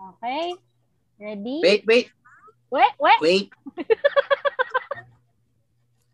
Okay? 0.00 0.56
Ready? 1.20 1.60
Wait, 1.62 1.82
wait, 1.86 2.06
Wait, 2.70 2.92
wait. 2.98 3.18
wait. 3.20 3.46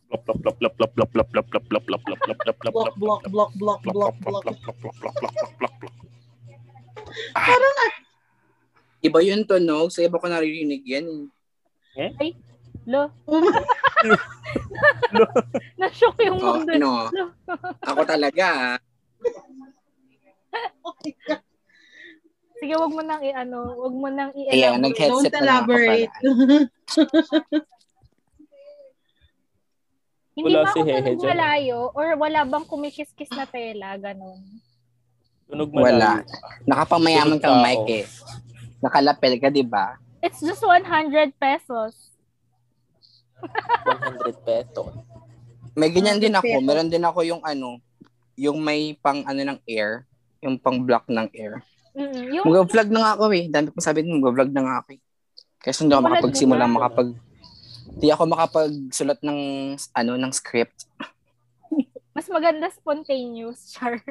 Plop, 0.09 0.22
plop, 0.24 0.38
plop, 0.40 0.56
plop, 0.59 0.74
plop, 0.74 1.11
plop, 1.12 1.29
plop, 1.29 1.29
plop, 1.31 1.47
plop, 1.51 1.85
plop, 1.85 2.01
plop, 2.03 2.19
plop, 2.19 2.38
plop, 2.38 2.38
plop, 2.41 2.75
plop, 2.75 2.75
Block, 2.96 3.22
block, 3.29 3.53
block, 3.54 3.80
block, 3.85 4.14
block, 4.22 4.45
block. 5.61 5.85
Iba 8.99 9.19
yung 9.22 9.44
tunog. 9.44 9.93
Sa 9.93 10.03
iba 10.03 10.19
ko 10.19 10.26
naririnig 10.26 10.83
yan. 10.83 11.30
eh. 11.94 12.33
Lo. 12.87 13.11
Oh 13.26 13.43
my- 13.43 13.62
Na-shock 15.80 16.16
yung 16.23 16.39
Oh, 16.41 16.59
mundo. 16.59 16.73
ano? 16.73 16.91
Lo. 17.11 17.25
Ako 17.83 18.01
talaga. 18.03 18.47
ah. 18.75 18.79
Sige, 22.66 22.83
wag 22.83 22.91
mo 22.91 22.98
nang 22.98 23.23
i-ano, 23.23 23.79
wag 23.79 23.95
mo 23.95 24.11
nang 24.11 24.34
Ayan, 24.34 24.51
i-elaborate. 24.51 24.83
nag-headset 24.83 25.30
Don't 25.30 25.38
na 25.38 25.47
elaborate. 25.47 26.11
Hindi 30.34 30.51
Wala 30.51 30.59
ba 30.59 30.74
si 30.74 30.79
ako 30.83 30.88
Hehe 30.91 30.98
tunog 30.98 31.15
dyan. 31.23 31.30
malayo? 31.30 31.79
Or 31.95 32.07
wala 32.19 32.43
bang 32.43 32.66
kumikis-kis 32.66 33.30
na 33.30 33.47
tela? 33.47 33.95
Ganon. 33.95 34.43
Tunog 35.47 35.71
Wala. 35.71 36.27
malayo. 36.27 36.27
Nakapamayaman 36.66 37.38
kang 37.38 37.62
mic 37.62 37.87
eh. 37.87 38.05
Nakalapel 38.83 39.38
ka, 39.38 39.46
di 39.46 39.62
ba? 39.62 39.95
It's 40.19 40.43
just 40.43 40.66
100 40.66 41.38
pesos. 41.38 42.19
100 43.87 44.43
pesos. 44.43 44.91
May 45.79 45.95
ganyan 45.95 46.19
din 46.19 46.35
ako. 46.35 46.51
Meron 46.66 46.91
din 46.91 47.07
ako 47.07 47.23
yung 47.23 47.46
ano, 47.46 47.79
yung 48.35 48.59
may 48.59 48.98
pang 48.98 49.23
ano 49.23 49.55
ng 49.55 49.62
air. 49.71 50.02
Yung 50.43 50.59
pang 50.59 50.83
block 50.83 51.07
ng 51.07 51.30
air. 51.30 51.62
Mm, 51.97 52.23
yung 52.31 52.45
Mag-vlog 52.45 52.91
na 52.93 53.01
nga 53.01 53.13
ako 53.16 53.25
eh. 53.33 53.45
Dami 53.49 53.66
ko 53.73 53.80
sabi 53.80 54.05
nung 54.05 54.21
mag-vlog 54.21 54.52
na 54.52 54.63
nga 54.63 54.75
ako 54.85 54.89
eh. 54.93 55.01
Kasi 55.59 55.83
hindi 55.83 55.97
ako 55.97 56.05
makapagsimula, 56.05 56.65
makapag... 56.69 57.09
Hindi 57.88 58.09
ako 58.13 58.23
makapagsulat 58.29 59.21
ng 59.25 59.41
ano 59.91 60.13
ng 60.15 60.33
script. 60.33 60.85
mas 62.13 62.29
maganda 62.29 62.69
spontaneous, 62.69 63.69
char. 63.73 64.05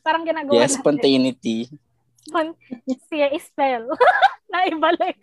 Parang 0.00 0.22
ginagawa 0.22 0.54
Yes, 0.54 0.74
natin. 0.74 0.82
spontaneity. 0.82 1.58
Spon- 2.22 2.58
siya 3.06 3.30
spell. 3.38 3.86
Naibalik. 4.50 5.18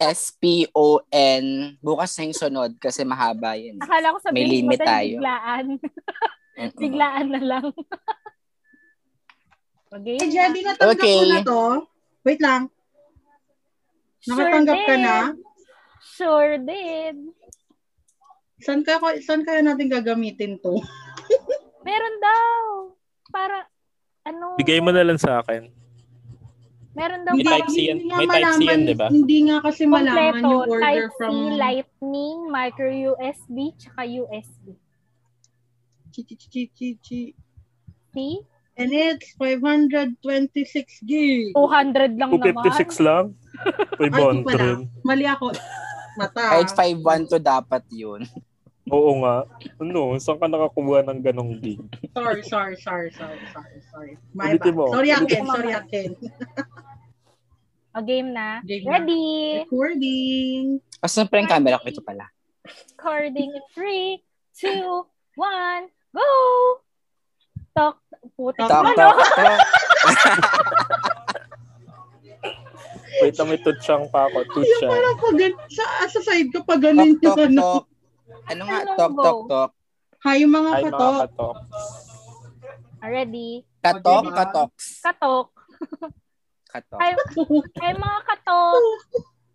S-P-O-N. 0.00 1.44
Bukas 1.78 2.16
na 2.16 2.24
yung 2.24 2.38
sunod 2.38 2.72
kasi 2.78 3.02
mahaba 3.02 3.54
yun. 3.54 3.78
Akala 3.78 4.14
ko 4.14 4.18
sabihin 4.18 4.46
May 4.46 4.54
limit 4.58 4.78
mo 4.78 4.86
tayo. 4.86 5.14
biglaan. 5.18 5.66
Biglaan 6.80 7.28
na 7.30 7.40
lang. 7.40 7.66
Okay. 9.90 10.16
Eh, 10.16 10.28
Jedi, 10.28 10.60
natanggap 10.62 10.96
Okay. 10.96 11.16
ko 11.16 11.24
na 11.26 11.40
to. 11.40 11.60
Wait 12.22 12.40
lang. 12.40 12.62
Nakatanggap 14.22 14.78
ka 14.78 14.94
did. 14.94 15.00
na? 15.00 15.16
Sure 16.02 16.54
did. 16.58 17.16
Saan 18.60 18.84
kaya, 18.84 19.00
saan 19.18 19.40
kaya 19.40 19.60
natin 19.60 19.88
gagamitin 19.88 20.60
to? 20.60 20.76
Meron 21.86 22.16
daw. 22.18 22.52
Para, 23.30 23.64
ano, 24.22 24.54
Bigay 24.54 24.78
mo 24.78 24.90
na 24.90 25.00
lang 25.00 25.16
sa 25.16 25.40
akin. 25.40 25.72
meron 26.90 27.22
daw 27.22 27.32
May 27.32 27.46
type 27.46 27.70
C 27.70 27.76
yan. 27.86 28.02
May 28.02 28.26
type 28.26 28.50
C 28.52 28.66
yan, 28.66 28.82
malaman- 28.82 28.84
di 28.84 28.94
ba? 28.94 29.06
Hindi 29.08 29.38
nga 29.46 29.56
kasi 29.62 29.82
malaman 29.86 30.12
kompleto, 30.12 30.42
yung 30.44 30.62
order 30.66 30.82
Type 30.82 31.10
from... 31.16 31.30
C, 31.30 31.38
Lightning, 31.56 32.38
Micro 32.50 32.90
USB, 32.90 33.56
tsaka 33.78 34.00
USB. 34.04 34.64
Chi, 36.10 36.20
chi, 36.26 36.34
chi, 36.36 36.62
chi, 36.68 36.88
chi. 37.00 37.20
See? 38.10 38.42
And 38.78 38.90
it's 38.94 39.34
526 39.36 41.04
gig. 41.04 41.52
200 41.54 42.16
lang 42.16 42.30
naman. 42.30 42.54
256 42.54 43.06
lang? 43.06 43.24
Ay, 44.00 44.08
di 44.08 44.16
pala. 44.16 44.86
500. 44.86 45.04
Mali 45.04 45.24
ako. 45.26 45.46
Mata. 46.16 46.42
Kahit 46.56 46.70
5-1 46.74 47.30
to 47.30 47.38
dapat 47.38 47.82
yun. 47.92 48.24
Oo 48.90 49.22
nga. 49.22 49.46
Ano, 49.78 50.18
saan 50.18 50.40
ka 50.42 50.50
nakakuha 50.50 51.06
ng 51.06 51.20
ganong 51.22 51.54
gig? 51.62 51.78
Sorry, 52.16 52.42
sorry, 52.42 52.74
sorry, 52.80 53.10
sorry, 53.14 53.38
sorry, 53.54 53.78
sorry. 53.92 54.12
My 54.34 54.56
Ulitin 54.56 54.74
bad. 54.74 54.78
mo. 54.78 54.84
Sorry, 54.90 55.10
mo. 55.14 55.52
Sorry, 55.54 55.72
Akin. 55.76 56.10
O, 57.90 58.02
game 58.02 58.30
na. 58.30 58.62
Game 58.62 58.86
na. 58.86 58.90
Ready? 58.98 59.26
Recording. 59.66 60.78
Asan 61.02 61.26
pa 61.26 61.42
yung 61.42 61.50
camera 61.50 61.78
ko? 61.78 61.86
Ito 61.90 62.02
pala. 62.02 62.26
Recording 62.94 63.50
in 63.50 63.64
3, 63.74 64.22
2, 64.62 65.38
1, 65.38 66.14
go! 66.14 66.28
Talk. 67.74 67.96
Putik 68.36 68.68
Tok, 68.68 68.82
mo, 68.84 68.90
no? 68.92 68.96
tok, 68.96 69.16
tok. 69.16 69.60
Wait, 73.20 73.36
may 73.36 73.60
tutsang 73.60 74.08
pa 74.08 74.24
ako. 74.30 74.38
Yung 74.40 74.52
Tutsa. 74.54 74.86
parang 74.88 75.16
pag 75.20 75.36
sa, 75.68 75.84
sa 76.08 76.20
side 76.24 76.48
ko, 76.48 76.64
pag 76.64 76.80
ganun 76.80 77.16
Tok, 77.16 77.20
yung 77.20 77.36
tok, 77.36 77.46
ano. 77.48 77.60
tok. 77.60 77.84
Ano 78.48 78.62
nga? 78.64 78.78
Tok, 78.96 79.12
tok, 79.12 79.38
tok. 79.44 79.70
Hi, 80.20 80.36
yung 80.40 80.52
mga 80.52 80.70
mga 80.70 80.84
katok. 80.88 81.16
katok. 81.24 81.56
Ah, 83.00 83.08
Ready? 83.08 83.64
Katok, 83.80 84.22
diba? 84.24 84.36
katoks. 84.36 84.86
Katok. 85.00 85.48
Katok. 86.68 86.98
Ay, 87.00 87.10
ay 87.80 87.92
mga 87.96 88.18
katok. 88.24 88.84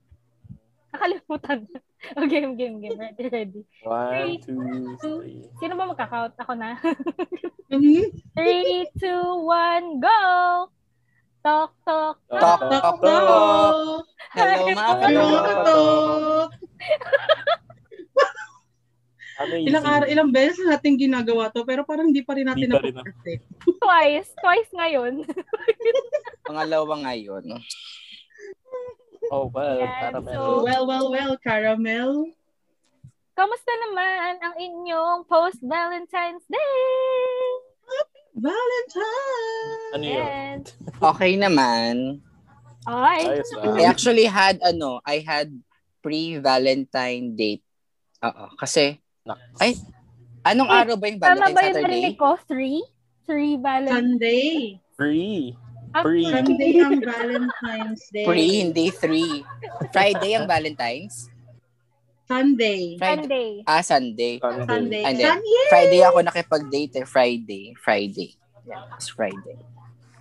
Nakalimutan. 0.93 1.59
oh, 2.17 2.27
game, 2.27 2.55
game, 2.57 2.81
game. 2.81 2.97
Ready, 2.99 3.25
ready. 3.29 3.61
One, 3.83 4.09
three, 4.13 4.37
two, 4.45 4.59
two, 5.01 5.15
three. 5.21 5.41
Sino 5.57 5.73
ba 5.77 5.89
magka-count? 5.89 6.33
Ako 6.37 6.53
na. 6.53 6.77
Mm-hmm. 7.65 8.13
three, 8.37 8.85
two, 9.01 9.25
one, 9.41 9.97
go! 9.97 10.69
Talk, 11.41 11.73
talk, 11.81 12.21
talk. 12.29 12.39
Talk, 12.39 12.61
talk, 12.61 12.95
talk. 13.01 14.05
Hello, 14.37 14.69
mga 14.69 15.41
katok. 15.49 16.49
Amazing. 16.55 17.65
Ano 19.35 19.51
ilang 19.59 19.83
araw, 19.83 20.07
ilang 20.07 20.31
beses 20.31 20.63
natin 20.63 20.95
ginagawa 20.95 21.51
to 21.51 21.67
pero 21.67 21.83
parang 21.83 22.07
hindi 22.07 22.23
pa 22.23 22.39
rin 22.39 22.47
natin 22.47 22.71
na 22.71 22.79
perfect. 22.79 23.43
Twice, 23.83 24.31
twice 24.39 24.71
ngayon. 24.71 25.27
Pangalawa 26.47 27.03
ngayon. 27.03 27.43
Oh, 29.29 29.49
well, 29.49 29.79
Yan, 29.79 29.89
caramel. 29.99 30.33
so- 30.35 30.63
Well, 30.63 30.83
well, 30.85 31.07
well, 31.09 31.33
caramel. 31.37 32.29
Kamusta 33.33 33.71
naman 33.83 34.39
ang 34.39 34.55
inyong 34.55 35.25
post-Valentine's 35.25 36.45
Day? 36.47 36.73
Valentine! 38.35 39.91
Ano 39.93 40.03
yun? 40.03 40.19
Yes. 40.19 40.75
Okay 41.01 41.33
naman. 41.35 42.19
Ay, 42.85 43.21
Ayos 43.33 43.49
I 43.55 43.65
lang. 43.65 43.87
actually 43.87 44.27
had, 44.27 44.59
ano, 44.61 44.99
I 45.01 45.19
had 45.19 45.49
pre-Valentine 45.99 47.33
date. 47.33 47.63
Oo. 48.21 48.45
Kasi, 48.55 48.99
Nak- 49.25 49.41
ay, 49.57 49.73
anong 50.43 50.69
Eh, 50.69 50.77
araw 50.77 50.95
ba 50.95 51.05
yung 51.07 51.17
tama 51.17 51.27
Valentine 51.41 51.55
ba 51.55 51.61
yung 51.61 51.75
Saturday? 51.75 51.87
narinig 52.05 52.15
ko? 52.15 52.29
Three? 52.45 52.79
Three 53.25 53.57
Valentine's 53.57 53.95
Sunday. 54.21 54.77
Free. 54.93 55.57
Free. 56.03 56.27
Sunday 56.27 56.73
ang 56.83 56.99
Valentine's 57.07 58.03
Day. 58.11 58.25
Pre, 58.27 58.43
hindi 58.43 58.87
three. 58.91 59.45
Friday 59.95 60.35
ang 60.35 60.47
Valentine's? 60.49 61.31
Sunday. 62.25 62.97
Friday. 62.97 63.21
Sunday. 63.21 63.51
Ah, 63.69 63.83
Sunday. 63.85 64.33
Sunday. 64.41 64.65
Sunday. 64.65 65.03
And 65.05 65.15
then, 65.15 65.29
Sunday. 65.37 65.65
Friday 65.69 66.01
ako 66.01 66.17
nakipag-date 66.25 66.93
eh. 66.99 67.05
Friday. 67.05 67.63
Friday. 67.77 68.29
Yeah, 68.65 68.81
it's 68.97 69.13
Friday. 69.13 69.61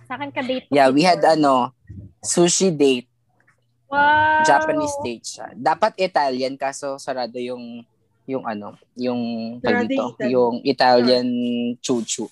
Sa 0.05 0.13
akin 0.15 0.29
ka-date. 0.29 0.69
Yeah, 0.69 0.93
we 0.93 1.01
had 1.01 1.25
ano, 1.25 1.73
sushi 2.21 2.69
date. 2.69 3.09
Wow. 3.89 4.45
Japanese 4.45 4.95
date 5.01 5.25
siya. 5.25 5.47
Dapat 5.57 5.97
Italian 5.97 6.53
kaso 6.61 7.01
sarado 7.01 7.41
yung 7.41 7.81
yung 8.25 8.43
ano, 8.45 8.77
yung 8.97 9.21
Sarado 9.61 9.85
dito, 9.85 10.17
yung 10.25 10.61
Italian 10.65 11.27
chuchu. 11.81 12.29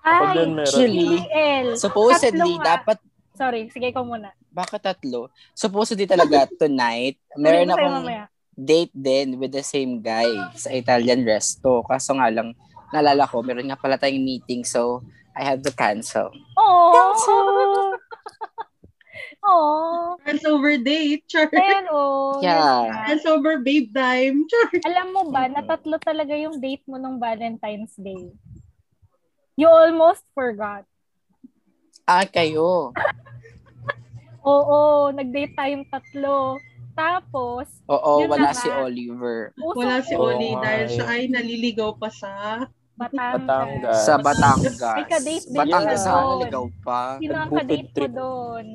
Ay, 0.00 0.32
din 0.36 0.50
meron. 0.56 0.66
Actually. 0.66 1.08
Supposedly, 1.76 2.52
Tatlo 2.56 2.60
nga. 2.60 2.68
dapat, 2.80 2.98
Sorry, 3.36 3.72
sige 3.72 3.88
ikaw 3.88 4.04
muna. 4.04 4.32
bakit 4.50 4.84
tatlo? 4.84 5.32
Supposedly 5.56 6.04
talaga 6.04 6.44
tonight, 6.60 7.16
meron 7.36 7.72
ko 7.72 7.76
akong 7.76 8.08
date 8.52 8.92
din 8.92 9.40
with 9.40 9.52
the 9.54 9.64
same 9.64 10.04
guy 10.04 10.28
sa 10.52 10.68
Italian 10.68 11.24
resto. 11.24 11.80
Kaso 11.88 12.12
nga 12.20 12.28
lang, 12.28 12.52
naalala 12.92 13.24
ko, 13.24 13.40
meron 13.40 13.68
nga 13.70 13.80
pala 13.80 13.96
tayong 13.96 14.20
meeting 14.20 14.60
so 14.60 15.00
I 15.32 15.46
had 15.46 15.64
to 15.64 15.72
cancel. 15.72 16.28
Oh. 16.58 17.96
Oh. 19.40 20.20
Crossover 20.20 20.76
date. 20.76 21.24
Char. 21.24 21.48
Ayan, 21.48 21.88
oh. 21.88 22.44
Yeah. 22.44 23.08
Crossover 23.08 23.64
babe 23.64 23.88
time. 23.88 24.44
Char. 24.44 24.68
Alam 24.84 25.06
mo 25.16 25.22
ba, 25.32 25.48
natatlo 25.48 25.96
talaga 25.96 26.36
yung 26.36 26.60
date 26.60 26.84
mo 26.84 27.00
nung 27.00 27.16
Valentine's 27.16 27.96
Day. 27.96 28.36
You 29.60 29.68
almost 29.68 30.24
forgot. 30.32 30.88
Ah, 32.08 32.24
kayo. 32.24 32.96
Oo, 34.42 35.12
nag-date 35.12 35.52
tayong 35.52 35.84
tatlo. 35.84 36.56
Tapos, 36.96 37.68
Oo, 37.84 38.24
wala 38.24 38.56
si. 38.56 38.72
Oliver. 38.72 39.52
Wala 39.54 40.00
si 40.00 40.16
Oo 40.16 40.32
Oli 40.32 40.56
nga 40.56 40.64
dahil 40.64 40.84
eh. 40.84 40.92
siya 40.96 41.06
ay 41.06 41.22
naliligaw 41.28 41.92
pa 41.92 42.08
sa 42.08 42.64
Batangas. 42.96 43.44
Batangas. 43.44 44.00
Sa 44.00 44.14
Batangas. 44.16 44.76
May 44.80 45.06
ka-date 45.06 45.44
din 45.44 45.56
Batangas 45.60 45.92
siya 45.92 46.00
sana 46.02 46.16
doon. 46.16 46.32
naligaw 46.40 46.66
pa. 46.80 47.00
Sino 47.20 47.34
ang 47.34 47.50
Nag-bukid 47.50 47.60
kadate 47.60 47.84
ko 47.84 47.94
trip. 47.94 48.12
doon? 48.16 48.66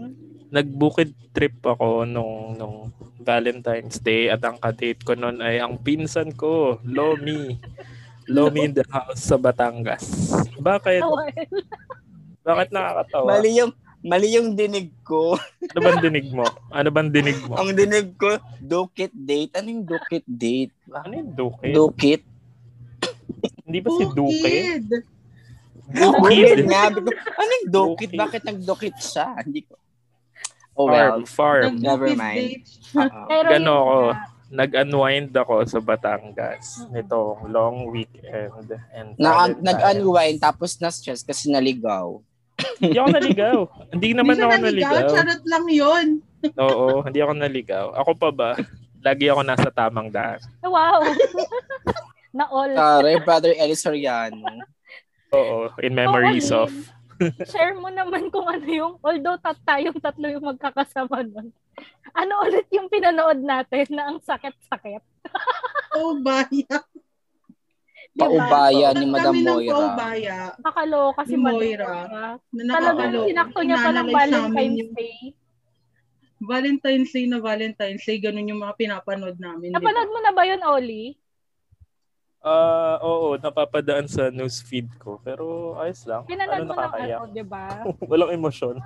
nagbukid 0.46 1.12
trip 1.34 1.58
ako 1.60 2.08
nung 2.08 2.56
nung 2.56 2.88
Valentine's 3.20 4.00
Day 4.00 4.30
at 4.30 4.40
ang 4.40 4.56
kadate 4.56 5.02
ko 5.02 5.12
noon 5.12 5.42
ay 5.42 5.58
ang 5.58 5.82
pinsan 5.82 6.32
ko, 6.32 6.78
Lomi. 6.86 7.58
Lomi 8.26 8.66
in 8.66 8.74
the 8.74 8.86
house 8.90 9.22
sa 9.22 9.38
Batangas. 9.38 10.06
Bakit? 10.58 11.02
Bakit 12.42 12.70
nakakatawa? 12.74 13.38
Mali 13.38 13.50
yung, 13.58 13.72
mali 14.02 14.28
yung 14.34 14.54
dinig 14.58 14.90
ko. 15.06 15.38
Ano 15.74 15.80
bang 15.82 16.02
dinig 16.02 16.28
mo? 16.34 16.46
Ano 16.74 16.90
bang 16.90 17.10
dinig 17.10 17.40
mo? 17.46 17.54
Ang 17.58 17.74
dinig 17.74 18.18
ko, 18.18 18.38
Dukit 18.62 19.14
date. 19.14 19.54
Ano 19.58 19.68
yung 19.70 19.86
Dukit 19.86 20.26
date? 20.26 20.74
Ano 20.90 21.14
yung 21.14 21.32
Duke? 21.34 21.70
Dukit? 21.70 22.22
Hindi 23.66 23.80
ba 23.82 23.90
si. 23.94 24.04
Dukit. 24.14 24.84
Sabi 25.94 27.00
ko, 27.02 27.10
Ano 27.14 27.52
yung 27.52 27.70
Dukit? 27.70 28.10
Dukit. 28.10 28.12
Bakit 28.18 28.42
nag-Dukit 28.46 28.96
siya? 28.98 29.38
Hindi 29.42 29.66
ko. 29.66 29.78
Oh 30.76 30.92
well. 30.92 31.24
Farm, 31.24 31.26
farm. 31.26 31.74
Never 31.80 32.12
mind. 32.14 32.42
date. 32.42 32.68
Oo. 33.00 33.26
Pero 33.30 33.48
Gano 33.48 33.74
ako. 33.74 34.02
Nag-unwind 34.56 35.36
ako 35.36 35.68
sa 35.68 35.84
Batangas 35.84 36.88
nitong 36.96 37.52
long 37.52 37.92
weekend. 37.92 38.72
And 38.96 39.14
Na, 39.20 39.52
nag-unwind 39.52 40.40
tapos 40.40 40.80
na-stress 40.80 41.28
kasi 41.28 41.52
naligaw. 41.52 42.24
Hindi 42.80 42.96
ako 42.96 43.10
naligaw. 43.12 43.58
Hindi 43.94 44.10
naman 44.16 44.40
Hindi 44.40 44.46
ako 44.48 44.56
naligaw. 44.64 44.94
naligaw. 44.96 45.12
Charot 45.12 45.44
lang 45.44 45.66
yun. 45.68 46.08
Oo, 46.64 47.02
hindi 47.02 47.20
ako 47.26 47.34
naligaw. 47.36 47.86
Ako 48.00 48.12
pa 48.16 48.30
ba? 48.30 48.52
Lagi 49.02 49.26
ako 49.28 49.42
nasa 49.42 49.70
tamang 49.74 50.14
daan. 50.14 50.38
Wow. 50.62 51.02
na 52.38 52.46
all. 52.52 52.72
Sorry, 52.76 53.16
Brother 53.24 53.54
Eli 53.58 53.74
Soriano. 53.74 54.46
Oo, 55.34 55.74
in 55.82 55.98
memories 55.98 56.54
Oo, 56.54 56.68
of. 56.68 56.72
Share 57.48 57.76
mo 57.76 57.88
naman 57.88 58.28
kung 58.30 58.46
ano 58.46 58.66
yung, 58.66 58.94
although 59.00 59.40
tat 59.40 59.60
tayong 59.64 60.00
tatlo 60.00 60.28
yung 60.28 60.46
magkakasama 60.46 61.24
nun. 61.24 61.50
Ano 62.16 62.34
ulit 62.44 62.68
yung 62.72 62.88
pinanood 62.88 63.40
natin 63.40 63.88
na 63.92 64.12
ang 64.12 64.20
sakit-sakit? 64.20 65.04
Oh, 65.96 66.20
baya. 66.26 66.78
Paubaya 68.16 68.96
ni 68.96 69.06
Madam 69.12 69.36
Moira. 69.36 69.76
paubaya. 69.76 70.38
Kakaloka 70.64 71.22
si 71.28 71.36
Si 71.36 71.36
Moira. 71.36 72.08
Na 72.08 72.72
Talagang 72.72 73.12
nakakalo. 73.12 73.28
sinakto 73.28 73.60
niya 73.60 73.78
pa 73.78 73.92
ng 73.92 74.08
Valentine's 74.08 74.90
Day. 74.96 75.20
Valentine's 76.40 77.12
Day 77.12 77.26
na 77.28 77.40
Valentine's 77.44 78.04
Day, 78.04 78.20
ganun 78.20 78.48
yung 78.48 78.64
mga 78.64 78.76
pinapanood 78.76 79.36
namin. 79.36 79.72
Napanood 79.72 80.10
mo 80.12 80.20
na 80.20 80.32
ba 80.32 80.44
yun, 80.48 80.64
Oli? 80.64 81.16
Ah, 82.46 83.02
oo, 83.02 83.34
napapadaan 83.36 84.06
sa 84.06 84.30
news 84.30 84.62
feed 84.62 84.86
ko. 84.96 85.18
Pero 85.20 85.74
ayos 85.76 86.06
lang. 86.06 86.22
Pinanood 86.24 86.54
ano 86.56 86.64
mo 86.64 86.72
ng 86.72 86.78
nakakaya? 86.80 87.16
ano, 87.18 87.34
di 87.34 87.42
ba? 87.44 87.66
Walang 88.12 88.32
emosyon. 88.32 88.76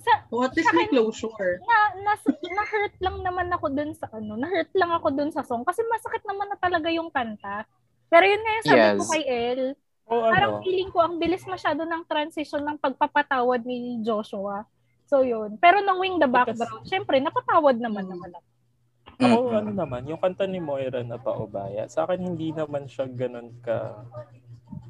Sa, 0.00 0.12
Oh, 0.28 0.40
at 0.40 0.52
least 0.52 0.68
may 0.70 0.84
closure. 0.86 1.60
na, 1.60 1.76
na, 1.98 2.12
na-hurt 2.54 2.94
lang 2.98 3.16
naman 3.20 3.48
ako 3.50 3.68
dun 3.68 3.92
sa 3.92 4.08
ano, 4.10 4.32
na-hurt 4.34 4.72
lang 4.72 4.88
ako 4.90 5.08
dun 5.10 5.28
sa 5.28 5.40
song 5.40 5.60
kasi 5.60 5.84
masakit 5.84 6.20
naman 6.22 6.48
na 6.48 6.56
talaga 6.56 6.88
yung 6.88 7.08
kanta. 7.08 7.68
Pero 8.06 8.24
yun 8.24 8.38
nga 8.38 8.52
yung 8.54 8.66
sabi 8.66 8.86
ko 8.90 9.02
Yes. 9.02 9.10
kay 9.10 9.24
El, 9.26 9.62
O 10.04 10.24
parang 10.26 10.52
ano, 10.54 10.62
feeling 10.62 10.88
ko 10.88 10.98
ang 10.98 11.16
bilis 11.16 11.44
masyado 11.44 11.82
ng 11.82 12.02
transition 12.04 12.60
ng 12.60 12.76
pagpapatawad 12.76 13.60
ni 13.60 14.00
Joshua. 14.00 14.64
So 15.04 15.20
yun. 15.20 15.54
Pero 15.56 15.80
nung 15.80 15.98
Wing 15.98 16.16
the 16.16 16.26
Background, 16.26 16.82
syempre, 16.84 17.18
napatawad 17.18 17.76
naman 17.76 18.04
Mm. 18.04 18.10
naman 18.10 18.30
ako. 18.32 18.46
Ako 19.20 19.36
Mm-mm. 19.52 19.58
ano 19.60 19.70
naman, 19.76 20.02
yung 20.08 20.20
kanta 20.20 20.48
ni 20.48 20.58
Moira 20.58 21.04
na 21.04 21.20
paubaya, 21.20 21.84
sa 21.86 22.08
akin 22.08 22.32
hindi 22.32 22.50
naman 22.56 22.88
siya 22.88 23.04
ganun 23.06 23.52
ka 23.60 24.04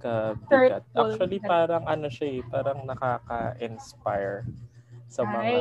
ka 0.00 0.38
bigat. 0.48 0.80
Hurtful. 0.94 1.00
Actually, 1.04 1.38
parang 1.42 1.84
ano 1.84 2.06
siya 2.08 2.40
eh, 2.40 2.42
parang 2.46 2.86
nakaka-inspire 2.88 4.48
sa 5.10 5.26
Ay. 5.26 5.34
mga 5.34 5.60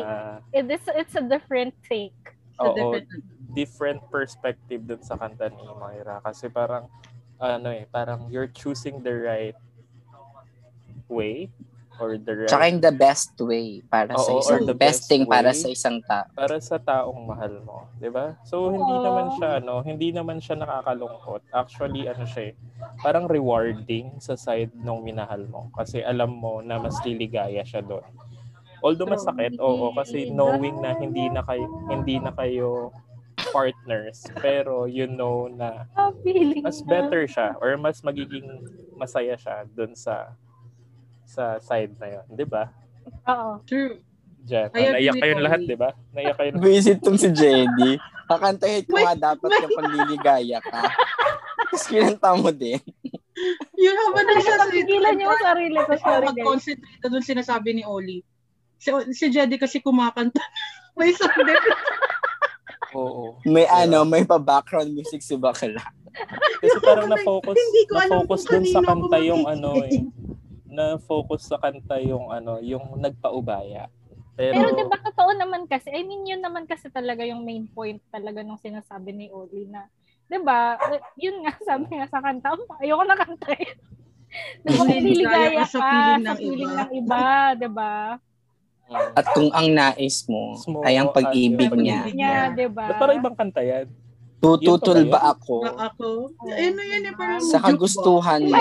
It 0.55 0.65
is, 0.71 0.85
it's 0.95 1.15
a 1.19 1.25
different 1.25 1.75
take. 1.83 2.15
Oo, 2.59 2.75
different, 2.75 3.07
different 3.51 4.01
perspective 4.11 4.83
dun 4.83 5.01
sa 5.03 5.15
kanta 5.19 5.49
ni 5.51 5.63
Moira 5.75 6.19
kasi 6.23 6.47
parang 6.47 6.87
ano 7.39 7.71
eh, 7.71 7.87
parang 7.87 8.27
you're 8.27 8.51
choosing 8.51 8.99
the 8.99 9.15
right 9.15 9.59
way 11.07 11.47
or 11.99 12.15
the 12.17 12.33
right 12.33 12.49
Tsaka 12.49 12.67
the 12.79 12.93
best 12.95 13.35
way 13.43 13.83
para 13.91 14.15
sa 14.15 14.31
Oo, 14.31 14.39
isang 14.41 14.55
or 14.55 14.59
the 14.65 14.73
best 14.75 15.05
best 15.05 15.11
thing 15.11 15.23
para 15.27 15.51
way. 15.51 15.59
sa 15.59 15.67
isang 15.69 15.97
tao. 16.03 16.25
para 16.39 16.55
sa 16.63 16.79
taong 16.79 17.19
mahal 17.27 17.59
mo, 17.61 17.91
'di 17.99 18.09
ba? 18.09 18.39
So 18.47 18.71
hindi 18.71 18.95
naman 19.03 19.27
siya 19.35 19.59
ano, 19.59 19.83
hindi 19.83 20.09
naman 20.15 20.39
siya 20.39 20.55
nakakalungkot. 20.55 21.43
Actually 21.51 22.07
ano 22.07 22.23
siya, 22.23 22.51
eh, 22.51 22.53
parang 23.03 23.27
rewarding 23.27 24.23
sa 24.23 24.39
side 24.39 24.71
nung 24.71 25.03
minahal 25.03 25.43
mo 25.51 25.67
kasi 25.75 25.99
alam 25.99 26.31
mo 26.31 26.63
na 26.63 26.79
mas 26.79 26.95
liligaya 27.03 27.61
siya 27.67 27.83
doon. 27.83 28.07
Although 28.79 29.11
masakit, 29.11 29.59
oo, 29.59 29.91
kasi 29.91 30.31
knowing 30.31 30.79
na 30.79 30.95
hindi 30.95 31.27
na 31.27 31.43
kayo 31.43 31.67
hindi 31.91 32.15
na 32.23 32.31
kayo 32.31 32.95
partners, 33.51 34.23
pero 34.39 34.87
you 34.87 35.07
know 35.11 35.51
na 35.51 35.83
mas 36.63 36.79
better 36.87 37.27
siya 37.27 37.59
or 37.59 37.75
mas 37.75 37.99
magiging 37.99 38.63
masaya 38.95 39.35
siya 39.35 39.67
doon 39.75 39.91
sa 39.95 40.31
sa 41.29 41.61
side 41.61 41.93
na 42.01 42.07
'yon, 42.09 42.25
'di 42.33 42.45
ba? 42.49 42.73
Oo. 43.29 43.61
true. 43.69 44.01
I 44.49 44.65
agree 44.65 44.89
Naiyak 44.97 45.15
kayong 45.21 45.43
lahat. 45.45 45.61
'di 45.61 45.77
ba? 45.77 45.89
Naiyak 46.17 46.35
kayo. 46.41 46.49
Visit 46.57 46.97
tong 47.05 47.21
si 47.21 47.29
Jenny. 47.29 48.01
Kakantahin 48.25 48.85
ko 48.89 48.97
nga 48.97 49.13
dapat 49.13 49.49
yung 49.61 49.73
panliligaya 49.77 50.57
ka. 50.61 50.81
Tapos 51.69 51.85
kinanta 51.85 52.33
mo 52.33 52.49
din. 52.49 52.81
Yun 53.77 53.95
habang 53.95 54.25
nasa 54.25 54.57
Napigilan 54.57 55.13
niyo 55.15 55.29
yung 55.29 55.41
sarili 55.41 55.79
ko. 55.79 55.91
Sorry, 55.95 56.27
guys. 56.27 56.29
Mag-concentrate 56.33 57.09
doon 57.09 57.25
sinasabi 57.25 57.69
ni 57.77 57.83
Oli. 57.85 58.19
Si, 58.79 58.89
si 59.13 59.25
Jedi 59.31 59.55
kasi 59.61 59.79
kumakanta. 59.79 60.41
May 60.97 61.15
sound 61.15 61.47
effect. 61.47 61.79
Oo. 62.97 63.37
May 63.45 63.69
ano, 63.69 64.03
may 64.03 64.25
pa-background 64.25 64.91
music 64.91 65.21
si 65.21 65.37
Bakla. 65.37 65.79
Kasi 66.59 66.77
parang 66.83 67.07
na-focus, 67.07 67.55
na-focus 67.87 68.41
dun 68.49 68.65
sa 68.67 68.81
kanta 68.83 69.17
yung 69.23 69.45
ano 69.45 69.77
eh. 69.85 70.03
Na-focus 70.69 71.49
sa 71.49 71.57
kanta 71.57 71.97
yung 71.99 72.29
ano, 72.29 72.61
yung 72.61 72.95
nagpaubaya. 72.95 73.89
Pero, 74.37 74.55
Pero 74.55 74.69
di 74.71 74.85
ba 74.87 74.97
totoo 75.01 75.35
naman 75.35 75.67
kasi, 75.67 75.91
I 75.91 76.05
mean 76.05 76.23
yun 76.23 76.39
naman 76.39 76.63
kasi 76.63 76.87
talaga 76.87 77.27
yung 77.27 77.43
main 77.43 77.67
point 77.67 77.99
talaga 78.07 78.39
nung 78.39 78.61
sinasabi 78.61 79.11
ni 79.11 79.27
Oli 79.29 79.67
na, 79.67 79.89
di 80.29 80.39
ba, 80.39 80.77
yun 81.17 81.43
nga 81.43 81.51
sabi 81.67 81.89
nga 81.91 82.07
sa 82.07 82.23
kanta, 82.23 82.55
"Um, 82.55 82.63
ayoko 82.79 83.03
na 83.03 83.17
kantahin. 83.19 83.75
Di 84.61 84.69
ba, 84.77 84.85
Nililigaya 84.85 85.49
nililigaya 85.49 85.49
ka 85.57 85.65
sa 85.65 85.79
feeling 85.89 86.21
sa 86.21 86.29
ng 86.29 86.37
feeling 86.37 86.69
iba. 86.69 86.77
ng 86.77 86.91
iba, 87.01 87.23
di 87.57 87.69
ba? 87.73 87.93
At 88.89 89.25
kung 89.33 89.49
ang 89.53 89.67
nais 89.73 90.17
mo 90.25 90.53
Mo 90.69 90.81
ay 90.85 90.97
ang 90.97 91.09
pag-ibig 91.09 91.57
yung 91.69 91.81
niya, 91.81 92.01
pag-ibig 92.05 92.13
Niya, 92.13 92.37
di 92.53 92.67
ba? 92.69 92.85
ba't 92.89 92.97
parang 93.01 93.17
ibang 93.17 93.35
kanta 93.37 93.61
yan? 93.65 93.85
Pa 94.39 94.55
ba 94.55 95.03
ba 95.03 95.19
ako 95.35 95.55
Na 95.67 95.91
ako. 95.91 96.31
Na 96.47 96.55
yan 96.55 97.03
eh, 97.05 97.13
parang 97.13 97.43
sa 97.43 97.59
kagustuhan 97.59 98.47
mo? 98.47 98.55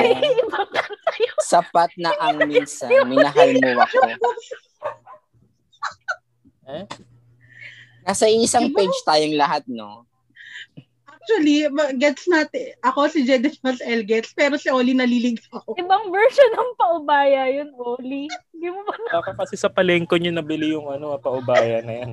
Sapat 1.43 1.95
na 1.97 2.11
ang 2.19 2.43
minsan, 2.51 2.91
minahal 3.07 3.51
mo 3.63 3.71
ako. 3.87 4.01
Eh? 6.69 6.85
Nasa 8.05 8.29
isang 8.29 8.75
page 8.75 8.99
tayong 9.07 9.39
lahat, 9.39 9.65
no? 9.69 10.05
Actually, 11.29 11.69
gets 12.01 12.25
natin. 12.25 12.73
Ako 12.81 13.13
si 13.13 13.29
Jedi 13.29 13.53
mas 13.61 13.85
L 13.85 14.01
gets, 14.01 14.33
pero 14.33 14.57
si 14.57 14.73
Oli 14.73 14.97
naliligaw. 14.97 15.61
Ibang 15.77 16.09
version 16.09 16.51
ng 16.57 16.73
paubaya 16.81 17.53
yun, 17.53 17.69
Oli. 17.77 18.33
Hindi 18.49 18.69
mo 18.73 18.81
ba 18.89 18.97
Baka 19.21 19.37
kasi 19.45 19.61
sa 19.61 19.69
palengko 19.69 20.17
nyo 20.17 20.33
nabili 20.33 20.73
yung 20.73 20.89
ano, 20.89 21.21
paubaya 21.21 21.85
na 21.85 21.93
yan. 22.01 22.11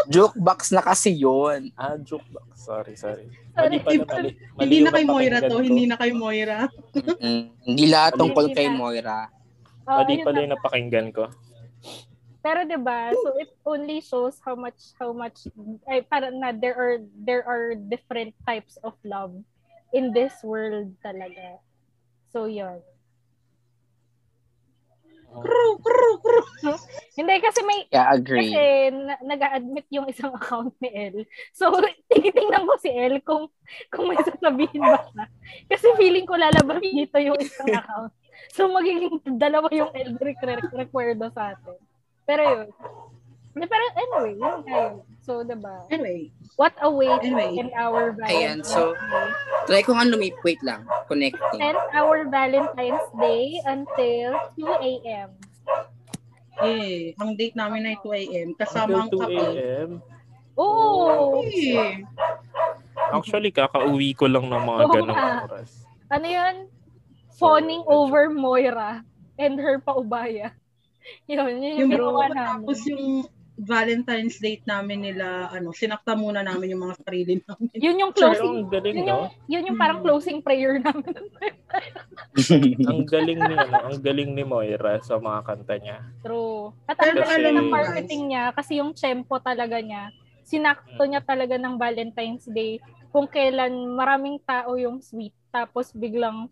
Ah. 0.00 0.08
Jukebox 0.08 0.72
na 0.72 0.80
kasi 0.80 1.12
yun. 1.12 1.68
Ah, 1.76 2.00
joke 2.00 2.24
box. 2.32 2.64
Sorry, 2.64 2.96
sorry. 2.96 3.28
Sorry. 3.52 3.76
Mali 3.76 3.78
pala, 3.80 4.02
mali. 4.08 4.30
mali 4.32 4.60
Hindi 4.60 4.78
na 4.80 4.90
kay 4.90 5.04
Moira 5.04 5.38
to, 5.40 5.56
ko. 5.56 5.60
hindi 5.60 5.84
na 5.84 5.96
kay 5.96 6.12
Moira. 6.12 6.58
Mm, 7.20 7.44
Hindi 7.64 7.84
lahat 7.88 8.12
tungkol 8.16 8.46
kay. 8.52 8.68
Moira. 8.72 9.28
Oh, 9.84 10.00
Mali 10.00 10.22
pala 10.22 10.36
na. 10.38 10.42
yung 10.46 10.52
napakinggan 10.56 11.08
ko. 11.12 11.24
Pero 12.40 12.64
'di 12.64 12.78
ba? 12.80 13.12
So 13.12 13.36
it 13.36 13.52
only 13.68 14.00
shows 14.00 14.40
how 14.40 14.56
much 14.56 14.96
how 14.96 15.12
much 15.12 15.44
ay 15.84 16.00
parang 16.08 16.40
na 16.40 16.56
there 16.56 16.72
are 16.72 16.96
there 17.20 17.44
are 17.44 17.76
different 17.76 18.32
types 18.48 18.80
of 18.80 18.96
love 19.04 19.36
in 19.92 20.08
this 20.16 20.32
world 20.40 20.88
talaga. 21.04 21.60
So 22.32 22.48
'yun. 22.48 22.80
Kru, 25.30 25.78
kru, 25.78 26.10
kru. 26.18 26.40
Hindi 27.16 27.34
kasi 27.38 27.60
may 27.62 27.86
Yeah, 27.88 28.10
agree. 28.10 28.50
kasi 28.50 28.60
na- 28.90 29.22
nag-admit 29.24 29.86
yung 29.88 30.06
isang 30.06 30.34
account 30.38 30.74
ni 30.78 30.90
El. 30.90 31.16
So 31.52 31.70
tinitingnan 32.08 32.64
ko 32.64 32.74
si 32.76 32.90
El 32.90 33.22
kung 33.22 33.46
kung 33.88 34.10
may 34.10 34.18
sasabihin 34.18 34.82
ba 34.82 34.98
siya. 35.06 35.24
Kasi 35.66 35.86
feeling 35.94 36.24
ko 36.24 36.34
lalabas 36.34 36.80
dito 36.80 37.16
yung 37.16 37.38
isang 37.38 37.70
account. 37.70 38.10
So 38.50 38.66
magiging 38.66 39.20
dalawa 39.36 39.70
yung 39.70 39.92
rec- 40.18 40.42
recuerdo 40.72 41.30
sa 41.30 41.54
atin. 41.54 41.78
Pero 42.24 42.42
yun. 42.42 42.66
Hindi, 43.50 43.66
Pero 43.66 43.84
anyway, 43.92 44.32
yun 44.32 44.58
yun. 44.64 44.92
So, 45.20 45.42
diba? 45.42 45.86
Anyway, 45.88 46.30
What 46.54 46.76
a 46.78 46.86
way 46.86 47.08
to 47.08 47.24
Anyway. 47.24 47.56
end 47.56 47.72
our 47.72 48.12
Ayan, 48.20 48.60
Valentine's 48.60 48.68
so- 48.68 48.92
Day. 48.92 49.28
Try 49.64 49.80
ko 49.80 49.96
nga 49.96 50.04
lumip. 50.04 50.36
Wait 50.40 50.60
lang. 50.60 50.84
Connecting. 51.06 51.56
End 51.58 51.80
our 51.90 52.28
Valentine's 52.28 53.06
Day 53.16 53.56
until 53.64 54.28
2 54.54 54.68
a.m. 54.68 55.28
Eh, 56.60 57.16
ang 57.16 57.32
date 57.32 57.56
namin 57.56 57.88
ay 57.88 57.96
2 57.96 58.12
a.m. 58.12 58.48
Kasama 58.52 58.92
ang 58.98 59.08
Until 59.08 59.24
2 59.24 59.24
kape. 59.24 59.40
a.m. 59.56 59.90
Oo. 60.54 61.40
Eh, 61.40 62.04
Actually, 63.08 63.48
kakauwi 63.50 64.12
ko 64.12 64.28
lang 64.28 64.44
ng 64.44 64.60
mga 64.60 64.82
Oo 64.84 64.92
ganong 64.92 65.20
oras. 65.48 65.70
Ano 66.06 66.26
yun? 66.28 66.56
Fawning 67.34 67.82
over 67.88 68.28
Moira 68.28 69.00
and 69.34 69.56
her 69.56 69.80
paubaya. 69.80 70.52
Yun, 71.26 71.40
yun 71.48 71.64
yung 71.64 71.78
yung 71.80 71.90
ginawa 71.96 72.28
namin. 72.28 72.68
tapos 72.68 72.80
yung 72.84 73.24
Valentine's 73.60 74.40
date 74.40 74.64
namin 74.64 75.04
nila, 75.04 75.52
ano, 75.52 75.76
sinakta 75.76 76.16
muna 76.16 76.40
namin 76.40 76.72
yung 76.72 76.88
mga 76.88 76.96
sarili 77.04 77.44
namin. 77.44 77.76
Yun 77.76 78.00
yung 78.00 78.12
Pero 78.16 78.32
closing, 78.32 78.56
ang 78.56 78.72
galing, 78.72 78.94
yun 78.96 79.04
yung, 79.04 79.20
no? 79.20 79.28
yun 79.52 79.66
yung 79.68 79.78
parang 79.78 79.98
Hmm. 80.00 80.06
closing 80.08 80.38
prayer 80.40 80.80
namin. 80.80 81.12
Ang 82.90 83.04
galing 83.04 83.40
ni, 83.42 83.54
ano, 83.58 83.76
ang 83.90 83.98
galing 84.00 84.30
ni 84.32 84.46
Moira 84.46 85.02
sa 85.02 85.18
mga 85.18 85.40
kanta 85.44 85.74
niya. 85.76 85.98
True. 86.24 86.72
At 86.88 86.96
ang 86.96 87.18
ganda 87.18 87.26
alam 87.26 87.54
ng 87.58 87.68
marketing 87.68 88.22
niya 88.32 88.44
kasi 88.54 88.78
yung 88.80 88.92
tempo 88.96 89.36
talaga 89.42 89.76
niya, 89.82 90.08
sinakto 90.46 91.02
niya 91.04 91.20
talaga 91.20 91.58
ng 91.58 91.74
Valentine's 91.76 92.46
Day 92.48 92.78
kung 93.10 93.26
kailan 93.26 93.74
maraming 93.92 94.38
tao 94.46 94.78
yung 94.78 95.02
sweet 95.02 95.34
tapos 95.50 95.90
biglang 95.90 96.46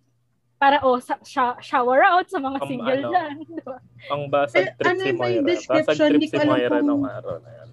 para 0.58 0.82
oh 0.82 0.98
sa, 0.98 1.14
sha- 1.22 1.58
shower 1.58 2.02
out 2.02 2.26
sa 2.26 2.38
mga 2.38 2.58
Ang 2.58 2.68
single 2.68 3.00
ano, 3.00 3.10
dyan. 3.10 3.34
Diba? 3.46 3.76
Ang 4.10 4.22
basag 4.26 4.58
Eh, 4.60 4.74
trip 4.74 4.90
ano 4.90 5.00
si 5.00 5.12
Moira. 5.14 5.46
description? 5.46 5.86
Basag 5.86 6.08
trip 6.10 6.14
Hindi 6.18 6.28
si 6.28 6.38
Moira 6.42 6.68
kung- 6.74 6.86
nung 6.86 7.04
araw 7.06 7.36
na 7.38 7.50
yan. 7.54 7.68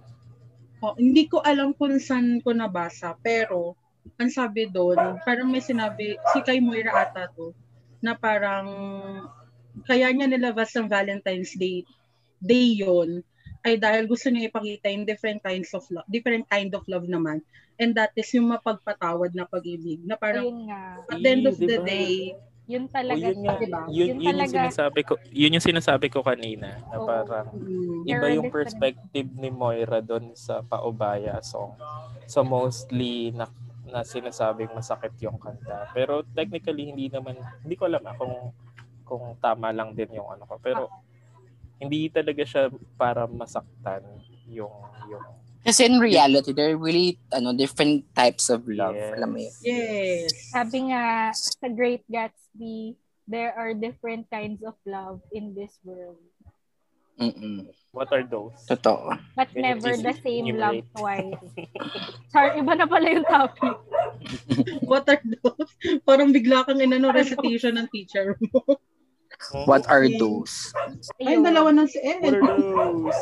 Oh, 0.80 0.94
hindi 0.96 1.24
ko 1.26 1.38
alam 1.42 1.74
kung 1.74 1.98
saan 1.98 2.40
ko 2.40 2.54
nabasa, 2.54 3.18
pero 3.20 3.74
ang 4.16 4.30
sabi 4.30 4.70
doon, 4.70 5.18
parang 5.20 5.50
may 5.50 5.60
sinabi, 5.60 6.14
si 6.30 6.40
kay 6.40 6.62
Moira 6.62 6.94
ata 6.94 7.26
to, 7.34 7.58
na 8.00 8.14
parang 8.14 8.70
kaya 9.84 10.14
niya 10.14 10.30
nilabas 10.30 10.72
ang 10.78 10.86
Valentine's 10.86 11.58
Day 11.58 11.82
day 12.38 12.78
yon 12.78 13.26
ay 13.66 13.76
dahil 13.76 14.06
gusto 14.06 14.30
niya 14.30 14.48
ipakita 14.48 14.94
yung 14.94 15.04
different 15.04 15.42
kinds 15.42 15.74
of 15.74 15.82
love, 15.90 16.06
different 16.08 16.46
kind 16.46 16.70
of 16.72 16.86
love 16.86 17.10
naman. 17.10 17.42
And 17.76 17.98
that 17.98 18.14
is 18.14 18.30
yung 18.30 18.48
mapagpatawad 18.48 19.34
na 19.34 19.44
pag-ibig. 19.44 20.06
Na 20.06 20.14
parang 20.16 20.70
at 21.10 21.18
the 21.18 21.28
end 21.28 21.50
of 21.50 21.58
Eh, 21.58 21.66
the 21.66 21.80
diba? 21.82 21.84
day, 21.84 22.38
Yun 22.66 22.90
O 22.90 22.90
talaga. 22.90 23.22
yun 23.22 23.38
nga, 23.46 23.56
diba? 23.62 23.80
yun, 23.86 23.94
Yun 23.94 24.18
yun 24.18 24.18
yung 24.18 24.26
talaga. 24.42 24.54
sinasabi 24.58 25.00
ko, 25.06 25.14
yun 25.30 25.54
yung 25.54 25.68
sinasabi 25.70 26.08
ko 26.10 26.26
kanina 26.26 26.82
na 26.90 26.98
Oo. 26.98 27.06
parang 27.06 27.48
mm, 27.54 28.10
iba 28.10 28.28
yung 28.34 28.50
perspective 28.50 29.30
ni 29.38 29.50
Moira 29.54 30.02
doon 30.02 30.34
sa 30.34 30.66
Paubaya 30.66 31.38
song. 31.46 31.78
So 32.26 32.42
mostly 32.42 33.30
na, 33.38 33.46
na 33.86 34.02
sinasabing 34.02 34.74
masakit 34.74 35.14
yung 35.22 35.38
kanta. 35.38 35.94
Pero 35.94 36.26
technically 36.34 36.90
hindi 36.90 37.06
naman 37.06 37.38
hindi 37.62 37.78
ko 37.78 37.86
alam 37.86 38.02
ah, 38.10 38.18
kung 38.18 38.34
kung 39.06 39.38
tama 39.38 39.70
lang 39.70 39.94
din 39.94 40.18
yung 40.18 40.26
ano 40.34 40.50
ko. 40.50 40.58
Pero 40.58 40.90
hindi 41.78 42.10
talaga 42.10 42.42
siya 42.42 42.74
para 42.98 43.30
masaktan 43.30 44.02
yung 44.50 44.74
yung 45.06 45.26
Kasi 45.66 45.90
in 45.90 45.98
reality, 45.98 46.54
there 46.54 46.72
are 46.72 46.78
really 46.78 47.18
ano, 47.34 47.52
different 47.58 48.06
types 48.14 48.54
of 48.54 48.62
love. 48.70 48.94
Yes. 48.94 49.14
Alam 49.18 49.30
mo 49.34 49.40
yun? 49.42 49.54
yes. 49.66 50.30
Sabi 50.54 50.78
nga 50.94 51.34
sa 51.34 51.68
Great 51.74 52.06
Gatsby, 52.06 52.94
there 53.26 53.50
are 53.58 53.74
different 53.74 54.30
kinds 54.30 54.62
of 54.62 54.78
love 54.86 55.26
in 55.34 55.58
this 55.58 55.74
world. 55.82 56.22
Mm-mm. 57.16 57.72
what 57.96 58.12
are 58.12 58.28
those? 58.28 58.52
Totoo. 58.68 59.16
But 59.40 59.48
Can 59.56 59.64
never 59.64 59.96
the 59.96 60.12
same 60.20 60.60
love 60.60 60.84
twice. 61.00 61.40
Sorry, 62.36 62.60
iba 62.60 62.76
na 62.76 62.86
pala 62.92 63.08
yung 63.08 63.24
topic. 63.24 63.80
What 64.92 65.08
are 65.08 65.24
those? 65.24 65.72
Parang 66.04 66.36
bigla 66.36 66.68
kang 66.68 66.84
inano 66.84 67.16
recitation 67.16 67.80
ng 67.80 67.88
teacher 67.88 68.36
mo. 68.52 68.60
What 69.64 69.88
are 69.88 70.04
those? 70.12 70.76
Ay, 71.24 71.40
dalawa 71.40 71.72
na 71.72 71.88
si 71.88 72.04
What 72.04 72.20
El. 72.20 72.36
are 72.36 72.60
those? 72.60 73.22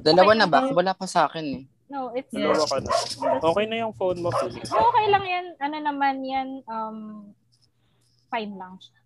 Dalawa 0.00 0.32
na 0.36 0.46
ba? 0.48 0.70
Wala 0.72 0.92
pa 0.96 1.06
sa 1.08 1.26
akin 1.28 1.44
eh. 1.44 1.64
No, 1.86 2.10
it's 2.14 2.32
Dalawa 2.34 2.66
ka 2.66 2.78
na. 2.82 2.90
Okay 3.38 3.64
na 3.70 3.76
yung 3.86 3.94
phone 3.94 4.18
mo, 4.18 4.34
Felix. 4.42 4.66
Okay 4.70 5.06
lang 5.06 5.24
yan. 5.24 5.46
Ano 5.62 5.76
naman 5.78 6.14
yan, 6.26 6.48
um, 6.66 7.30
fine 8.30 8.58
lang 8.58 8.74
siya. 8.82 8.98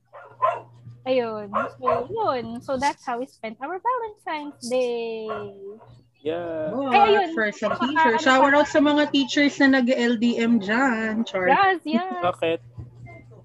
Ayun. 1.04 1.48
So, 1.80 1.88
yun. 2.12 2.44
So, 2.60 2.76
that's 2.76 3.04
how 3.04 3.20
we 3.20 3.26
spent 3.28 3.56
our 3.60 3.80
Valentine's 3.80 4.60
Day. 4.68 5.28
Yeah. 6.20 6.68
Oh, 6.76 6.92
Ay, 6.92 7.16
ayun. 7.16 7.32
for 7.32 7.48
some 7.48 7.72
Baka 7.72 7.88
teacher. 7.88 8.12
ano 8.12 8.20
Shower 8.20 8.52
out 8.52 8.68
sa 8.68 8.84
mga 8.84 9.08
teachers 9.08 9.56
na 9.64 9.80
nag-LDM 9.80 10.60
dyan. 10.60 11.24
Char. 11.24 11.48
Yes, 11.48 11.80
yes. 11.88 12.04
Bakit? 12.20 12.60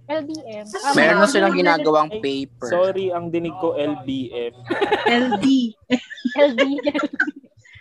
LDM. 0.05 0.65
Um, 0.65 0.93
Meron 0.93 1.17
na 1.17 1.25
Ah, 1.25 1.31
silang 1.31 1.53
ano, 1.53 1.59
ginagawang 1.59 2.09
paper. 2.21 2.69
Sorry, 2.69 3.09
ang 3.09 3.33
dinig 3.33 3.57
ko 3.57 3.73
LBM. 3.73 4.53
LD. 5.05 5.45
LDM. 6.37 7.01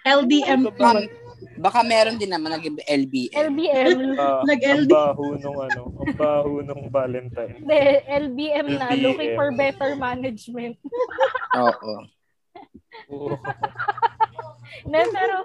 LDM. 0.05 0.61
Um, 0.69 1.05
baka 1.55 1.81
meron 1.81 2.17
din 2.17 2.29
naman 2.29 2.57
nag-LBM. 2.57 3.37
LBM. 3.53 3.99
Ah, 4.17 4.41
ang 4.41 4.49
Nag-LD. 4.49 4.89
baho 4.89 5.37
nung 5.37 5.59
ano, 5.61 5.83
ang 6.01 6.17
baho 6.17 6.53
nung 6.61 6.89
Valentine. 6.89 7.61
Hindi, 7.61 7.81
LBM 8.09 8.69
na. 8.75 8.87
LBM. 8.89 9.03
Looking 9.05 9.33
for 9.35 9.49
better 9.53 9.91
management. 9.95 10.77
Oo. 11.61 11.93
Oo. 13.13 13.37
Pero, 14.89 15.37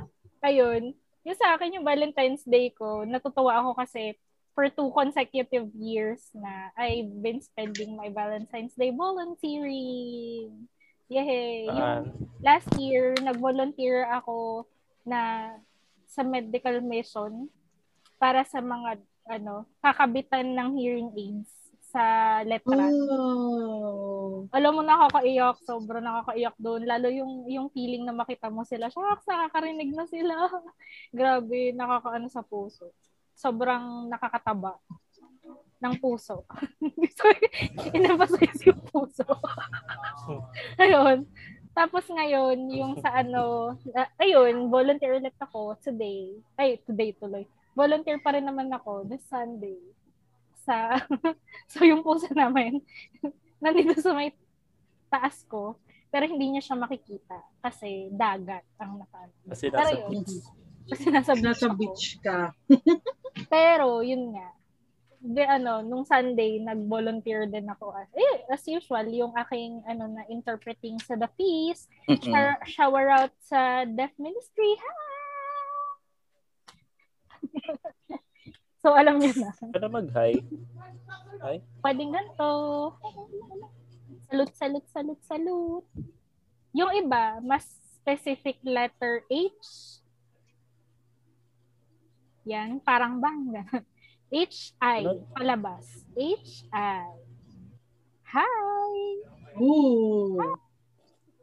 ayun. 0.41 0.95
Yung 1.27 1.37
sa 1.37 1.55
akin, 1.55 1.75
yung 1.75 1.85
Valentine's 1.85 2.47
Day 2.47 2.71
ko, 2.71 3.03
natutuwa 3.03 3.59
ako 3.59 3.75
kasi 3.75 4.15
for 4.59 4.67
two 4.67 4.91
consecutive 4.91 5.71
years 5.71 6.19
na 6.35 6.67
I've 6.75 7.23
been 7.23 7.39
spending 7.39 7.95
my 7.95 8.11
Valentine's 8.11 8.75
Day 8.75 8.91
volunteering. 8.91 10.67
Yay! 11.07 11.71
Yung 11.71 12.27
last 12.43 12.67
year, 12.75 13.15
nag-volunteer 13.23 14.03
ako 14.11 14.67
na 15.07 15.55
sa 16.11 16.27
medical 16.27 16.83
mission 16.83 17.47
para 18.19 18.43
sa 18.43 18.59
mga 18.59 18.99
ano, 19.31 19.63
kakabitan 19.79 20.51
ng 20.51 20.75
hearing 20.75 21.07
aids 21.15 21.55
sa 21.87 22.03
letra. 22.43 22.91
Oh. 22.91 24.43
Alam 24.51 24.75
mo, 24.75 24.81
nakakaiyak. 24.83 25.55
Sobrang 25.63 26.03
nakakaiyak 26.03 26.59
doon. 26.59 26.83
Lalo 26.83 27.07
yung, 27.07 27.47
yung 27.47 27.71
feeling 27.71 28.03
na 28.03 28.11
makita 28.11 28.51
mo 28.51 28.67
sila. 28.67 28.91
Shucks, 28.91 29.23
nakakarinig 29.23 29.95
na 29.95 30.03
sila. 30.03 30.51
Grabe, 31.15 31.71
nakakaano 31.71 32.27
sa 32.27 32.43
puso. 32.43 32.91
Sobrang 33.39 34.11
nakakataba 34.11 34.75
ng 35.79 35.95
puso. 35.95 36.43
Sorry, 37.17 37.39
inemphasize 37.95 38.67
yung 38.67 38.83
puso. 38.83 39.23
ayun. 40.83 41.23
Tapos 41.71 42.03
ngayon, 42.11 42.67
yung 42.67 42.99
sa 42.99 43.23
ano, 43.23 43.73
na- 43.87 44.11
ayun, 44.19 44.67
volunteer 44.67 45.15
ulit 45.15 45.39
ako 45.39 45.79
today. 45.79 46.35
Ay, 46.59 46.83
today 46.83 47.15
tuloy. 47.15 47.47
Volunteer 47.71 48.19
pa 48.19 48.35
rin 48.35 48.43
naman 48.43 48.67
ako 48.75 49.07
this 49.07 49.23
Sunday. 49.31 49.79
Sa, 50.67 50.99
so 51.71 51.87
yung 51.87 52.03
puso 52.03 52.27
namin, 52.35 52.83
nandito 53.63 53.95
sa 54.03 54.11
may 54.11 54.35
taas 55.07 55.47
ko, 55.47 55.79
pero 56.11 56.27
hindi 56.27 56.51
niya 56.51 56.61
siya 56.61 56.75
makikita 56.75 57.39
kasi 57.63 58.11
dagat 58.11 58.67
ang 58.75 58.99
naka. 58.99 59.31
Kasi 59.47 59.71
Pero 59.71 59.79
nasa 59.79 59.95
yun, 59.95 60.09
beach. 60.11 60.35
kasi 60.89 61.05
nasa 61.07 61.31
beach 61.31 61.45
Nasa 61.47 61.67
beach 61.71 62.05
ka. 62.19 62.51
Pero, 63.47 64.03
yun 64.03 64.35
nga. 64.35 64.49
De, 65.19 65.43
ano, 65.43 65.83
nung 65.83 66.07
Sunday, 66.07 66.63
nag-volunteer 66.63 67.47
din 67.47 67.67
ako. 67.67 67.91
As, 67.91 68.09
eh, 68.15 68.47
as 68.47 68.63
usual, 68.67 69.07
yung 69.11 69.35
aking 69.35 69.83
ano 69.83 70.07
na 70.07 70.23
interpreting 70.31 70.95
sa 71.03 71.19
The 71.19 71.27
Feast, 71.35 71.91
shower, 72.23 72.55
shower 72.67 73.07
out 73.11 73.35
sa 73.43 73.83
Deaf 73.83 74.11
Ministry. 74.15 74.79
Ha! 74.79 74.91
so, 78.81 78.95
alam 78.95 79.19
niyo 79.19 79.35
na. 79.43 79.51
Ano 79.75 79.87
mag-hi? 79.91 80.39
Hi? 81.43 81.55
Pwedeng 81.83 82.15
ganito. 82.15 82.49
Salute, 84.31 84.55
salute, 84.55 84.89
salute, 84.91 85.23
salute. 85.27 85.89
Yung 86.71 86.91
iba, 86.95 87.43
mas 87.43 87.65
specific 87.99 88.59
letter 88.63 89.27
H. 89.27 89.98
Yan, 92.43 92.79
parang 92.79 93.19
bangga. 93.19 93.65
H-I, 94.29 95.01
Ano? 95.01 95.25
palabas. 95.33 96.05
H-I. 96.13 97.07
Hi! 98.29 98.93
Ooh. 99.57 100.37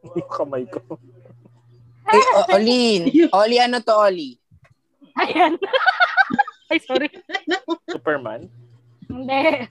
Yung 0.07 0.29
kamay 0.31 0.63
ko. 0.65 0.79
Eh, 2.07 2.23
o- 2.33 2.47
Olin. 2.49 3.01
Oli, 3.43 3.57
ano 3.59 3.83
to, 3.83 3.91
Oli? 3.91 4.39
Ayan. 5.19 5.59
Ay, 6.71 6.79
sorry. 6.79 7.11
Superman? 7.85 8.47
Hindi. 9.07 9.67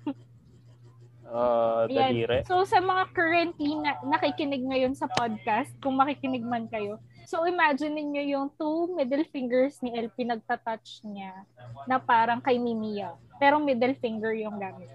Uh, 1.26 1.88
Ayan. 1.88 2.12
dalire? 2.12 2.38
So, 2.44 2.62
sa 2.62 2.78
mga 2.78 3.12
currently 3.12 3.72
na 3.74 3.96
nakikinig 4.04 4.60
ngayon 4.62 4.92
sa 4.92 5.08
podcast, 5.08 5.72
kung 5.80 5.96
makikinig 5.96 6.44
man 6.44 6.68
kayo, 6.68 7.00
so 7.26 7.44
imagine 7.44 7.92
niyo 7.92 8.22
yung 8.38 8.46
two 8.54 8.94
middle 8.94 9.26
fingers 9.34 9.82
ni 9.82 9.92
El 9.98 10.08
pinagtatouch 10.14 11.02
niya 11.04 11.44
na 11.84 11.98
parang 11.98 12.38
kay 12.38 12.56
Mimiya. 12.56 13.18
Pero 13.36 13.58
middle 13.60 13.98
finger 13.98 14.32
yung 14.32 14.56
gamit. 14.56 14.88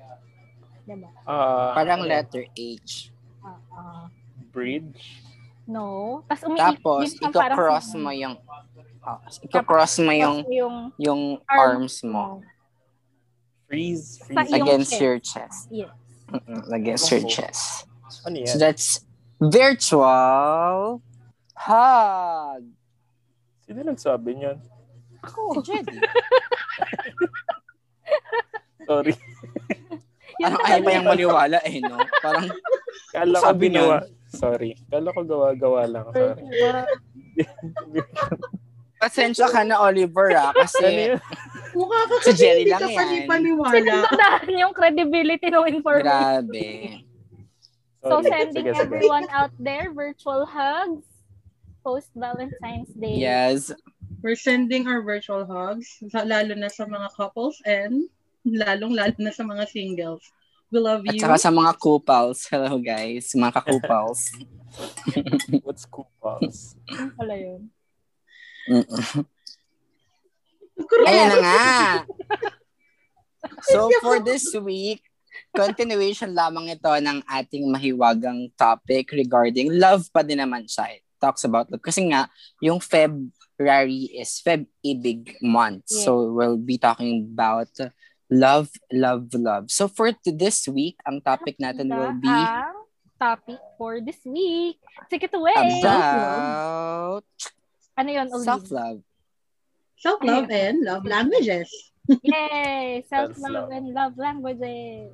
Diba? 0.87 1.11
Ah, 1.27 1.77
Parang 1.77 2.01
letter 2.01 2.49
H. 2.57 3.13
Ah, 3.45 3.59
ah. 3.75 4.05
Bridge? 4.49 5.21
No. 5.69 6.23
Tapos 6.27 6.43
umiikot 6.49 7.05
Tapos, 7.21 7.85
sino. 7.85 8.03
mo 8.03 8.11
yung 8.11 8.35
oh, 9.05 9.19
iko-cross 9.45 9.93
mo 10.01 10.11
yung 10.11 10.37
yung 10.49 10.75
yung 10.97 11.21
arms 11.47 12.01
arms 12.01 12.07
mo 12.07 12.25
Freeze, 13.71 14.19
freeze. 14.27 14.51
against 14.51 14.91
chest. 14.91 15.01
your 15.01 15.17
chest. 15.19 15.59
Yes. 15.71 15.95
Mm-mm, 16.27 16.61
against 16.75 17.07
your 17.07 17.23
Oo. 17.23 17.31
chest. 17.31 17.87
Ano 18.27 18.43
So 18.43 18.59
that's 18.59 19.07
virtual 19.39 20.99
hug. 21.55 22.63
Sino 23.61 23.77
nagsabi 23.81 24.29
niyan? 24.35 24.57
Ako. 25.21 25.61
Jenny. 25.61 26.01
Sorry. 28.87 29.13
Yun 30.41 30.49
Parang 30.49 30.65
ayaw 30.65 30.73
talaga 30.73 30.81
pa 30.81 30.89
yung 30.89 30.97
yun. 30.97 31.11
maniwala 31.13 31.57
eh, 31.61 31.77
no? 31.79 31.97
Parang, 32.19 32.45
Kala 33.11 33.35
ko 33.37 33.43
Sabi 33.45 33.63
ginawa. 33.69 33.97
Sorry. 34.27 34.71
Kala 34.89 35.07
ko 35.11 35.21
gawa-gawa 35.21 35.81
lang. 35.85 36.05
Sorry. 36.09 36.41
pasensya 39.01 39.49
ka 39.49 39.61
na, 39.61 39.81
Oliver, 39.81 40.29
ah, 40.33 40.49
ano 40.49 40.61
kasi 40.61 40.85
yun? 40.85 41.17
Mukha 41.73 41.99
ka 42.05 42.15
Si 42.21 42.29
kasi 42.29 42.37
Jerry 42.37 42.63
hindi 42.63 42.71
lang 42.71 42.79
ka 42.79 42.89
yan. 42.89 42.99
panipaniwala. 42.99 43.73
Sinundahan 43.73 44.53
yung 44.57 44.73
credibility 44.73 45.47
ng 45.49 45.65
information. 45.67 46.05
grabe. 46.05 46.65
So 48.01 48.17
Sorry. 48.17 48.29
sending 48.29 48.65
Sige, 48.65 48.73
sige. 48.73 48.81
everyone 48.81 49.25
out 49.29 49.53
there 49.57 49.93
virtual 49.93 50.43
hugs 50.43 51.05
post 51.83 52.09
Valentine's 52.15 52.89
Day. 52.93 53.17
Yes. 53.17 53.73
We're 54.21 54.37
sending 54.37 54.85
our 54.85 55.01
virtual 55.01 55.45
hugs, 55.45 55.97
lalo 56.13 56.53
na 56.53 56.69
sa 56.69 56.85
mga 56.85 57.09
couples 57.17 57.57
and 57.65 58.05
lalong-lalo 58.45 59.17
na 59.17 59.33
sa 59.33 59.41
mga 59.41 59.65
singles. 59.69 60.21
We 60.71 60.79
love 60.79 61.03
At 61.03 61.17
you. 61.17 61.21
saka 61.21 61.37
sa 61.41 61.51
mga 61.51 61.75
couples. 61.81 62.47
Hello, 62.47 62.79
guys. 62.79 63.33
Mga 63.35 63.53
ka-couples. 63.59 64.31
What's 65.67 65.83
coupons? 65.83 66.79
Ano 66.87 67.11
pala 67.17 67.35
yun? 67.35 67.61
Ayan 71.03 71.27
na 71.27 71.37
nga. 71.43 71.61
So, 73.67 73.91
for 74.05 74.23
this 74.23 74.47
week, 74.63 75.03
continuation 75.51 76.31
lamang 76.31 76.71
ito 76.71 76.87
ng 76.87 77.19
ating 77.27 77.67
mahiwagang 77.67 78.47
topic 78.55 79.11
regarding 79.11 79.75
love 79.75 80.07
pa 80.13 80.23
din 80.23 80.39
naman 80.39 80.63
siya. 80.71 81.03
Talks 81.21 81.45
about 81.45 81.69
love. 81.69 81.85
Kasi 81.85 82.09
nga, 82.09 82.25
yung 82.57 82.81
February 82.81 84.09
is 84.17 84.41
Feb 84.41 84.65
Ibig 84.81 85.37
month. 85.45 85.85
Yeah. 85.93 86.09
So, 86.09 86.33
we'll 86.33 86.57
be 86.57 86.81
talking 86.81 87.29
about 87.29 87.69
love, 88.33 88.73
love, 88.89 89.29
love. 89.37 89.69
So, 89.69 89.85
for 89.85 90.09
this 90.25 90.65
week, 90.65 90.97
ang 91.05 91.21
topic 91.21 91.61
natin 91.61 91.93
will 91.93 92.17
be 92.17 92.33
topic 93.21 93.61
for 93.77 94.01
this 94.01 94.17
week. 94.25 94.81
Take 95.13 95.29
it 95.29 95.33
away. 95.37 95.53
about 95.53 97.21
Ano 97.93 98.09
yun, 98.09 98.27
self-love. 98.41 99.05
Self-love 100.01 100.49
and 100.49 100.81
love 100.81 101.05
languages. 101.05 101.69
Yay! 102.25 103.05
Self-love 103.05 103.37
Self-love. 103.37 103.69
and 103.69 103.93
love 103.93 104.17
languages. 104.17 105.13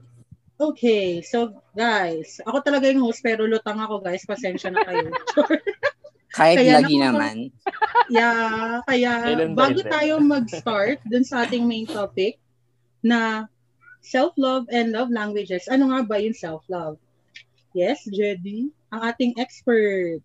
Okay, 0.58 1.22
so 1.22 1.54
guys, 1.76 2.42
ako 2.48 2.66
talaga 2.66 2.90
yung 2.90 3.06
host 3.06 3.22
pero 3.22 3.46
lutang 3.46 3.78
ako 3.78 4.02
guys, 4.02 4.26
pasensya 4.26 4.74
na 4.74 4.82
kayo. 4.88 5.14
Kahit 6.38 6.58
Kaya 6.62 6.74
lagi 6.78 6.96
naman. 7.02 7.36
yeah, 8.14 8.86
kaya 8.86 9.34
bago 9.58 9.82
tayo 9.82 10.22
mag-start 10.22 11.02
dun 11.10 11.26
sa 11.26 11.50
ating 11.50 11.66
main 11.66 11.90
topic 11.90 12.38
na 13.02 13.50
self-love 14.06 14.70
and 14.70 14.94
love 14.94 15.10
languages, 15.10 15.66
ano 15.66 15.90
nga 15.90 16.06
ba 16.06 16.22
yung 16.22 16.38
self-love? 16.38 17.02
Yes, 17.74 18.06
Jedy, 18.06 18.70
ang 18.94 19.02
ating 19.02 19.36
expert. 19.42 20.22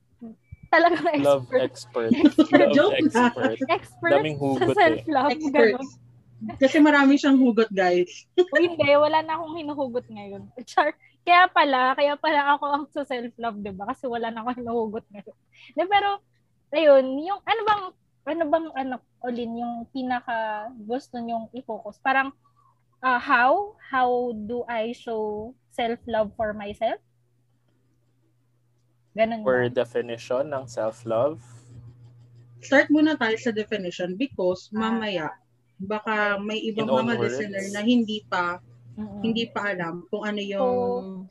Talagang 0.73 1.21
Love 1.21 1.53
expert. 1.53 2.17
expert. 2.17 2.49
Love 2.65 2.73
Joke 2.73 2.97
expert. 2.97 3.57
Expert 3.69 4.13
Daming 4.25 4.41
sa 4.41 4.45
hugot 4.49 4.65
eh. 4.65 4.77
self-love. 4.77 5.33
Expert. 5.37 5.75
Ganon. 5.77 6.01
Kasi 6.59 6.77
marami 6.83 7.15
siyang 7.21 7.39
hugot, 7.39 7.71
guys. 7.71 8.27
O 8.35 8.59
hindi, 8.59 8.91
wala 8.99 9.23
na 9.23 9.39
akong 9.39 9.55
hinuhugot 9.63 10.07
ngayon. 10.11 10.49
Char, 10.67 10.97
kaya 11.23 11.47
pala, 11.51 11.95
kaya 11.95 12.15
pala 12.19 12.41
ako 12.59 12.65
ang 12.67 12.85
sa 12.91 13.07
self-love, 13.07 13.63
di 13.63 13.71
ba? 13.71 13.91
Kasi 13.95 14.11
wala 14.11 14.29
na 14.35 14.43
akong 14.43 14.59
hinuhugot 14.59 15.07
ngayon. 15.11 15.37
De, 15.79 15.83
pero, 15.87 16.19
ayun, 16.75 17.07
yung, 17.23 17.41
ano 17.47 17.61
bang, 17.63 17.85
ano 18.27 18.43
bang, 18.51 18.67
ano, 18.75 18.95
Olin, 19.23 19.55
yung 19.55 19.75
pinaka 19.95 20.67
gusto 20.83 21.23
nyong 21.23 21.47
i-focus? 21.55 22.03
Parang, 22.03 22.35
ah, 22.99 23.23
how? 23.23 23.79
How 23.79 24.35
do 24.35 24.67
I 24.67 24.91
show 24.91 25.55
self-love 25.71 26.35
for 26.35 26.51
myself? 26.51 26.99
Ganon 29.15 29.45
For 29.45 29.69
ba? 29.69 29.85
definition 29.85 30.51
ng 30.51 30.65
self-love. 30.67 31.39
Start 32.63 32.89
muna 32.91 33.15
tayo 33.15 33.37
sa 33.39 33.53
definition 33.55 34.15
because 34.19 34.71
mamaya, 34.73 35.35
baka 35.83 36.39
may 36.39 36.63
ibang 36.63 36.87
mga 36.89 37.19
words. 37.19 37.23
listener 37.39 37.65
na 37.75 37.83
hindi 37.83 38.23
pa 38.31 38.63
Mm-mm. 38.93 39.23
hindi 39.25 39.49
pa 39.49 39.73
alam 39.73 40.05
kung 40.13 40.23
ano 40.25 40.41
yung 40.41 41.27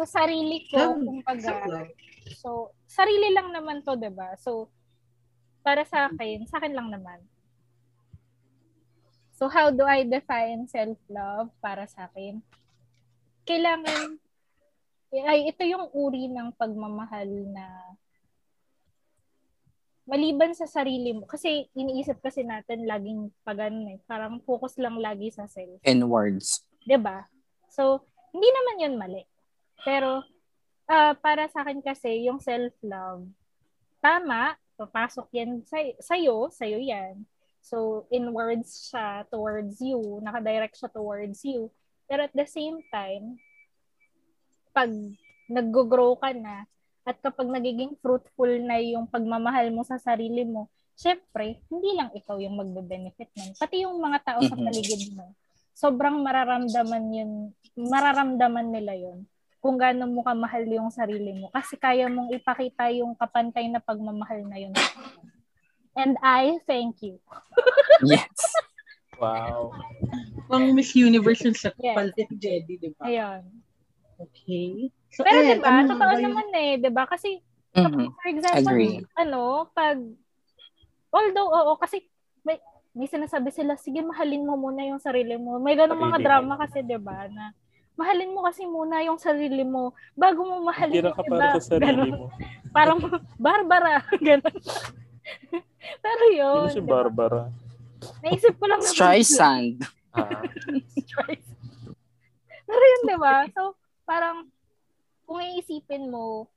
So, 0.00 0.08
sarili 0.08 0.64
ko, 0.72 0.80
Love. 0.80 1.04
kumbaga, 1.04 1.44
self-love. 1.44 1.92
So, 2.40 2.72
sarili 2.88 3.36
lang 3.36 3.52
naman 3.52 3.84
to, 3.84 4.00
'di 4.00 4.08
ba? 4.08 4.32
So, 4.40 4.72
para 5.60 5.84
sa 5.84 6.08
akin, 6.08 6.48
sa 6.48 6.56
akin 6.56 6.72
lang 6.72 6.88
naman. 6.88 7.20
So, 9.36 9.52
how 9.52 9.68
do 9.68 9.84
I 9.84 10.08
define 10.08 10.64
self-love 10.72 11.52
para 11.60 11.84
sa 11.84 12.08
akin? 12.08 12.40
Kailangan, 13.44 14.16
ay, 15.12 15.52
ito 15.52 15.68
yung 15.68 15.92
uri 15.92 16.32
ng 16.32 16.56
pagmamahal 16.56 17.28
na 17.52 17.64
maliban 20.08 20.56
sa 20.56 20.64
sarili 20.64 21.12
mo. 21.12 21.28
Kasi 21.28 21.68
iniisip 21.76 22.24
kasi 22.24 22.40
natin 22.40 22.88
laging 22.88 23.28
pag 23.44 23.68
ano 23.68 23.96
eh, 23.96 24.00
parang 24.08 24.40
focus 24.44 24.80
lang 24.80 24.96
lagi 24.96 25.28
sa 25.28 25.44
self. 25.44 25.80
In 25.84 26.08
words. 26.08 26.64
'Di 26.90 26.98
ba? 26.98 27.22
So, 27.70 28.02
hindi 28.34 28.50
naman 28.50 28.82
'yun 28.82 28.94
mali. 28.98 29.22
Pero 29.86 30.26
ah, 30.90 31.14
para 31.14 31.46
sa 31.46 31.62
akin 31.62 31.78
kasi 31.78 32.26
yung 32.26 32.42
self-love 32.42 33.30
tama, 34.02 34.58
papasok 34.74 35.30
'yan 35.30 35.62
sa 35.62 35.78
sa'yo, 36.02 36.50
sa'yo 36.50 36.82
'yan. 36.82 37.22
So, 37.62 38.08
in 38.10 38.34
words 38.34 38.90
siya 38.90 39.22
towards 39.30 39.78
you, 39.78 40.18
nakadirect 40.18 40.74
siya 40.74 40.90
towards 40.90 41.38
you. 41.46 41.70
Pero 42.10 42.26
at 42.26 42.34
the 42.34 42.48
same 42.48 42.82
time, 42.90 43.38
pag 44.74 44.90
nag-grow 45.46 46.18
ka 46.18 46.34
na 46.34 46.66
at 47.06 47.20
kapag 47.22 47.46
nagiging 47.46 47.94
fruitful 48.02 48.50
na 48.66 48.82
yung 48.82 49.06
pagmamahal 49.06 49.70
mo 49.70 49.86
sa 49.86 50.00
sarili 50.00 50.42
mo, 50.42 50.66
syempre, 50.98 51.60
hindi 51.70 51.90
lang 51.94 52.10
ikaw 52.16 52.40
yung 52.40 52.58
magbe-benefit 52.58 53.30
nun. 53.36 53.52
Pati 53.54 53.84
yung 53.84 54.00
mga 54.00 54.18
tao 54.24 54.40
sa 54.42 54.56
paligid 54.58 55.14
mo. 55.14 55.36
Sobrang 55.72 56.20
mararamdaman 56.20 57.04
yun, 57.10 57.32
mararamdaman 57.74 58.68
nila 58.68 58.94
yun 58.94 59.24
kung 59.60 59.76
gaano 59.76 60.08
mo 60.08 60.24
kamahal 60.24 60.64
yung 60.64 60.88
sarili 60.88 61.36
mo. 61.36 61.52
Kasi 61.52 61.76
kaya 61.76 62.08
mong 62.08 62.32
ipakita 62.32 62.88
yung 62.96 63.12
kapantay 63.12 63.68
na 63.68 63.76
pagmamahal 63.78 64.40
na 64.48 64.56
yun. 64.56 64.72
And 65.92 66.16
I 66.20 66.58
thank 66.64 67.04
you. 67.04 67.20
Yes. 68.00 68.40
Wow. 69.20 69.76
pang 70.48 70.72
Miss 70.72 70.96
Universe 70.96 71.44
yung 71.44 71.52
sa 71.52 71.68
Yes. 71.76 71.92
pala 71.92 72.08
ni 72.16 72.36
Jedy, 72.40 72.80
di 72.80 72.88
ba? 72.96 73.04
Ayun. 73.04 73.44
Okay. 74.16 74.88
So, 75.12 75.20
Pero 75.20 75.36
eh, 75.44 75.52
'di 75.52 75.56
ba, 75.60 75.84
ano 75.84 75.92
totoo 75.92 76.14
naman 76.16 76.48
eh, 76.56 76.80
'di 76.80 76.88
ba? 76.88 77.04
Kasi 77.04 77.44
Mhm. 77.76 78.08
for 78.16 78.26
example, 78.26 78.72
Agree. 78.72 79.04
ano, 79.14 79.68
pag 79.70 80.00
although 81.12 81.50
oo 81.52 81.72
kasi 81.76 82.08
may 82.40 82.56
may 82.90 83.06
sinasabi 83.06 83.50
sila, 83.50 83.74
sige 83.74 84.02
mahalin 84.02 84.42
mo 84.42 84.58
muna 84.58 84.82
yung 84.82 84.98
sarili 84.98 85.34
mo. 85.34 85.56
May 85.56 85.74
ganung 85.74 86.00
mga 86.00 86.18
drama 86.20 86.58
kasi 86.58 86.82
'di 86.82 86.98
ba 86.98 87.26
na 87.26 87.54
mahalin 87.94 88.32
mo 88.32 88.40
kasi 88.42 88.64
muna 88.64 89.04
yung 89.04 89.20
sarili 89.20 89.60
mo 89.60 89.92
bago 90.16 90.40
mo 90.40 90.64
mahalin 90.64 90.96
Tira 90.96 91.12
yung 91.12 91.20
iba. 91.20 91.30
para 91.30 91.46
sa 91.54 91.62
sarili 91.68 91.84
Ganon. 91.84 92.10
mo. 92.10 92.26
Parang 92.76 92.98
Barbara, 93.36 94.00
ganun. 94.24 94.56
Pero 96.00 96.24
yun, 96.30 96.64
Sino 96.64 96.72
si 96.72 96.80
di 96.80 96.86
ba? 96.86 97.04
Barbara? 97.04 97.42
Naisip 98.22 98.56
ko 98.56 98.64
lang. 98.66 98.80
Streisand. 98.80 99.84
Ah. 100.10 100.42
Pero 102.66 102.82
yun, 102.82 103.02
di 103.04 103.14
ba? 103.14 103.46
So, 103.50 103.78
parang, 104.02 104.50
kung 105.22 105.38
iisipin 105.38 106.10
mo, 106.10 106.50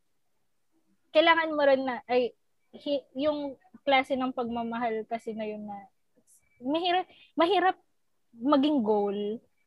kailangan 1.10 1.54
mo 1.54 1.62
rin 1.62 1.86
na, 1.86 2.02
ay, 2.06 2.34
hi- 2.74 3.06
yung 3.14 3.54
klase 3.82 4.18
ng 4.18 4.34
pagmamahal 4.34 5.06
kasi 5.06 5.38
na 5.38 5.46
yun 5.46 5.66
na, 5.66 5.86
mahirap, 6.64 7.06
mahirap 7.36 7.78
maging 8.34 8.80
goal 8.82 9.18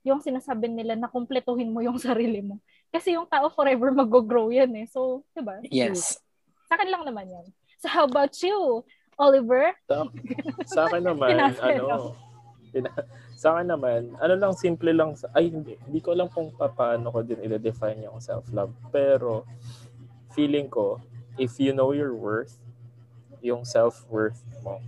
yung 0.06 0.22
sinasabi 0.22 0.70
nila 0.70 0.94
na 0.94 1.11
kumpletuhin 1.11 1.70
mo 1.74 1.82
yung 1.82 1.98
sarili 2.09 2.42
mo. 2.42 2.62
Kasi 2.94 3.18
yung 3.18 3.26
tao 3.26 3.50
forever 3.50 3.90
mag-grow 3.90 4.48
yan 4.54 4.70
eh. 4.78 4.87
So, 4.87 5.26
di 5.35 5.42
ba? 5.42 5.59
Yes. 5.66 6.22
Sa 6.70 6.78
akin 6.78 6.88
lang 6.90 7.02
naman 7.02 7.26
yan. 7.26 7.46
So, 7.82 7.90
how 7.90 8.06
about 8.06 8.32
you, 8.40 8.87
Oliver? 9.18 9.74
sa, 9.85 10.06
sa 10.64 10.80
akin 10.87 11.02
naman, 11.04 11.35
ano, 11.61 12.14
pina- 12.70 13.06
sa 13.37 13.52
akin 13.52 13.68
naman, 13.68 14.00
ano 14.16 14.35
lang, 14.38 14.52
simple 14.56 14.90
lang, 14.94 15.12
sa- 15.18 15.30
ay 15.37 15.52
hindi, 15.52 15.76
hindi 15.85 16.00
ko 16.00 16.16
alam 16.16 16.30
kung 16.32 16.54
pa- 16.54 16.72
paano 16.72 17.12
ko 17.12 17.20
din 17.20 17.42
i-define 17.42 18.06
yung 18.06 18.22
self-love. 18.22 18.72
Pero, 18.88 19.44
feeling 20.32 20.70
ko, 20.70 21.02
if 21.37 21.61
you 21.61 21.76
know 21.76 21.92
your 21.92 22.16
worth, 22.16 22.56
yung 23.44 23.64
self-worth 23.64 24.40
mo, 24.64 24.80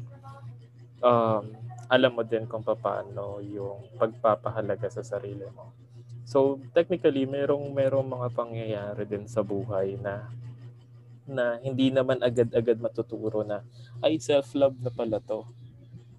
um, 1.05 1.68
alam 1.89 2.13
mo 2.13 2.23
din 2.23 2.45
kung 2.45 2.61
paano 2.61 3.41
yung 3.41 3.89
pagpapahalaga 3.97 4.93
sa 4.93 5.01
sarili 5.01 5.49
mo. 5.57 5.73
So 6.29 6.61
technically, 6.77 7.25
merong 7.25 7.73
merong 7.73 8.05
mga 8.05 8.29
pangyayari 8.37 9.09
din 9.09 9.25
sa 9.25 9.41
buhay 9.41 9.97
na 9.97 10.29
na 11.29 11.57
hindi 11.61 11.89
naman 11.89 12.21
agad-agad 12.21 12.81
matuturo 12.81 13.45
na 13.45 13.65
ay 14.05 14.21
self-love 14.21 14.77
na 14.81 14.93
pala 14.93 15.21
to. 15.25 15.49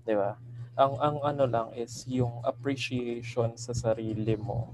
'Di 0.05 0.13
ba? 0.17 0.37
Ang 0.73 0.93
ang 0.97 1.17
ano 1.21 1.45
lang 1.45 1.69
is 1.77 2.05
yung 2.09 2.41
appreciation 2.41 3.53
sa 3.53 3.73
sarili 3.77 4.33
mo 4.33 4.73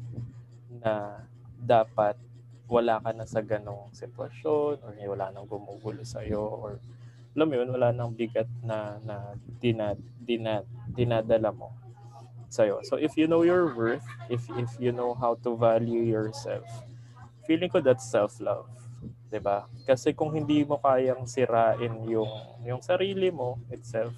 na 0.72 1.24
dapat 1.60 2.16
wala 2.66 2.98
ka 3.04 3.12
na 3.12 3.28
sa 3.28 3.44
ganong 3.44 3.92
sitwasyon 3.92 4.82
or 4.82 4.92
wala 4.96 5.30
nang 5.30 5.46
gumugulo 5.46 6.02
sa 6.02 6.24
iyo 6.26 6.42
or 6.42 6.80
alam 7.36 7.46
mo 7.52 7.56
yun, 7.60 7.70
wala 7.70 7.92
nang 7.92 8.16
bigat 8.16 8.48
na, 8.64 8.98
na 9.04 9.36
dinad, 9.60 10.00
dinad, 10.24 10.64
dinadala 10.88 11.52
mo 11.52 11.76
sa'yo. 12.48 12.80
So 12.88 12.96
if 12.96 13.20
you 13.20 13.28
know 13.28 13.44
your 13.44 13.76
worth, 13.76 14.08
if, 14.32 14.48
if 14.56 14.72
you 14.80 14.96
know 14.96 15.12
how 15.14 15.36
to 15.44 15.60
value 15.60 16.02
yourself, 16.02 16.64
feeling 17.44 17.68
ko 17.68 17.84
that's 17.84 18.08
self-love. 18.08 18.72
'di 19.30 19.40
ba? 19.44 19.68
Kasi 19.84 20.16
kung 20.16 20.32
hindi 20.32 20.64
mo 20.64 20.80
kayang 20.80 21.28
sirain 21.28 21.94
yung 22.08 22.32
yung 22.64 22.82
sarili 22.82 23.28
mo 23.34 23.60
itself 23.68 24.16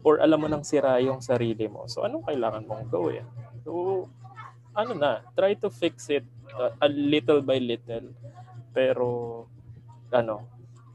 or 0.00 0.24
alam 0.24 0.40
mo 0.40 0.48
nang 0.48 0.64
sira 0.64 0.96
yung 1.04 1.20
sarili 1.20 1.66
mo. 1.68 1.84
So 1.84 2.06
anong 2.06 2.24
kailangan 2.24 2.64
mong 2.64 2.88
gawin? 2.88 3.26
So 3.66 4.06
ano 4.72 4.92
na, 4.94 5.26
try 5.34 5.58
to 5.58 5.68
fix 5.68 6.06
it 6.08 6.24
uh, 6.54 6.72
a 6.80 6.88
little 6.88 7.42
by 7.42 7.58
little. 7.58 8.14
Pero 8.72 9.06
ano, 10.14 10.48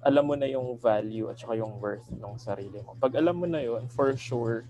alam 0.04 0.24
mo 0.28 0.36
na 0.36 0.46
yung 0.52 0.76
value 0.76 1.32
at 1.32 1.40
saka 1.40 1.56
yung 1.56 1.80
worth 1.80 2.04
ng 2.12 2.36
sarili 2.36 2.84
mo. 2.84 3.00
Pag 3.00 3.16
alam 3.16 3.40
mo 3.40 3.48
na 3.48 3.64
yun, 3.64 3.88
for 3.88 4.12
sure, 4.20 4.68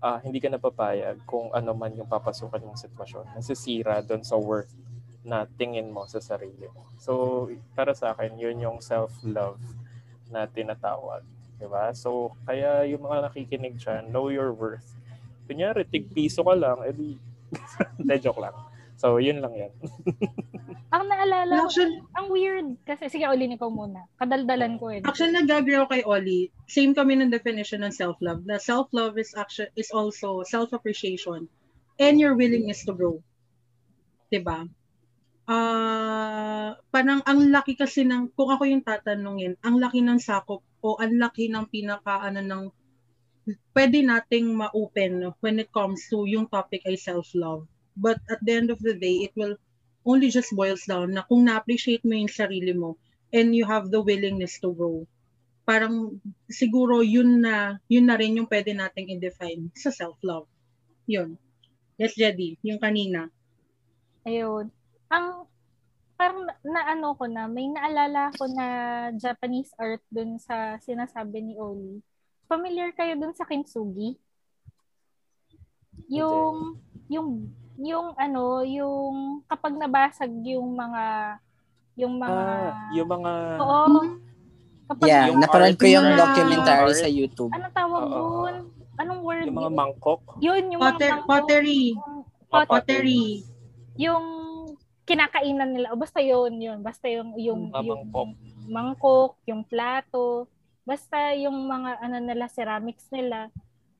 uh, 0.00 0.18
hindi 0.24 0.40
ka 0.40 0.48
napapayag 0.48 1.20
kung 1.28 1.52
ano 1.52 1.76
man 1.76 1.92
yung 1.92 2.08
papasukan 2.08 2.64
mong 2.64 2.80
sitwasyon. 2.80 3.36
Nasisira 3.36 4.00
doon 4.00 4.24
sa 4.24 4.40
worth 4.40 4.72
na 5.20 5.44
tingin 5.44 5.92
mo 5.92 6.08
sa 6.08 6.24
sarili 6.24 6.64
mo. 6.72 6.88
So, 6.96 7.46
para 7.76 7.92
sa 7.92 8.16
akin, 8.16 8.40
yun 8.40 8.56
yung 8.64 8.78
self-love 8.80 9.60
na 10.32 10.48
tinatawag. 10.48 11.20
Diba? 11.60 11.92
So, 11.92 12.32
kaya 12.48 12.88
yung 12.88 13.04
mga 13.04 13.28
nakikinig 13.28 13.76
dyan, 13.76 14.08
know 14.08 14.32
your 14.32 14.56
worth. 14.56 14.96
Kunyari, 15.44 15.84
tig 15.84 16.08
piso 16.08 16.40
ka 16.40 16.56
lang, 16.56 16.80
edi, 16.88 17.20
joke 18.24 18.40
lang. 18.40 18.56
So, 18.96 19.20
yun 19.20 19.44
lang 19.44 19.52
yan. 19.52 19.72
naalala 21.38 21.70
ko, 21.70 21.82
ang 22.18 22.26
weird. 22.34 22.68
Kasi, 22.82 23.06
sige, 23.06 23.24
Oli, 23.30 23.46
ikaw 23.46 23.70
muna. 23.70 24.10
Kadaldalan 24.18 24.74
ko 24.82 24.90
eh. 24.90 25.00
Actually, 25.06 25.38
nag-agree 25.38 25.78
ako 25.78 25.88
kay 25.94 26.02
Oli. 26.02 26.40
Same 26.66 26.92
kami 26.92 27.18
ng 27.18 27.30
definition 27.30 27.86
ng 27.86 27.94
self-love. 27.94 28.42
The 28.42 28.58
self-love 28.58 29.14
is 29.16 29.32
actually 29.38 29.70
is 29.78 29.94
also 29.94 30.42
self-appreciation 30.42 31.46
and 32.02 32.14
your 32.18 32.34
willingness 32.34 32.82
to 32.90 32.92
grow. 32.92 33.22
Diba? 34.34 34.66
Uh, 35.48 36.76
parang 36.90 37.22
ang 37.24 37.54
laki 37.54 37.78
kasi 37.78 38.02
ng, 38.04 38.34
kung 38.34 38.50
ako 38.50 38.66
yung 38.68 38.84
tatanungin, 38.84 39.54
ang 39.62 39.78
laki 39.78 40.02
ng 40.02 40.20
sakop 40.20 40.60
o 40.82 40.98
ang 40.98 41.16
laki 41.16 41.48
ng 41.48 41.70
pinaka, 41.70 42.20
ano, 42.20 42.42
ng 42.44 42.62
pwede 43.72 44.04
nating 44.04 44.52
ma-open 44.52 45.32
when 45.40 45.56
it 45.56 45.72
comes 45.72 46.04
to 46.12 46.28
yung 46.28 46.44
topic 46.52 46.84
ay 46.84 47.00
self-love 47.00 47.64
But 47.98 48.22
at 48.30 48.38
the 48.46 48.54
end 48.54 48.70
of 48.70 48.78
the 48.78 48.94
day, 48.94 49.26
it 49.26 49.34
will 49.34 49.58
only 50.06 50.28
just 50.30 50.54
boils 50.54 50.84
down 50.86 51.14
na 51.14 51.24
kung 51.26 51.46
na-appreciate 51.46 52.04
mo 52.06 52.14
yung 52.14 52.30
sarili 52.30 52.74
mo 52.74 52.98
and 53.34 53.52
you 53.52 53.64
have 53.66 53.92
the 53.92 54.00
willingness 54.00 54.56
to 54.62 54.72
grow, 54.72 55.04
parang 55.68 56.16
siguro 56.48 57.04
yun 57.04 57.44
na, 57.44 57.76
yun 57.92 58.08
na 58.08 58.16
rin 58.16 58.40
yung 58.40 58.48
pwede 58.48 58.72
nating 58.72 59.12
i-define 59.12 59.68
sa 59.76 59.92
self-love. 59.92 60.48
Yun. 61.04 61.36
Yes, 62.00 62.16
Jedi, 62.16 62.56
yung 62.64 62.80
kanina. 62.80 63.28
Ayun. 64.24 64.72
Ang 65.12 65.44
parang 66.16 66.48
na 66.64 66.82
ano 66.88 67.12
ko 67.14 67.28
na, 67.28 67.46
may 67.46 67.68
naalala 67.68 68.32
ko 68.34 68.48
na 68.48 68.66
Japanese 69.14 69.70
art 69.76 70.02
dun 70.08 70.40
sa 70.40 70.80
sinasabi 70.80 71.42
ni 71.42 71.54
Oli. 71.60 72.00
Familiar 72.48 72.96
kayo 72.96 73.12
dun 73.20 73.36
sa 73.36 73.44
kintsugi? 73.44 74.16
Yung, 76.08 76.80
yung 77.12 77.52
yung 77.78 78.10
ano, 78.18 78.66
yung 78.66 79.40
kapag 79.46 79.78
nabasag 79.78 80.34
yung 80.42 80.74
mga 80.74 81.04
yung 81.98 82.14
mga 82.18 82.42
ah, 82.74 82.90
yung 82.94 83.08
mga 83.10 83.32
Oo. 83.62 83.82
Kapag 84.88 85.06
yeah, 85.06 85.28
napanood 85.36 85.76
ko 85.76 85.84
yung 85.84 86.08
documentary 86.16 86.96
art. 86.96 87.02
sa 87.02 87.10
YouTube. 87.10 87.52
Anong 87.52 87.74
tawag 87.76 88.02
uh, 88.08 88.10
doon? 88.10 88.54
Anong 88.98 89.20
word? 89.20 89.46
Yung 89.46 89.58
mga 89.60 89.72
mangkok? 89.76 90.22
Yun, 90.40 90.64
yung 90.74 90.80
Potter, 90.80 91.12
mga 91.12 91.26
pottery. 91.28 91.84
Pot- 92.48 92.70
pottery. 92.72 93.44
Yung 94.00 94.26
kinakainan 95.04 95.76
nila. 95.76 95.92
O 95.92 96.00
basta 96.00 96.24
yun, 96.24 96.56
yun. 96.56 96.80
Basta 96.80 97.04
yung, 97.04 97.36
yung, 97.36 97.68
yung, 97.68 97.84
yung 97.84 98.00
mangkok. 98.08 98.28
mangkok, 98.64 99.32
yung 99.44 99.62
plato. 99.68 100.48
Basta 100.88 101.36
yung 101.36 101.68
mga 101.68 102.00
ano 102.00 102.16
nila, 102.24 102.48
ceramics 102.48 103.12
nila 103.12 103.52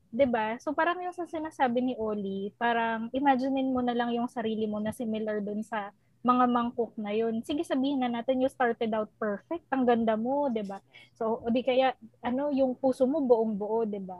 'di 0.09 0.25
ba? 0.25 0.57
So 0.57 0.73
parang 0.73 0.97
yung 1.05 1.13
sa 1.13 1.29
sinasabi 1.29 1.79
ni 1.85 1.93
Oli, 1.97 2.49
parang 2.57 3.13
imaginein 3.13 3.69
mo 3.69 3.81
na 3.85 3.93
lang 3.93 4.09
yung 4.13 4.25
sarili 4.29 4.65
mo 4.65 4.81
na 4.81 4.89
similar 4.93 5.41
dun 5.41 5.61
sa 5.61 5.93
mga 6.25 6.45
mangkok 6.51 6.91
na 6.99 7.13
yun. 7.15 7.39
Sige 7.45 7.63
sabihin 7.63 8.03
na 8.03 8.11
natin 8.11 8.41
you 8.41 8.49
started 8.51 8.91
out 8.91 9.07
perfect, 9.21 9.63
ang 9.69 9.85
ganda 9.85 10.17
mo, 10.17 10.49
'di 10.49 10.65
ba? 10.65 10.81
So 11.13 11.45
o 11.45 11.49
di 11.53 11.61
kaya 11.61 11.93
ano, 12.25 12.49
yung 12.49 12.73
puso 12.73 13.05
mo 13.05 13.21
buong-buo, 13.21 13.85
'di 13.85 14.01
ba? 14.01 14.19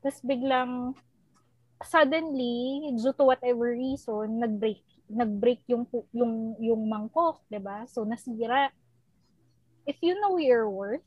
Tapos 0.00 0.22
biglang 0.22 0.94
suddenly 1.82 2.94
due 2.96 3.12
to 3.12 3.28
whatever 3.28 3.76
reason 3.76 4.40
nag-break 4.40 4.80
nag-break 5.10 5.60
yung 5.68 5.84
yung 6.14 6.56
yung 6.62 6.82
mangkok, 6.86 7.42
'di 7.50 7.58
ba? 7.58 7.84
So 7.90 8.06
nasira. 8.06 8.70
If 9.84 10.00
you 10.00 10.16
know 10.16 10.40
your 10.40 10.64
worth, 10.64 11.04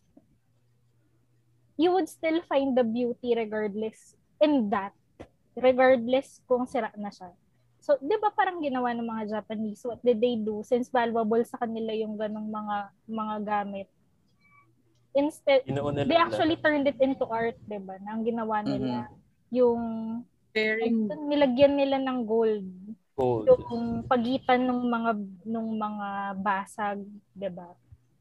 you 1.81 1.89
would 1.93 2.05
still 2.05 2.45
find 2.45 2.77
the 2.77 2.85
beauty 2.85 3.33
regardless 3.33 4.16
in 4.41 4.69
that, 4.69 4.93
regardless 5.57 6.41
kung 6.45 6.65
sira 6.69 6.93
na 6.97 7.09
siya. 7.09 7.33
So, 7.81 7.95
di 8.01 8.17
ba 8.19 8.33
parang 8.33 8.59
ginawa 8.59 8.91
ng 8.91 9.05
mga 9.05 9.23
Japanese, 9.39 9.81
what 9.85 10.01
did 10.01 10.19
they 10.19 10.35
do 10.35 10.65
since 10.65 10.91
valuable 10.91 11.39
sa 11.45 11.61
kanila 11.61 11.93
yung 11.93 12.17
ganong 12.17 12.49
mga 12.49 12.77
mga 13.07 13.35
gamit? 13.45 13.87
Instead, 15.17 15.65
they 16.05 16.19
actually 16.19 16.59
turned 16.61 16.85
it 16.85 16.99
into 17.01 17.25
art, 17.25 17.57
di 17.65 17.81
ba? 17.81 17.97
Na 18.05 18.13
ang 18.13 18.21
ginawa 18.21 18.61
nila, 18.61 19.09
mm-hmm. 19.09 19.55
yung 19.55 19.81
Bearing. 20.53 21.09
nilagyan 21.25 21.73
nila 21.73 21.97
ng 22.01 22.21
gold. 22.25 22.69
Gold. 23.17 23.49
Yung 23.49 24.05
pagitan 24.05 24.61
ng 24.61 24.81
mga 24.89 25.11
nung 25.49 25.73
mga 25.73 26.37
basag, 26.37 27.01
'di 27.33 27.49
ba? 27.49 27.73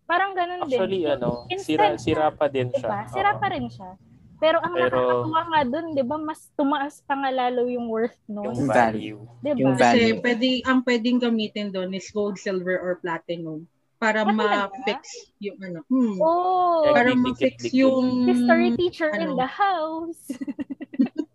Parang 0.08 0.32
ganun 0.32 0.64
Actually, 0.64 1.02
din. 1.02 1.10
Actually, 1.10 1.18
ano, 1.18 1.28
sira, 1.60 1.86
sira 1.98 2.28
pa 2.30 2.46
din 2.46 2.70
siya. 2.70 2.86
Diba? 2.86 3.00
Sira 3.10 3.32
pa 3.36 3.46
rin 3.50 3.66
siya. 3.66 3.90
Pero 4.36 4.60
ang 4.60 4.74
Pero, 4.76 4.92
nakakatuwa 4.92 5.42
nga 5.48 5.62
dun, 5.64 5.86
di 5.96 6.04
ba, 6.04 6.16
mas 6.20 6.40
tumaas 6.52 7.00
pa 7.08 7.16
nga 7.16 7.30
lalo 7.32 7.64
yung 7.68 7.88
worth, 7.88 8.20
no? 8.28 8.44
Yung 8.44 8.68
value. 8.68 9.20
Diba? 9.40 9.56
Yung 9.56 9.74
value. 9.80 10.16
Kasi 10.16 10.22
pwede, 10.24 10.46
ang 10.68 10.80
pwedeng 10.84 11.18
gamitin 11.20 11.72
doon 11.72 11.96
is 11.96 12.08
gold, 12.12 12.36
silver, 12.36 12.76
or 12.76 13.00
platinum 13.00 13.64
para 13.96 14.28
ah, 14.28 14.28
ma-fix 14.28 15.32
yung 15.40 15.56
ano. 15.56 15.80
Hmm. 15.88 16.20
Oh, 16.20 16.84
para 16.92 17.16
ma-fix 17.16 17.72
yung 17.72 18.28
history 18.28 18.76
teacher 18.76 19.08
ano. 19.08 19.22
in 19.24 19.30
the 19.40 19.48
house. 19.48 20.20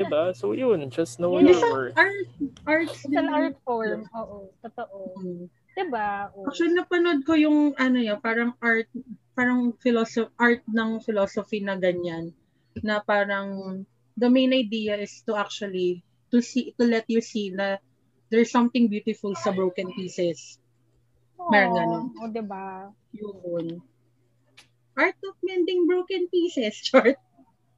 diba? 0.00 0.32
So 0.32 0.52
yun, 0.52 0.88
just 0.88 1.20
know 1.20 1.36
your 1.38 1.60
worth. 1.60 1.96
Art, 1.96 2.28
art. 2.66 2.88
It's 2.88 3.04
an 3.12 3.28
art 3.28 3.56
form. 3.64 4.08
Oo, 4.16 4.48
totoo. 4.64 4.98
Hmm. 5.20 5.44
Diba? 5.80 6.28
Oh. 6.36 6.44
Actually, 6.44 6.76
napanood 6.76 7.24
ko 7.24 7.32
yung 7.32 7.72
ano 7.80 7.96
yun, 7.96 8.20
parang 8.20 8.52
art 8.60 8.92
parang 9.32 9.72
philosophy, 9.80 10.28
art 10.36 10.60
ng 10.68 11.00
philosophy 11.00 11.64
na 11.64 11.80
ganyan 11.80 12.36
na 12.84 13.00
parang 13.00 13.80
the 14.12 14.28
main 14.28 14.52
idea 14.52 15.00
is 15.00 15.24
to 15.24 15.32
actually 15.32 16.04
to 16.28 16.44
see 16.44 16.76
to 16.76 16.84
let 16.84 17.08
you 17.08 17.24
see 17.24 17.48
na 17.48 17.80
there's 18.28 18.52
something 18.52 18.92
beautiful 18.92 19.32
sa 19.34 19.50
broken 19.56 19.88
pieces. 19.96 20.60
Oh, 21.40 21.48
Meron 21.48 21.72
ganun. 21.72 22.04
O, 22.20 22.28
oh, 22.28 22.30
diba? 22.30 22.66
Yun. 23.16 23.80
Art 24.94 25.16
of 25.24 25.34
mending 25.40 25.88
broken 25.88 26.28
pieces, 26.28 26.76
short. 26.86 27.16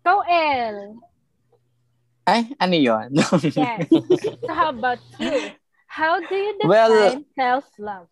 Go, 0.03 0.21
L. 0.27 0.99
Ay, 2.27 2.51
ano 2.59 2.77
yun? 2.77 3.09
yes. 3.55 3.87
So 4.43 4.51
how 4.51 4.75
about 4.75 4.99
you? 5.23 5.55
How 5.93 6.25
do 6.25 6.35
you 6.35 6.57
define 6.57 6.69
well, 6.69 7.25
self-love? 7.37 8.09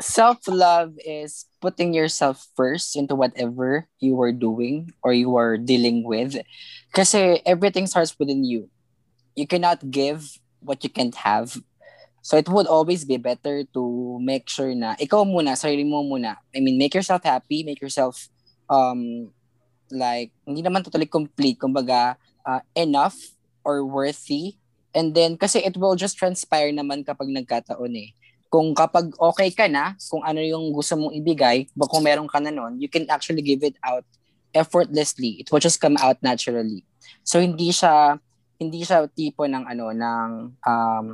self-love 0.00 0.96
is 1.04 1.44
putting 1.60 1.92
yourself 1.92 2.48
first 2.56 2.96
into 2.96 3.14
whatever 3.14 3.86
you 4.00 4.16
are 4.20 4.32
doing 4.32 4.90
or 5.04 5.12
you 5.12 5.36
are 5.36 5.60
dealing 5.60 6.02
with. 6.04 6.40
Because 6.88 7.14
everything 7.44 7.86
starts 7.86 8.16
within 8.18 8.44
you. 8.44 8.72
You 9.36 9.46
cannot 9.46 9.90
give 9.90 10.24
what 10.60 10.82
you 10.82 10.90
can't 10.90 11.14
have. 11.14 11.56
So 12.22 12.36
it 12.36 12.48
would 12.48 12.66
always 12.66 13.04
be 13.04 13.16
better 13.16 13.64
to 13.72 14.18
make 14.20 14.48
sure 14.48 14.74
na 14.74 14.96
ikaw 15.00 15.24
muna, 15.24 15.56
sarili 15.56 15.84
mo 15.88 16.04
muna. 16.04 16.36
I 16.52 16.60
mean, 16.60 16.76
make 16.76 16.92
yourself 16.92 17.24
happy, 17.24 17.64
make 17.64 17.80
yourself 17.80 18.28
um 18.68 19.32
like 19.92 20.32
hindi 20.44 20.60
naman 20.60 20.84
totally 20.84 21.08
complete, 21.08 21.56
kumbaga 21.56 22.16
uh, 22.44 22.60
enough 22.76 23.16
or 23.64 23.84
worthy. 23.84 24.60
And 24.90 25.14
then 25.14 25.38
kasi 25.38 25.62
it 25.62 25.78
will 25.78 25.94
just 25.94 26.18
transpire 26.18 26.74
naman 26.74 27.06
kapag 27.06 27.30
nagkataon 27.30 27.94
eh. 27.94 28.10
Kung 28.50 28.74
kapag 28.74 29.14
okay 29.14 29.54
ka 29.54 29.70
na, 29.70 29.94
kung 30.10 30.26
ano 30.26 30.42
yung 30.42 30.74
gusto 30.74 30.98
mong 30.98 31.14
ibigay, 31.14 31.70
kung 31.86 32.02
meron 32.02 32.26
ka 32.26 32.42
na 32.42 32.50
nun, 32.50 32.82
you 32.82 32.90
can 32.90 33.06
actually 33.06 33.42
give 33.42 33.62
it 33.62 33.78
out 33.86 34.02
effortlessly. 34.50 35.38
It 35.38 35.46
will 35.54 35.62
just 35.62 35.78
come 35.78 35.94
out 36.02 36.18
naturally. 36.18 36.82
So 37.22 37.38
hindi 37.38 37.70
siya 37.70 38.18
hindi 38.58 38.82
siya 38.82 39.06
tipo 39.06 39.46
ng 39.46 39.64
ano 39.64 39.94
ng 39.94 40.30
um, 40.66 41.06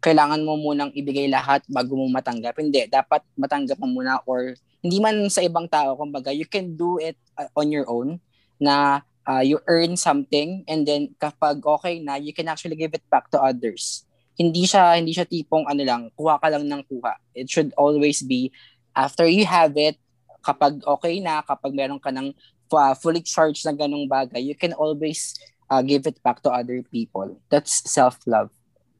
kailangan 0.00 0.40
mo 0.42 0.56
munang 0.56 0.90
ibigay 0.96 1.28
lahat 1.28 1.60
bago 1.68 1.92
mo 1.94 2.08
matanggap. 2.08 2.56
Hindi, 2.56 2.88
dapat 2.88 3.20
matanggap 3.36 3.76
mo 3.78 4.00
muna 4.00 4.18
or 4.24 4.56
hindi 4.80 4.96
man 4.96 5.28
sa 5.28 5.44
ibang 5.44 5.68
tao, 5.68 5.92
kumbaga, 5.94 6.32
you 6.32 6.48
can 6.48 6.72
do 6.72 6.96
it 6.96 7.20
uh, 7.36 7.52
on 7.52 7.68
your 7.68 7.84
own 7.84 8.16
na 8.56 9.04
uh, 9.28 9.42
you 9.44 9.60
earn 9.68 9.96
something 9.96 10.64
and 10.68 10.86
then 10.86 11.12
kapag 11.20 11.60
okay 11.64 12.00
na, 12.00 12.16
you 12.16 12.32
can 12.32 12.48
actually 12.48 12.76
give 12.76 12.94
it 12.94 13.04
back 13.10 13.28
to 13.32 13.40
others. 13.40 14.04
Hindi 14.38 14.64
siya 14.64 14.96
hindi 14.96 15.12
siya 15.12 15.28
tipong 15.28 15.68
ano 15.68 15.82
lang, 15.84 16.02
kuha 16.16 16.40
ka 16.40 16.48
lang 16.48 16.64
ng 16.64 16.82
kuha. 16.88 17.16
It 17.36 17.50
should 17.52 17.74
always 17.76 18.24
be 18.24 18.52
after 18.96 19.26
you 19.26 19.44
have 19.44 19.76
it, 19.76 20.00
kapag 20.40 20.80
okay 20.84 21.20
na, 21.20 21.44
kapag 21.44 21.76
meron 21.76 22.00
ka 22.00 22.08
ng 22.08 22.32
uh, 22.72 22.94
fully 22.96 23.20
charged 23.20 23.66
na 23.66 23.76
ganung 23.76 24.08
bagay, 24.08 24.40
you 24.40 24.56
can 24.56 24.72
always 24.74 25.36
uh, 25.68 25.82
give 25.82 26.06
it 26.08 26.16
back 26.24 26.42
to 26.42 26.50
other 26.50 26.82
people. 26.88 27.38
That's 27.52 27.84
self-love. 27.88 28.50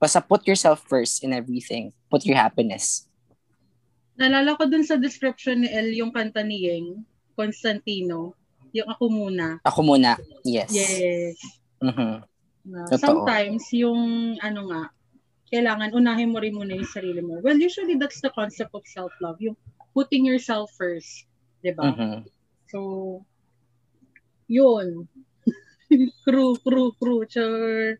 Basta 0.01 0.21
put 0.21 0.47
yourself 0.49 0.81
first 0.89 1.21
in 1.25 1.33
everything. 1.33 1.93
Put 2.09 2.25
your 2.25 2.37
happiness. 2.37 3.05
Nalala 4.17 4.57
ko 4.57 4.69
dun 4.69 4.85
sa 4.85 4.97
description 4.97 5.65
ni 5.65 5.69
El 5.69 5.97
yung 5.97 6.13
kanta 6.13 6.45
ni 6.45 6.69
Yeng, 6.69 7.05
Constantino, 7.37 8.37
yung 8.73 8.89
ako 8.89 9.05
muna. 9.11 9.59
Ako 9.67 9.81
muna, 9.83 10.17
yes. 10.47 10.71
Yes. 10.73 11.37
Mm-hmm. 11.83 12.15
Na, 12.71 12.81
sometimes 12.97 13.65
yung 13.73 14.37
ano 14.45 14.61
nga, 14.69 14.83
kailangan 15.51 15.97
unahin 15.97 16.31
mo 16.31 16.39
rin 16.39 16.55
muna 16.55 16.79
yung 16.79 16.89
sarili 16.89 17.19
mo. 17.25 17.43
Well, 17.43 17.59
usually 17.59 17.99
that's 17.99 18.23
the 18.23 18.31
concept 18.31 18.71
of 18.77 18.87
self-love, 18.87 19.43
yung 19.43 19.59
putting 19.91 20.23
yourself 20.23 20.71
first, 20.79 21.27
'di 21.65 21.75
ba? 21.75 21.91
Mm-hmm. 21.91 22.17
So 22.71 22.79
yun. 24.47 25.11
crew, 26.25 26.55
crew, 26.63 26.95
crew, 26.99 27.27
sure. 27.27 27.99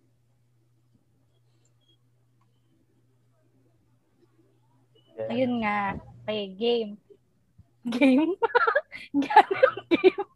Ayun 5.29 5.61
nga. 5.61 5.99
Okay, 6.25 6.55
game. 6.55 6.93
Game? 7.91 8.39
game. 9.27 10.31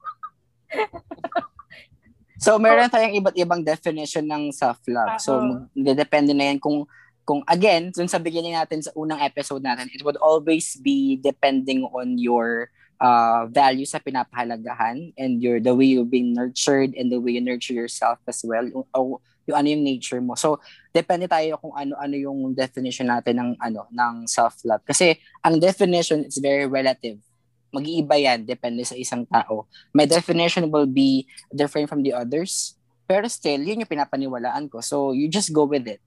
So, 2.44 2.58
meron 2.58 2.90
tayong 2.90 3.16
iba't 3.18 3.36
ibang 3.36 3.62
definition 3.64 4.24
ng 4.26 4.52
self-love. 4.52 5.20
So, 5.20 5.40
depende 5.74 6.32
na 6.32 6.52
yan 6.52 6.58
kung 6.60 6.86
kung 7.24 7.40
again, 7.48 7.88
dun 7.88 8.06
sa 8.06 8.20
beginning 8.20 8.52
natin 8.52 8.84
sa 8.84 8.92
unang 8.92 9.24
episode 9.24 9.64
natin, 9.64 9.88
it 9.90 10.04
would 10.04 10.20
always 10.20 10.76
be 10.76 11.16
depending 11.16 11.88
on 11.88 12.20
your 12.20 12.68
uh, 13.00 13.48
values 13.48 13.96
sa 13.96 13.98
pinapahalagahan 13.98 15.16
and 15.16 15.40
your 15.40 15.58
the 15.58 15.72
way 15.72 15.96
you've 15.96 16.12
been 16.12 16.36
nurtured 16.36 16.92
and 16.94 17.08
the 17.08 17.18
way 17.18 17.40
you 17.40 17.42
nurture 17.42 17.74
yourself 17.74 18.20
as 18.28 18.44
well. 18.44 18.62
Yung, 18.68 18.84
yung 19.48 19.56
ano 19.56 19.68
yung 19.72 19.84
nature 19.84 20.20
mo. 20.20 20.36
So, 20.36 20.60
depende 20.92 21.28
tayo 21.28 21.56
kung 21.60 21.72
ano-ano 21.76 22.16
yung 22.16 22.52
definition 22.52 23.08
natin 23.08 23.40
ng 23.40 23.50
ano 23.60 23.88
ng 23.92 24.28
self-love. 24.28 24.84
Kasi 24.84 25.16
ang 25.44 25.60
definition 25.60 26.24
is 26.24 26.40
very 26.40 26.68
relative. 26.68 27.20
Mag-iiba 27.74 28.14
yan 28.14 28.46
depende 28.46 28.86
sa 28.86 28.94
isang 28.94 29.26
tao. 29.26 29.66
My 29.90 30.06
definition 30.06 30.70
will 30.70 30.86
be 30.86 31.26
different 31.50 31.90
from 31.90 32.06
the 32.06 32.14
others. 32.14 32.78
Pero 33.04 33.26
still, 33.26 33.60
yun 33.60 33.82
yung 33.82 33.90
pinapaniwalaan 33.90 34.70
ko. 34.70 34.78
So, 34.78 35.10
you 35.10 35.26
just 35.26 35.50
go 35.50 35.66
with 35.66 35.84
it. 35.90 36.00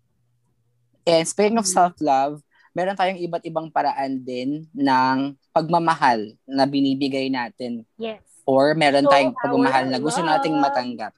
And 1.03 1.27
speaking 1.27 1.59
of 1.59 1.67
self-love, 1.67 2.39
meron 2.71 2.97
tayong 2.97 3.21
iba't 3.21 3.43
ibang 3.45 3.67
paraan 3.69 4.23
din 4.23 4.65
ng 4.73 5.35
pagmamahal 5.51 6.33
na 6.47 6.63
binibigay 6.65 7.29
natin. 7.29 7.85
Yes. 7.99 8.23
Or 8.47 8.73
meron 8.73 9.05
so, 9.05 9.11
tayong 9.11 9.35
pagmamahal 9.35 9.91
na 9.91 9.99
gusto 9.99 10.23
nating 10.23 10.55
matanggap. 10.57 11.11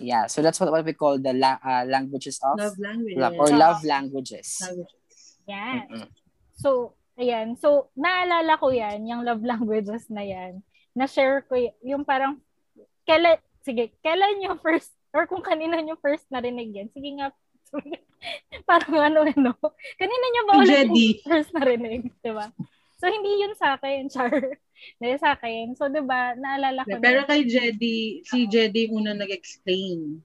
Yeah, 0.00 0.32
so 0.32 0.40
that's 0.40 0.56
what, 0.56 0.72
what 0.72 0.80
we 0.80 0.96
call 0.96 1.20
the 1.20 1.36
la- 1.36 1.60
uh, 1.60 1.84
languages 1.84 2.40
of 2.40 2.56
love 2.56 2.80
languages. 2.80 3.20
Love, 3.20 3.36
or 3.36 3.48
love 3.52 3.80
languages. 3.84 4.48
languages. 4.64 5.20
Yan. 5.44 5.76
Mm-hmm. 5.92 6.08
So, 6.56 6.96
ayan. 7.20 7.54
So, 7.60 7.92
naalala 7.92 8.56
ko 8.56 8.72
yan, 8.72 9.04
yung 9.04 9.22
love 9.22 9.44
languages 9.44 10.08
na 10.08 10.24
yan. 10.24 10.64
Na-share 10.96 11.44
ko 11.44 11.54
y- 11.60 11.76
yung 11.84 12.02
parang, 12.02 12.40
kailan, 13.04 13.36
sige, 13.60 13.92
kailan 14.00 14.40
yung 14.40 14.56
first, 14.58 14.90
or 15.12 15.28
kung 15.28 15.44
kanina 15.44 15.76
yung 15.84 16.00
first 16.00 16.24
narinig 16.32 16.72
yan. 16.72 16.88
Sige 16.90 17.20
nga, 17.20 17.28
parang 18.70 18.96
ano, 19.12 19.28
ano. 19.28 19.52
Kanina 20.00 20.24
nyo 20.32 20.42
ba 20.48 20.52
ulit 20.64 20.88
yung 20.88 21.22
first 21.28 21.52
narinig? 21.52 22.08
Diba? 22.24 22.48
So, 23.00 23.08
hindi 23.08 23.40
yun 23.40 23.56
sa 23.56 23.80
akin, 23.80 24.08
Char. 24.12 24.32
Dahil 25.00 25.16
sa 25.20 25.36
akin. 25.36 25.76
So, 25.76 25.88
di 25.88 26.00
ba, 26.04 26.36
naalala 26.36 26.84
ko 26.84 27.00
Pero 27.00 27.24
na, 27.24 27.28
kay 27.28 27.44
Jedi, 27.44 28.24
si 28.24 28.48
Jedi 28.48 28.88
una 28.92 29.12
nag-explain. 29.12 30.20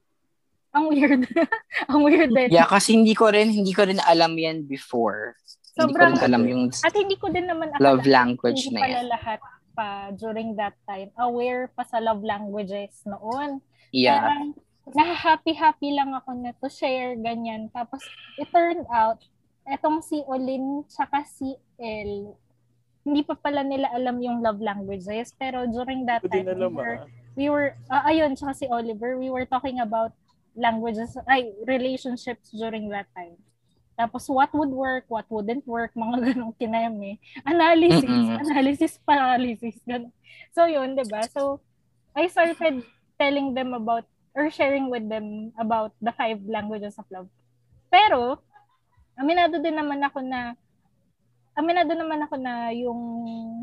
Ang 0.76 0.92
weird. 0.92 1.24
ang 1.88 2.04
weird 2.04 2.28
din. 2.36 2.52
Yeah, 2.52 2.68
kasi 2.68 2.92
hindi 2.92 3.16
ko 3.16 3.32
rin, 3.32 3.48
hindi 3.48 3.72
ko 3.72 3.88
rin 3.88 3.96
alam 4.04 4.36
yan 4.36 4.68
before. 4.68 5.32
Sobrang, 5.76 6.16
hindi 6.16 6.24
ko 6.24 6.28
alam 6.32 6.44
yung 6.48 6.62
At 6.72 6.94
hindi 6.96 7.16
ko 7.20 7.26
din 7.28 7.46
naman 7.52 7.68
love 7.76 8.08
language 8.08 8.72
na 8.72 8.80
yan. 8.88 9.12
lahat 9.12 9.44
pa 9.76 10.08
during 10.16 10.56
that 10.56 10.72
time 10.88 11.12
aware 11.20 11.68
pa 11.76 11.84
sa 11.84 12.00
love 12.00 12.24
languages 12.24 13.04
noon. 13.04 13.60
Yeah. 13.92 14.24
Parang, 14.24 14.56
na-happy-happy 14.94 15.98
lang 15.98 16.14
ako 16.14 16.30
na 16.38 16.54
to 16.62 16.70
share, 16.70 17.18
ganyan. 17.18 17.68
Tapos, 17.74 18.06
it 18.38 18.46
turned 18.54 18.86
out, 18.88 19.18
etong 19.66 19.98
si 19.98 20.22
Olin 20.30 20.86
tsaka 20.86 21.26
si 21.26 21.58
El, 21.74 22.38
hindi 23.02 23.22
pa 23.26 23.34
pala 23.34 23.66
nila 23.66 23.90
alam 23.90 24.22
yung 24.22 24.38
love 24.42 24.62
languages. 24.62 25.34
Pero 25.34 25.66
during 25.66 26.06
that 26.06 26.22
time, 26.22 26.46
alam, 26.46 26.70
we 26.70 26.78
were, 26.78 26.98
we 27.34 27.46
were 27.50 27.68
uh, 27.90 28.06
ayun, 28.06 28.38
tsaka 28.38 28.54
si 28.54 28.66
Oliver, 28.70 29.18
we 29.18 29.26
were 29.26 29.46
talking 29.46 29.82
about 29.82 30.14
languages, 30.54 31.18
ay, 31.26 31.50
relationships 31.66 32.54
during 32.54 32.86
that 32.88 33.10
time. 33.18 33.34
Tapos, 33.96 34.28
what 34.28 34.52
would 34.52 34.68
work, 34.68 35.08
what 35.08 35.24
wouldn't 35.32 35.64
work, 35.64 35.90
mga 35.98 36.32
ganong 36.32 36.54
kineme. 36.60 37.16
Analysis, 37.48 38.04
mm-hmm. 38.04 38.36
analysis, 38.44 38.92
paralysis, 39.02 39.76
ganun. 39.88 40.12
So, 40.52 40.68
yun, 40.68 40.92
di 40.92 41.04
ba? 41.08 41.24
So, 41.32 41.64
I 42.12 42.28
started 42.28 42.84
telling 43.16 43.56
them 43.56 43.72
about, 43.72 44.04
or 44.36 44.52
sharing 44.52 44.92
with 44.92 45.08
them 45.08 45.56
about 45.56 45.96
the 46.04 46.12
five 46.12 46.44
languages 46.44 47.00
of 47.00 47.08
love. 47.08 47.28
Pero, 47.88 48.36
aminado 49.16 49.56
din 49.64 49.80
naman 49.80 50.04
ako 50.04 50.20
na 50.20 50.52
aminado 51.56 51.96
naman 51.96 52.20
ako 52.20 52.36
na 52.36 52.68
yung 52.76 53.00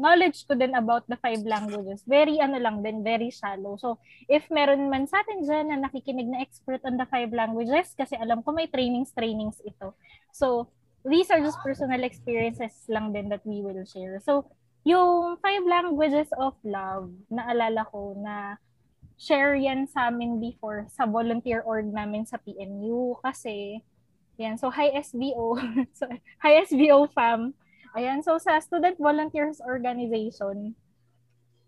knowledge 0.02 0.50
ko 0.50 0.58
din 0.58 0.74
about 0.74 1.06
the 1.06 1.18
five 1.22 1.46
languages, 1.46 2.02
very 2.10 2.42
ano 2.42 2.58
lang 2.58 2.82
din, 2.82 3.06
very 3.06 3.30
shallow. 3.30 3.78
So, 3.78 4.02
if 4.26 4.50
meron 4.50 4.90
man 4.90 5.06
sa 5.06 5.22
atin 5.22 5.46
dyan 5.46 5.70
na 5.70 5.78
nakikinig 5.86 6.26
na 6.26 6.42
expert 6.42 6.82
on 6.84 6.98
the 6.98 7.06
five 7.08 7.30
languages, 7.30 7.94
kasi 7.94 8.18
alam 8.18 8.42
ko 8.42 8.52
may 8.52 8.66
trainings, 8.66 9.14
trainings 9.14 9.62
ito. 9.62 9.94
So, 10.34 10.74
these 11.06 11.30
are 11.30 11.40
just 11.40 11.62
personal 11.62 12.02
experiences 12.02 12.74
lang 12.90 13.14
din 13.14 13.30
that 13.30 13.46
we 13.46 13.62
will 13.62 13.86
share. 13.86 14.18
So, 14.26 14.50
yung 14.84 15.40
five 15.40 15.64
languages 15.64 16.28
of 16.36 16.58
love, 16.66 17.14
naalala 17.30 17.86
ko 17.94 18.18
na 18.18 18.58
share 19.16 19.56
yan 19.56 19.86
sa 19.88 20.10
amin 20.10 20.42
before 20.42 20.90
sa 20.92 21.06
volunteer 21.06 21.62
org 21.64 21.88
namin 21.88 22.26
sa 22.26 22.42
PNU 22.42 23.16
kasi 23.22 23.80
yan 24.42 24.58
so 24.58 24.74
high 24.74 24.90
SBO 24.98 25.56
so 25.98 26.10
high 26.42 26.58
SBO 26.66 27.06
fam 27.14 27.54
Ayan, 27.94 28.26
so 28.26 28.42
sa 28.42 28.58
Student 28.58 28.98
Volunteers 28.98 29.62
Organization, 29.62 30.74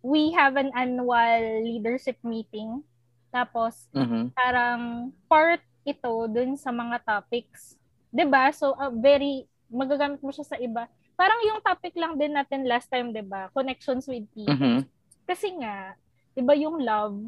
we 0.01 0.33
have 0.33 0.57
an 0.57 0.73
annual 0.73 1.61
leadership 1.61 2.17
meeting. 2.25 2.81
Tapos, 3.29 3.85
mm-hmm. 3.93 4.33
parang 4.33 5.13
part 5.29 5.61
ito 5.85 6.25
dun 6.25 6.57
sa 6.57 6.73
mga 6.73 6.97
topics. 7.05 7.77
ba 8.09 8.49
So, 8.49 8.73
uh, 8.73 8.89
very, 8.89 9.45
magagamit 9.69 10.17
mo 10.25 10.33
siya 10.33 10.49
sa 10.49 10.57
iba. 10.57 10.89
Parang 11.13 11.37
yung 11.45 11.61
topic 11.61 11.93
lang 11.93 12.17
din 12.17 12.33
natin 12.33 12.65
last 12.65 12.89
time, 12.89 13.13
ba 13.13 13.53
Connections 13.53 14.09
with 14.09 14.25
people. 14.33 14.49
Mm-hmm. 14.49 14.81
Kasi 15.29 15.53
nga, 15.61 15.93
ba 16.41 16.57
yung 16.57 16.81
love, 16.81 17.21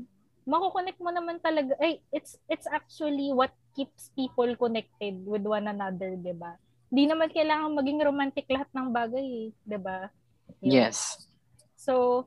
mako-connect 0.50 0.98
mo 0.98 1.14
naman 1.14 1.38
talaga. 1.38 1.78
Ay, 1.78 2.02
it's 2.10 2.40
it's 2.50 2.66
actually 2.66 3.30
what 3.30 3.54
keeps 3.78 4.10
people 4.18 4.50
connected 4.58 5.22
with 5.22 5.46
one 5.46 5.70
another, 5.70 6.18
ba 6.34 6.58
Di 6.88 7.04
naman 7.06 7.32
kailangan 7.32 7.76
maging 7.76 8.00
romantic 8.04 8.48
lahat 8.48 8.70
ng 8.72 8.88
bagay, 8.92 9.26
eh, 9.26 9.48
'di 9.68 9.80
ba? 9.80 10.08
Yes. 10.64 11.28
So, 11.76 12.26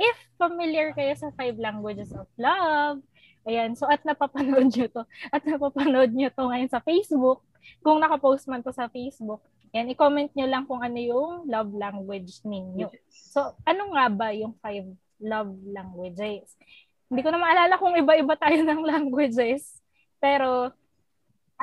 if 0.00 0.16
familiar 0.40 0.92
kayo 0.96 1.14
sa 1.14 1.30
five 1.36 1.56
languages 1.60 2.10
of 2.16 2.26
love, 2.40 3.04
ayan, 3.44 3.76
so 3.76 3.86
at 3.86 4.02
napapanood 4.02 4.72
nyo 4.72 4.86
to, 4.88 5.02
at 5.30 5.44
napapanood 5.44 6.10
nyo 6.10 6.28
to 6.32 6.44
ngayon 6.48 6.70
sa 6.72 6.82
Facebook, 6.82 7.44
kung 7.84 8.00
nakapost 8.00 8.48
man 8.48 8.64
to 8.64 8.72
sa 8.72 8.88
Facebook, 8.88 9.44
yan, 9.74 9.90
i-comment 9.90 10.30
nyo 10.38 10.46
lang 10.46 10.64
kung 10.70 10.86
ano 10.86 10.98
yung 11.02 11.50
love 11.50 11.74
language 11.74 12.38
ninyo. 12.46 12.86
So, 13.10 13.58
ano 13.66 13.90
nga 13.90 14.06
ba 14.06 14.30
yung 14.30 14.54
five 14.62 14.86
love 15.18 15.50
languages? 15.66 16.54
Hindi 17.10 17.20
ko 17.26 17.34
na 17.34 17.42
maalala 17.42 17.74
kung 17.74 17.98
iba-iba 17.98 18.38
tayo 18.38 18.54
ng 18.62 18.82
languages. 18.86 19.82
Pero, 20.22 20.70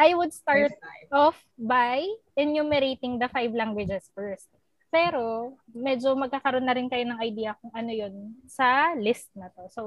I 0.01 0.17
would 0.17 0.33
start 0.33 0.73
off 1.13 1.37
by 1.61 2.01
enumerating 2.33 3.21
the 3.21 3.29
five 3.29 3.53
languages 3.53 4.09
first. 4.17 4.49
Pero, 4.89 5.53
medyo 5.69 6.17
magkakaroon 6.17 6.65
na 6.65 6.73
rin 6.73 6.89
kayo 6.89 7.05
ng 7.05 7.21
idea 7.21 7.53
kung 7.61 7.69
ano 7.69 7.93
yun 7.93 8.33
sa 8.49 8.97
list 8.97 9.29
na 9.37 9.53
to. 9.53 9.69
So, 9.69 9.81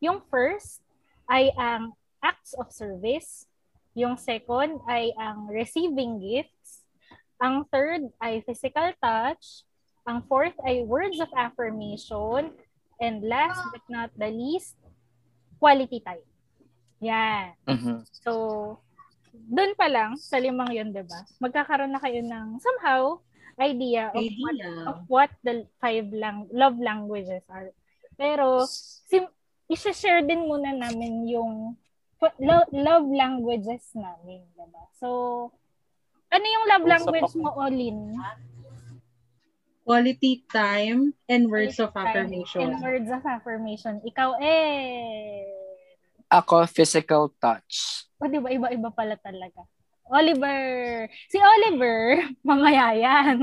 yung 0.00 0.24
first 0.32 0.80
ay 1.28 1.52
ang 1.60 1.92
acts 2.24 2.56
of 2.56 2.72
service. 2.72 3.44
Yung 3.92 4.16
second 4.16 4.80
ay 4.88 5.12
ang 5.20 5.52
receiving 5.52 6.16
gifts. 6.16 6.88
Ang 7.36 7.68
third 7.68 8.08
ay 8.24 8.40
physical 8.48 8.88
touch. 9.04 9.68
Ang 10.08 10.24
fourth 10.26 10.56
ay 10.64 10.80
words 10.82 11.20
of 11.20 11.28
affirmation. 11.36 12.56
And 12.98 13.20
last 13.20 13.60
but 13.68 13.84
not 13.92 14.10
the 14.16 14.32
least, 14.32 14.80
quality 15.60 16.00
time. 16.00 16.24
Yan. 17.04 17.54
Mhm. 17.68 18.06
So, 18.22 18.32
doon 19.32 19.72
pa 19.72 19.88
lang, 19.88 20.14
sa 20.20 20.36
limang 20.36 20.68
yun, 20.70 20.92
di 20.92 21.00
ba? 21.02 21.24
Magkakaroon 21.40 21.92
na 21.92 22.00
kayo 22.00 22.20
ng 22.20 22.60
somehow 22.60 23.16
idea 23.60 24.08
of 24.12 24.24
what, 24.40 24.56
Idea. 24.56 24.72
of 24.88 24.96
what 25.08 25.30
the 25.44 25.54
five 25.80 26.08
lang 26.12 26.48
love 26.52 26.76
languages 26.80 27.44
are. 27.48 27.72
Pero, 28.16 28.64
sim- 29.08 29.32
isa-share 29.68 30.24
din 30.24 30.44
muna 30.44 30.72
namin 30.72 31.28
yung 31.28 31.76
lo- 32.40 32.70
love 32.72 33.08
languages 33.08 33.92
namin, 33.96 34.44
diba? 34.52 34.82
So, 35.00 35.08
ano 36.32 36.44
yung 36.44 36.66
love 36.68 36.86
language 36.88 37.32
mo, 37.36 37.50
Olin? 37.56 38.16
Quality 39.82 40.46
time 40.46 41.10
and 41.26 41.50
words 41.50 41.80
of 41.82 41.90
affirmation. 41.92 42.62
And 42.62 42.78
words 42.78 43.10
of 43.10 43.22
affirmation. 43.26 43.98
Ikaw, 44.06 44.38
eh. 44.38 45.42
Ako, 46.30 46.64
physical 46.70 47.34
touch. 47.36 48.06
O, 48.22 48.30
di 48.30 48.38
ba? 48.38 48.48
Iba-iba 48.54 48.94
pala 48.94 49.18
talaga. 49.18 49.66
Oliver. 50.06 51.06
Si 51.26 51.38
Oliver, 51.42 52.22
mamaya 52.46 52.94
yan. 52.94 53.42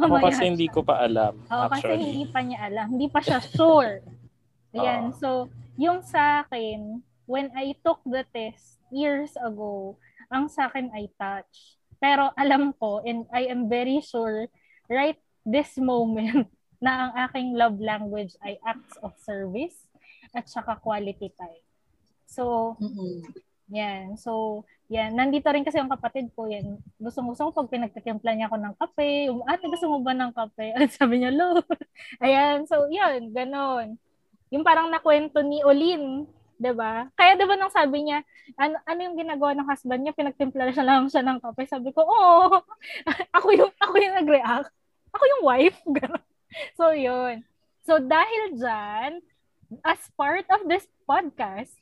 Ako 0.00 0.08
Mamaya. 0.08 0.32
kasi 0.32 0.42
hindi 0.48 0.68
ko 0.72 0.80
pa 0.80 1.04
alam, 1.04 1.36
Oo, 1.44 1.64
kasi 1.68 1.84
actually. 1.92 2.00
hindi 2.00 2.24
pa 2.32 2.40
niya 2.40 2.58
alam. 2.72 2.86
Hindi 2.96 3.08
pa 3.12 3.20
siya 3.20 3.40
sure. 3.44 4.00
Ayan. 4.76 5.12
Oo. 5.12 5.16
So, 5.20 5.28
yung 5.76 6.00
sa 6.00 6.44
akin, 6.46 7.04
when 7.28 7.52
I 7.52 7.76
took 7.84 8.00
the 8.08 8.24
test 8.32 8.80
years 8.88 9.36
ago, 9.36 10.00
ang 10.32 10.48
sa 10.48 10.72
akin 10.72 10.88
ay 10.96 11.12
touch. 11.20 11.76
Pero 12.00 12.32
alam 12.36 12.72
ko, 12.76 13.04
and 13.04 13.28
I 13.32 13.48
am 13.48 13.68
very 13.68 14.00
sure, 14.00 14.48
right 14.88 15.16
this 15.44 15.76
moment, 15.76 16.48
na 16.84 17.08
ang 17.08 17.12
aking 17.28 17.56
love 17.56 17.80
language 17.80 18.36
ay 18.44 18.60
acts 18.60 18.96
of 19.00 19.16
service 19.16 19.88
at 20.36 20.48
saka 20.52 20.76
quality 20.76 21.32
time. 21.32 21.64
So, 22.28 22.74
Mm-mm. 22.76 23.24
Yan. 23.74 24.14
So, 24.14 24.62
yan. 24.86 25.18
Nandito 25.18 25.50
rin 25.50 25.66
kasi 25.66 25.82
yung 25.82 25.90
kapatid 25.90 26.30
ko. 26.38 26.46
Yan. 26.46 26.78
Gusto-gusto 27.02 27.50
ko 27.50 27.50
pag 27.50 27.72
pinagtitimpla 27.74 28.32
niya 28.32 28.46
ako 28.46 28.56
ng 28.62 28.74
kape. 28.78 29.10
Yung, 29.26 29.42
ate, 29.50 29.66
gusto 29.66 29.90
mo 29.90 29.98
ba 30.00 30.14
ng 30.14 30.30
kape? 30.30 30.70
At 30.78 30.90
sabi 30.96 31.20
niya, 31.20 31.34
lo. 31.34 31.58
Ayan. 32.24 32.64
So, 32.70 32.86
yan. 32.86 33.34
Ganon. 33.34 33.98
Yung 34.54 34.62
parang 34.62 34.88
nakwento 34.88 35.42
ni 35.42 35.60
Olin. 35.66 36.30
'di 36.54 36.70
ba? 36.70 37.10
Kaya 37.18 37.34
'di 37.34 37.44
ba 37.50 37.58
nung 37.58 37.74
sabi 37.74 38.06
niya, 38.06 38.22
ano 38.54 38.78
ano 38.86 39.00
yung 39.02 39.18
ginagawa 39.18 39.58
ng 39.58 39.66
husband 39.66 40.06
niya, 40.06 40.14
pinagtimpla 40.14 40.70
siya 40.70 40.86
lang 40.86 41.10
siya 41.10 41.26
ng 41.26 41.42
kape. 41.42 41.66
Sabi 41.66 41.90
ko, 41.90 42.06
"Oo." 42.06 42.62
ako 43.36 43.48
yung 43.58 43.72
ako 43.82 43.94
yung 43.98 44.14
nag-react. 44.22 44.70
Ako 45.10 45.24
yung 45.26 45.42
wife. 45.42 45.78
Ganon. 45.82 46.24
So, 46.78 46.94
yun. 46.94 47.42
So, 47.84 47.98
dahil 47.98 48.56
dyan, 48.56 49.20
as 49.82 50.00
part 50.14 50.46
of 50.48 50.64
this 50.70 50.86
podcast, 51.04 51.74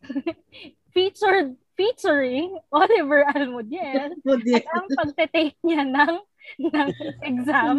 featured 0.97 1.55
featuring 1.75 2.59
Oliver 2.69 3.25
Almudiel 3.33 4.13
at 4.53 4.65
ang 4.69 4.87
pagte-take 4.93 5.57
niya 5.63 5.83
ng 5.83 6.15
ng 6.59 6.89
exam 7.31 7.77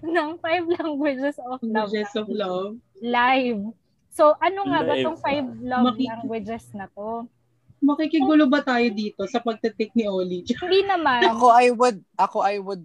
ng 0.00 0.28
five 0.40 0.64
languages 0.66 1.36
of 1.38 1.60
love 1.60 1.92
Languages 1.92 2.12
of 2.16 2.26
love. 2.28 2.70
live. 2.98 3.60
So, 4.10 4.34
ano 4.40 4.66
nga 4.66 4.80
ba 4.82 4.94
tong 4.98 5.20
five 5.20 5.46
love 5.60 5.94
Maki- 5.94 6.08
languages 6.08 6.64
na 6.74 6.90
to? 6.90 7.28
Makikigulo 7.80 8.44
ba 8.44 8.60
tayo 8.60 8.84
dito 8.92 9.24
sa 9.24 9.40
pagtitik 9.40 9.94
ni 9.94 10.04
Oli? 10.04 10.44
Hindi 10.60 10.80
naman. 10.84 11.24
Ako, 11.28 11.46
I 11.48 11.68
would, 11.72 11.98
ako, 12.18 12.36
I 12.44 12.56
would 12.60 12.84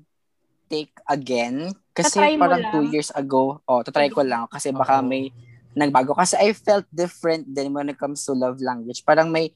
take 0.71 0.93
again. 1.05 1.73
Kasi 1.91 2.15
Tatry 2.15 2.39
parang 2.39 2.63
two 2.71 2.85
years 2.87 3.11
ago, 3.11 3.59
oh, 3.63 3.81
tatry 3.83 4.11
ko 4.11 4.23
lang. 4.23 4.47
Kasi 4.47 4.71
baka 4.71 4.99
may 4.99 5.31
nagbago. 5.73 6.15
Kasi 6.15 6.39
I 6.39 6.51
felt 6.51 6.87
different 6.91 7.47
din 7.47 7.71
when 7.71 7.87
it 7.87 7.99
comes 7.99 8.23
to 8.23 8.31
love 8.31 8.59
language. 8.59 9.03
Parang 9.03 9.31
may 9.31 9.51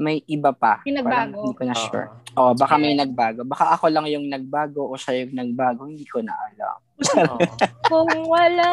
may 0.00 0.24
iba 0.26 0.50
pa. 0.52 0.80
May 0.84 1.00
Parang 1.00 1.32
hindi 1.32 1.52
ko 1.56 1.62
na 1.64 1.74
Oo. 1.76 1.84
sure. 1.88 2.08
Oh, 2.32 2.52
baka 2.56 2.74
may 2.80 2.96
nagbago. 2.96 3.44
Baka 3.44 3.76
ako 3.76 3.92
lang 3.92 4.08
yung 4.08 4.24
nagbago 4.28 4.88
o 4.88 4.96
siya 4.96 5.24
yung 5.24 5.36
nagbago. 5.36 5.84
Hindi 5.84 6.08
ko 6.08 6.24
na 6.24 6.32
alam. 6.32 6.78
Oo. 7.28 7.36
Kung 7.92 8.08
wala, 8.24 8.68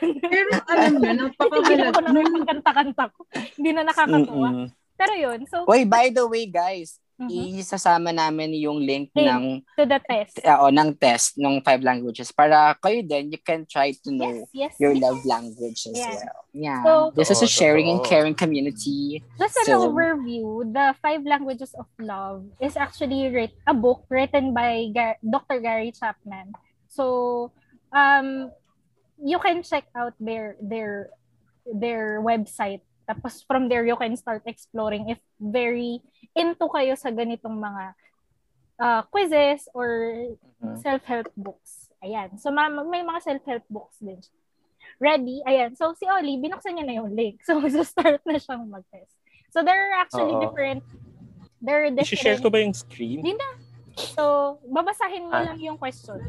Pero 0.00 0.50
alam 0.64 0.92
nyo, 0.96 1.10
hindi 1.12 1.12
na 1.12 1.24
napakahalaga. 1.28 1.90
ako 1.92 2.00
na 2.00 2.44
kanta-kanta 2.48 3.04
ko. 3.12 3.20
Hindi 3.60 3.70
na 3.76 3.82
nakakatuwa. 3.84 4.48
Mm-mm. 4.48 4.68
Pero 5.00 5.12
yun, 5.16 5.40
so, 5.48 5.64
Wait, 5.64 5.88
by 5.88 6.12
the 6.12 6.24
way, 6.28 6.44
guys, 6.44 6.99
mhm, 7.20 7.60
isasama 7.60 8.08
namin 8.10 8.56
yung 8.56 8.80
link 8.80 9.12
Link. 9.12 9.28
ng 9.28 9.44
to 9.76 9.84
the 9.84 10.00
test. 10.08 10.40
uh, 10.40 10.70
ng 10.70 10.96
test 10.96 11.36
ng 11.36 11.60
five 11.60 11.84
languages 11.84 12.32
para 12.32 12.72
kayo 12.80 13.04
din 13.04 13.28
you 13.28 13.40
can 13.40 13.68
try 13.68 13.92
to 13.92 14.08
know 14.08 14.32
Yes, 14.52 14.72
yes. 14.72 14.72
your 14.80 14.96
yes. 14.96 15.02
love 15.04 15.20
language 15.24 15.80
as 15.84 15.96
Yeah. 15.96 16.14
well. 16.16 16.40
Yeah. 16.50 16.80
So- 16.82 17.10
this 17.12 17.28
is 17.28 17.42
a 17.42 17.46
Totoo, 17.46 17.58
sharing 17.60 17.86
and 17.88 18.00
caring 18.00 18.32
community. 18.34 19.20
Just 19.36 19.60
an 19.60 19.68
So- 19.68 19.84
overview, 19.86 20.64
the 20.66 20.96
Five 20.98 21.22
Languages 21.22 21.76
of 21.76 21.86
Love 22.00 22.48
is 22.58 22.74
actually 22.74 23.28
writ- 23.28 23.60
a 23.66 23.74
book 23.76 24.08
written 24.08 24.56
by 24.56 24.88
Gar- 24.90 25.20
Dr. 25.20 25.60
Gary 25.60 25.92
Chapman. 25.92 26.56
So, 26.88 27.52
um, 27.92 28.50
you 29.20 29.38
can 29.38 29.60
check 29.62 29.84
out 29.92 30.16
their 30.18 30.56
their 30.58 31.12
their 31.68 32.18
website. 32.24 32.80
Tapos 33.10 33.42
from 33.42 33.66
there, 33.66 33.82
you 33.82 33.98
can 33.98 34.14
start 34.14 34.46
exploring 34.46 35.10
if 35.10 35.18
very 35.42 35.98
into 36.30 36.62
kayo 36.70 36.94
sa 36.94 37.10
ganitong 37.10 37.58
mga 37.58 37.84
uh, 38.78 39.02
quizzes 39.10 39.66
or 39.74 40.14
Mhm. 40.62 40.78
self-help 40.78 41.28
books. 41.34 41.90
Ayan. 42.00 42.38
So, 42.38 42.48
ma- 42.48 42.70
may 42.70 43.02
mga 43.02 43.20
self-help 43.20 43.66
books 43.66 43.98
din. 43.98 44.16
siya. 44.16 44.36
Ready? 44.96 45.42
Ayan. 45.42 45.74
So, 45.74 45.92
si 45.92 46.06
Oli, 46.06 46.38
binuksan 46.38 46.78
niya 46.78 46.86
na 46.86 46.94
yung 47.02 47.10
link. 47.12 47.42
So, 47.48 47.58
start 47.82 48.22
na 48.22 48.38
siyang 48.38 48.70
mag-test. 48.70 49.10
So, 49.50 49.66
there 49.66 49.90
are 49.90 49.98
actually 49.98 50.38
Oo. 50.38 50.42
different 50.46 50.86
there 51.60 51.84
are 51.84 51.92
I-share 51.92 52.38
different 52.38 52.40
ko 52.40 52.48
ba 52.48 52.58
yung 52.62 52.72
screen? 52.72 53.20
Hindi 53.20 53.44
So, 54.16 54.56
babasahin 54.64 55.28
mo 55.28 55.34
Ah. 55.34 55.44
lang 55.50 55.58
yung 55.60 55.76
questions 55.76 56.24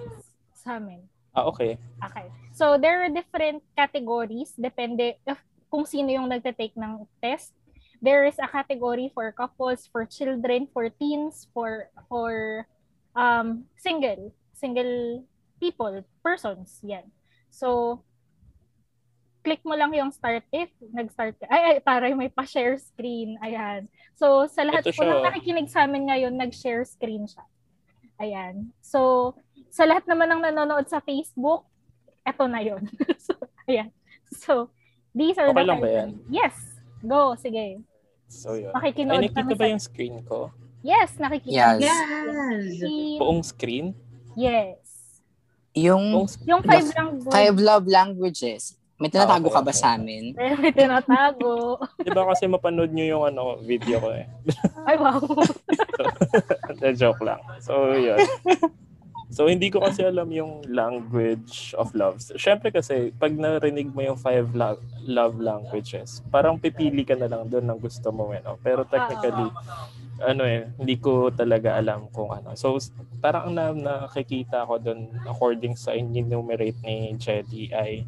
sa 0.52 0.76
amin. 0.76 1.06
Ah, 1.32 1.48
okay. 1.48 1.80
Okay. 2.04 2.28
So, 2.52 2.76
there 2.76 3.00
are 3.00 3.08
different 3.08 3.64
categories 3.80 4.52
depende 4.60 5.16
if, 5.24 5.40
kung 5.72 5.88
sino 5.88 6.12
yung 6.12 6.28
nagte-take 6.28 6.76
ng 6.76 7.08
test. 7.24 7.56
There 8.04 8.28
is 8.28 8.36
a 8.38 8.50
category 8.50 9.10
for 9.16 9.32
couples, 9.32 9.88
for 9.88 10.04
children, 10.04 10.68
for 10.76 10.92
teens, 10.92 11.48
for 11.56 11.88
for 12.12 12.66
um 13.16 13.64
single, 13.80 14.36
single 14.52 15.24
people, 15.62 16.04
persons, 16.20 16.82
yan. 16.84 17.08
So, 17.54 18.02
click 19.46 19.62
mo 19.66 19.78
lang 19.78 19.94
yung 19.94 20.10
start 20.10 20.46
if 20.50 20.70
nag-start 20.82 21.38
ka. 21.38 21.46
Ay, 21.50 21.62
ay, 21.62 21.76
taray, 21.82 22.14
may 22.18 22.30
pa-share 22.30 22.78
screen. 22.82 23.38
Ayan. 23.42 23.86
So, 24.18 24.50
sa 24.50 24.66
lahat 24.66 24.86
Ito 24.86 24.98
po 24.98 25.02
siya, 25.06 25.10
ng 25.14 25.22
oh. 25.22 25.26
nakikinig 25.30 25.70
sa 25.70 25.86
amin 25.86 26.10
ngayon, 26.10 26.34
nag-share 26.38 26.86
screen 26.86 27.26
siya. 27.30 27.46
Ayan. 28.22 28.70
So, 28.82 29.34
sa 29.70 29.86
lahat 29.86 30.06
naman 30.06 30.30
ng 30.30 30.42
nanonood 30.46 30.86
sa 30.90 31.02
Facebook, 31.02 31.66
eto 32.22 32.46
na 32.46 32.62
yon. 32.62 32.86
so, 33.26 33.34
ayan. 33.66 33.90
So, 34.30 34.70
these 35.16 35.36
are 35.38 35.50
Okay 35.52 35.64
the 35.64 35.68
lang 35.68 35.80
ba 35.80 35.90
yan? 35.90 36.10
Yes. 36.32 36.56
Go, 37.02 37.36
sige. 37.36 37.82
So, 38.32 38.56
yun. 38.56 38.72
Makikinood 38.72 39.20
Ay, 39.20 39.28
nakita 39.28 39.40
kami 39.44 39.54
ba 39.58 39.66
sa- 39.66 39.72
yung 39.76 39.84
screen 39.84 40.16
ko? 40.24 40.52
Yes, 40.82 41.10
nakikita. 41.22 41.78
Yes. 41.78 41.78
Yes! 41.86 42.62
Screen. 42.80 43.20
Buong 43.22 43.42
screen? 43.46 43.88
Yes. 44.34 44.80
Yung 45.78 46.26
Yung 46.44 46.62
five 46.66 46.90
language. 46.90 47.32
five 47.32 47.56
love 47.60 47.86
languages. 47.88 48.82
May 49.02 49.10
tinatago 49.10 49.50
okay, 49.50 49.58
ka 49.58 49.62
ba 49.66 49.74
okay. 49.74 49.82
sa 49.82 49.98
amin? 49.98 50.38
May 50.62 50.74
tinatago. 50.74 51.82
Di 52.06 52.14
ba 52.14 52.22
kasi 52.30 52.46
mapanood 52.46 52.94
nyo 52.94 53.06
yung 53.18 53.24
ano, 53.34 53.58
video 53.66 53.98
ko 53.98 54.14
eh. 54.14 54.30
Ay, 54.86 54.94
wow. 55.02 55.18
The 56.82 56.94
joke 56.94 57.22
lang. 57.26 57.42
So, 57.66 57.98
yun. 57.98 58.22
So, 59.32 59.48
hindi 59.48 59.72
ko 59.72 59.80
kasi 59.80 60.04
alam 60.04 60.28
yung 60.28 60.68
language 60.68 61.72
of 61.80 61.96
love. 61.96 62.20
Siyempre 62.20 62.68
kasi, 62.68 63.16
pag 63.16 63.32
narinig 63.32 63.88
mo 63.88 64.04
yung 64.04 64.20
five 64.20 64.52
la- 64.52 64.76
love 65.08 65.40
languages, 65.40 66.20
parang 66.28 66.60
pipili 66.60 67.08
ka 67.08 67.16
na 67.16 67.32
lang 67.32 67.48
doon 67.48 67.64
ng 67.64 67.80
gusto 67.80 68.12
mo. 68.12 68.28
Eh, 68.36 68.44
no? 68.44 68.60
Pero 68.60 68.84
technically, 68.84 69.48
ano 70.20 70.44
eh, 70.44 70.68
hindi 70.76 71.00
ko 71.00 71.32
talaga 71.32 71.80
alam 71.80 72.12
kung 72.12 72.28
ano. 72.28 72.60
So, 72.60 72.76
parang 73.24 73.56
ang 73.56 73.56
na, 73.56 73.72
nakikita 73.72 74.68
ko 74.68 74.76
doon 74.76 75.08
according 75.24 75.80
sa 75.80 75.96
enumerate 75.96 76.78
ni 76.84 77.16
Jedi 77.16 77.72
ay 77.72 78.04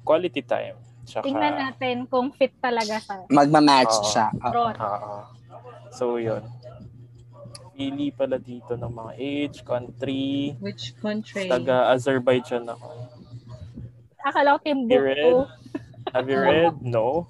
quality 0.00 0.40
time. 0.48 0.80
Tsaka, 1.04 1.28
Tingnan 1.28 1.60
natin 1.60 2.08
kung 2.08 2.32
fit 2.32 2.56
talaga 2.56 2.96
sa 3.04 3.20
Magmamatch 3.28 4.00
Oo. 4.00 4.08
siya. 4.08 4.26
Oo. 4.32 4.52
Ron. 4.56 4.76
Oo. 4.80 5.16
so, 5.92 6.16
yun. 6.16 6.40
Pili 7.74 8.14
pala 8.14 8.38
dito 8.38 8.78
ng 8.78 8.92
mga 8.92 9.12
age, 9.18 9.56
country, 9.66 10.54
Which 10.62 10.94
country? 11.02 11.50
taga 11.50 11.90
Azerbaijan 11.90 12.66
ako. 12.70 12.88
Akala 14.24 14.56
ko 14.56 14.64
Have 14.64 14.88
you 14.88 15.02
read? 15.02 15.18
Timbuktu. 15.20 16.12
Have 16.14 16.28
you 16.30 16.40
read? 16.40 16.74
No. 16.80 17.26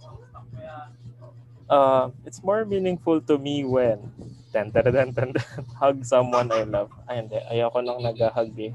Uh, 1.64 2.12
it's 2.28 2.44
more 2.44 2.62
meaningful 2.68 3.18
to 3.24 3.40
me 3.40 3.64
when 3.64 4.12
tan, 4.54 4.70
tan, 4.70 4.86
tan, 4.86 5.10
tan, 5.10 5.32
tan, 5.34 5.64
hug 5.80 6.04
someone 6.06 6.46
I 6.52 6.62
love. 6.62 6.92
Ay, 7.10 7.24
hindi. 7.24 7.40
Ayoko 7.50 7.82
nang 7.82 7.98
nag-hug 7.98 8.54
eh. 8.60 8.70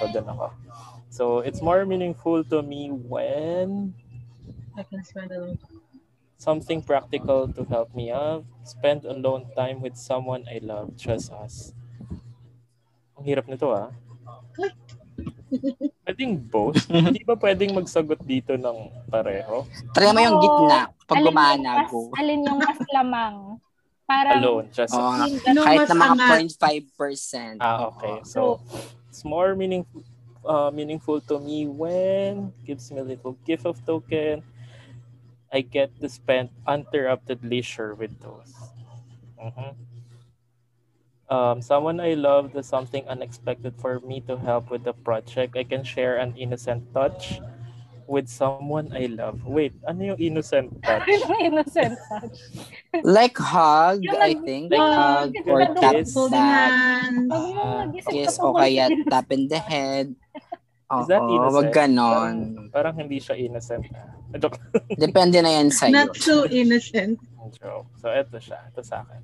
So, 0.00 0.10
dun 0.10 0.26
ako. 0.26 0.50
So, 1.12 1.24
it's 1.46 1.62
more 1.62 1.86
meaningful 1.86 2.42
to 2.50 2.64
me 2.66 2.90
when 2.90 3.94
I 4.74 4.82
can 4.82 5.04
spend 5.06 5.30
a 5.30 5.38
long 5.38 5.58
something 6.40 6.80
practical 6.80 7.44
to 7.52 7.62
help 7.68 7.92
me 7.92 8.08
out. 8.08 8.48
Spend 8.64 9.04
alone 9.04 9.52
time 9.52 9.84
with 9.84 10.00
someone 10.00 10.48
I 10.48 10.64
love. 10.64 10.96
Just 10.96 11.28
us. 11.36 11.76
Ang 13.20 13.28
hirap 13.28 13.44
nito 13.44 13.68
ah. 13.68 13.92
Pwedeng 16.08 16.40
both. 16.40 16.80
Hindi 16.88 17.20
ba 17.28 17.36
pwedeng 17.36 17.76
magsagot 17.76 18.24
dito 18.24 18.56
ng 18.56 18.88
pareho? 19.12 19.68
Try 19.92 20.16
mo 20.16 20.20
yung 20.24 20.38
gitna. 20.40 20.88
Pag 21.04 21.28
gumana, 21.28 21.84
go. 21.84 22.08
Alin 22.16 22.40
yung 22.48 22.56
mas 22.56 22.80
lamang? 22.96 23.60
Parang, 24.08 24.40
Alone. 24.40 24.66
Just 24.72 24.96
Oo 24.96 25.12
nga. 25.12 25.26
Ano 25.28 25.60
Kahit 25.62 25.86
na 25.86 25.94
mga 25.94 26.14
angat? 26.18 26.40
0.5%. 26.56 27.62
Ah, 27.62 27.92
okay. 27.92 28.16
So, 28.26 28.58
it's 29.06 29.22
more 29.22 29.54
meaningful 29.54 30.02
uh, 30.46 30.70
meaningful 30.72 31.20
to 31.20 31.38
me 31.38 31.68
when 31.68 32.48
gives 32.64 32.88
me 32.90 32.98
a 32.98 33.06
little 33.06 33.36
gift 33.44 33.66
of 33.68 33.76
token. 33.84 34.42
I 35.52 35.60
get 35.62 35.90
to 36.00 36.08
spend 36.08 36.50
uninterrupted 36.66 37.42
leisure 37.42 37.94
with 37.94 38.14
those. 38.22 38.54
Mhm. 39.36 39.74
Um, 41.30 41.62
someone 41.62 42.00
I 42.02 42.14
love 42.18 42.52
does 42.52 42.66
something 42.66 43.06
unexpected 43.06 43.74
for 43.78 44.00
me 44.02 44.18
to 44.26 44.34
help 44.36 44.70
with 44.70 44.82
the 44.82 44.92
project. 44.92 45.54
I 45.56 45.62
can 45.62 45.86
share 45.86 46.18
an 46.18 46.34
innocent 46.34 46.82
touch 46.90 47.38
with 48.10 48.26
someone 48.26 48.90
I 48.90 49.06
love. 49.06 49.46
Wait, 49.46 49.70
ano 49.86 50.10
yung 50.10 50.18
innocent 50.18 50.74
touch? 50.82 51.06
yung 51.06 51.38
innocent 51.54 51.94
touch. 52.10 52.34
Like 53.06 53.38
hug, 53.38 54.02
Yung 54.02 54.18
I 54.18 54.34
think. 54.34 54.74
like, 54.74 54.82
hug 54.82 55.30
or 55.46 55.62
tap 55.78 55.94
hands. 56.02 56.10
Huwag 56.18 56.34
mo 57.30 57.62
mag-isip 57.94 58.10
Kiss 58.10 58.34
ka 58.34 58.50
o 58.50 58.58
kaya 58.58 58.90
tap 59.06 59.30
in 59.30 59.46
the 59.46 59.62
head. 59.62 60.10
Oo, 60.90 61.00
Is 61.00 61.06
that 61.06 61.22
innocent? 61.22 61.54
wag 61.54 61.68
ganon. 61.70 62.10
Parang, 62.10 62.70
parang 62.74 62.94
hindi 62.98 63.22
siya 63.22 63.38
innocent. 63.38 63.86
Joke. 64.42 64.58
Depende 64.98 65.38
na 65.38 65.50
yan 65.54 65.70
sa'yo. 65.70 65.94
Not 65.94 66.18
so 66.18 66.46
innocent. 66.50 67.18
joke. 67.54 67.86
So, 67.98 68.10
eto 68.10 68.38
siya. 68.42 68.58
Ito 68.70 68.82
sa 68.82 69.02
akin. 69.06 69.22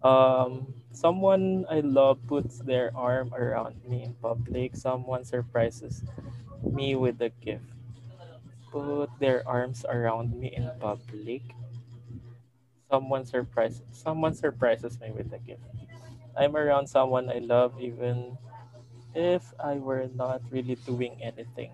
Um, 0.00 0.72
someone 0.92 1.68
I 1.68 1.84
love 1.84 2.16
puts 2.24 2.64
their 2.64 2.88
arm 2.96 3.32
around 3.36 3.76
me 3.84 4.04
in 4.08 4.16
public. 4.24 4.76
Someone 4.76 5.24
surprises 5.24 6.00
me 6.64 6.96
with 6.96 7.20
a 7.20 7.28
gift. 7.44 7.68
Put 8.72 9.12
their 9.20 9.44
arms 9.44 9.84
around 9.84 10.32
me 10.32 10.52
in 10.56 10.72
public. 10.80 11.44
Someone 12.88 13.24
surprises 13.28 13.84
someone 13.92 14.32
surprises 14.32 14.96
me 15.00 15.12
with 15.12 15.28
a 15.36 15.38
gift. 15.44 15.62
I'm 16.32 16.56
around 16.56 16.88
someone 16.88 17.28
I 17.28 17.38
love 17.44 17.76
even 17.76 18.38
if 19.14 19.42
I 19.58 19.76
were 19.76 20.08
not 20.12 20.42
really 20.50 20.76
doing 20.86 21.18
anything. 21.22 21.72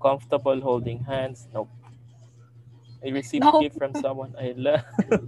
Comfortable 0.00 0.60
holding 0.60 1.04
hands? 1.04 1.48
Nope. 1.52 1.68
I 3.04 3.12
received 3.12 3.44
Nope. 3.44 3.62
gift 3.62 3.76
from 3.78 3.92
someone 3.94 4.34
I 4.40 4.54
love. 4.56 4.82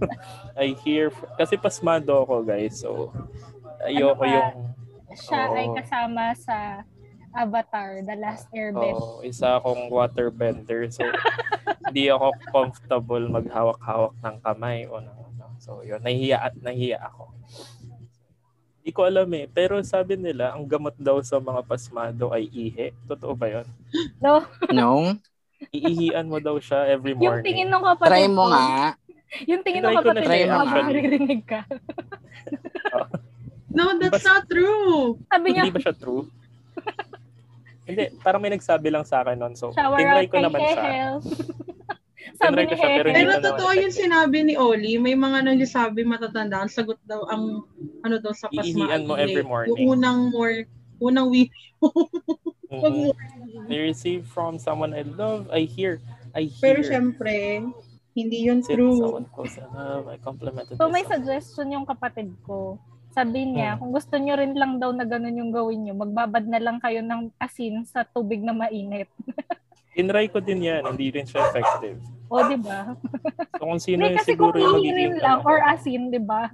I 0.57 0.73
hear, 0.83 1.13
kasi 1.37 1.55
pasmado 1.55 2.25
ako 2.25 2.43
guys, 2.43 2.81
so 2.81 3.13
ayoko 3.85 4.25
Ano 4.25 4.33
yung, 4.33 4.49
Siya 5.09 5.49
ay 5.57 5.65
Oo. 5.65 5.73
kasama 5.73 6.37
sa 6.37 6.85
Avatar, 7.33 8.01
The 8.05 8.13
Last 8.17 8.45
Airbender. 8.53 8.93
oh, 8.97 9.21
isa 9.21 9.57
akong 9.57 9.89
waterbender, 9.89 10.89
so 10.89 11.01
hindi 11.89 12.09
ako 12.09 12.33
comfortable 12.49 13.25
maghawak-hawak 13.29 14.13
ng 14.21 14.35
kamay 14.41 14.85
o 14.85 15.01
ng 15.01 15.17
ano. 15.33 15.45
So 15.57 15.81
yun, 15.81 16.01
nahihiya 16.01 16.37
at 16.41 16.53
nahihiya 16.57 17.01
ako. 17.01 17.33
Hindi 18.89 18.97
ko 18.97 19.05
alam 19.05 19.29
eh, 19.37 19.45
pero 19.45 19.77
sabi 19.85 20.17
nila, 20.17 20.57
ang 20.57 20.65
gamot 20.65 20.97
daw 20.97 21.21
sa 21.21 21.37
mga 21.37 21.61
pasmado 21.61 22.33
ay 22.33 22.49
ihi. 22.49 22.89
Totoo 23.05 23.37
ba 23.37 23.45
yun? 23.45 23.69
No, 24.25 24.41
No? 24.73 25.13
Iihian 25.69 26.25
mo 26.25 26.41
daw 26.41 26.57
siya 26.57 26.89
every 26.89 27.13
yung 27.13 27.21
morning. 27.21 27.45
tingin 27.45 27.69
ng 27.69 27.85
kapatid 27.85 28.09
Try 28.09 28.25
mo 28.25 28.49
ko, 28.49 28.51
nga. 28.57 28.97
Yung 29.53 29.61
tingin 29.61 29.85
ng 29.85 29.93
ko 29.93 29.93
na 29.93 30.01
kapatid 30.01 30.25
ko, 30.25 30.49
habang 30.49 30.65
actually. 30.65 30.85
naririnig 30.89 31.41
ka. 31.45 31.61
No, 33.77 33.93
that's 34.01 34.25
not 34.25 34.49
true. 34.49 35.21
Sabi 35.29 35.53
niya, 35.53 35.69
Hindi 35.69 35.77
ba 35.77 35.81
siya 35.85 35.93
true? 35.93 36.25
Hindi, 37.85 38.03
parang 38.25 38.41
may 38.41 38.49
nagsabi 38.49 38.89
lang 38.89 39.05
sa 39.05 39.21
akin 39.21 39.37
nun. 39.37 39.53
So, 39.53 39.69
shower 39.69 40.01
tinry 40.01 40.25
ko 40.25 40.41
naman 40.41 40.65
siya. 40.65 41.21
Sabi 42.39 42.63
ni 42.63 42.73
siya, 42.73 42.89
pero 42.95 43.07
Pero 43.11 43.31
totoo 43.43 43.71
yung 43.75 43.91
sinabi 43.91 44.37
ni 44.41 44.55
Oli, 44.55 44.95
may 44.95 45.11
mga 45.11 45.43
nagsasabi 45.43 46.07
matatanda, 46.07 46.63
ang 46.63 46.71
sagot 46.71 46.95
daw 47.03 47.27
ang 47.27 47.67
ano 47.99 48.15
daw 48.17 48.31
sa 48.31 48.47
pasma. 48.47 48.87
Iihian 48.87 49.03
mo 49.03 49.13
ay 49.13 49.27
every 49.27 49.43
ihi. 49.43 49.49
morning. 49.49 49.69
Yung 49.75 49.79
unang 49.93 50.19
more, 50.31 50.55
unang 50.99 51.27
Mhm. 51.27 51.51
mo. 52.71 53.11
I 53.67 53.75
receive 53.83 54.23
from 54.25 54.55
someone 54.55 54.93
I 54.93 55.03
love. 55.03 55.51
I 55.51 55.65
hear. 55.65 55.99
I 56.31 56.47
hear. 56.47 56.63
Pero 56.63 56.79
syempre, 56.79 57.65
hindi 58.13 58.37
yun 58.45 58.63
true. 58.63 58.95
someone 58.95 59.27
close 59.27 59.57
I 59.57 59.67
love. 59.67 60.07
I 60.07 60.15
complimented 60.17 60.77
So 60.77 60.87
may 60.87 61.03
suggestion 61.03 61.71
yung 61.71 61.83
kapatid 61.83 62.31
ko. 62.41 62.79
Sabi 63.09 63.51
niya, 63.51 63.73
Hmm. 63.73 63.79
kung 63.81 63.91
gusto 63.91 64.15
nyo 64.15 64.37
rin 64.37 64.53
lang 64.53 64.77
daw 64.77 64.93
na 64.93 65.03
ganun 65.03 65.33
yung 65.33 65.49
gawin 65.49 65.81
nyo, 65.81 65.97
magbabad 65.97 66.45
na 66.45 66.61
lang 66.61 66.77
kayo 66.77 67.01
ng 67.01 67.33
asin 67.35 67.83
sa 67.83 68.05
tubig 68.05 68.39
na 68.39 68.53
mainit. 68.53 69.09
Tinry 69.97 70.29
ko 70.29 70.39
din 70.39 70.63
yan. 70.63 70.85
Hindi 70.85 71.09
rin 71.09 71.25
siya 71.25 71.49
effective. 71.49 71.99
O, 72.29 72.45
di 72.45 72.57
ba? 72.61 72.93
So 73.57 73.63
kung 73.65 73.81
sino 73.81 74.05
Hindi 74.05 74.13
yung 74.13 74.19
kasi 74.21 74.29
siguro 74.37 74.55
kung 74.55 74.61
yung 74.61 74.75
magiging 74.77 75.13
lang 75.17 75.41
ano, 75.41 75.49
or 75.49 75.59
asin, 75.65 76.01
di 76.13 76.21
ba? 76.21 76.53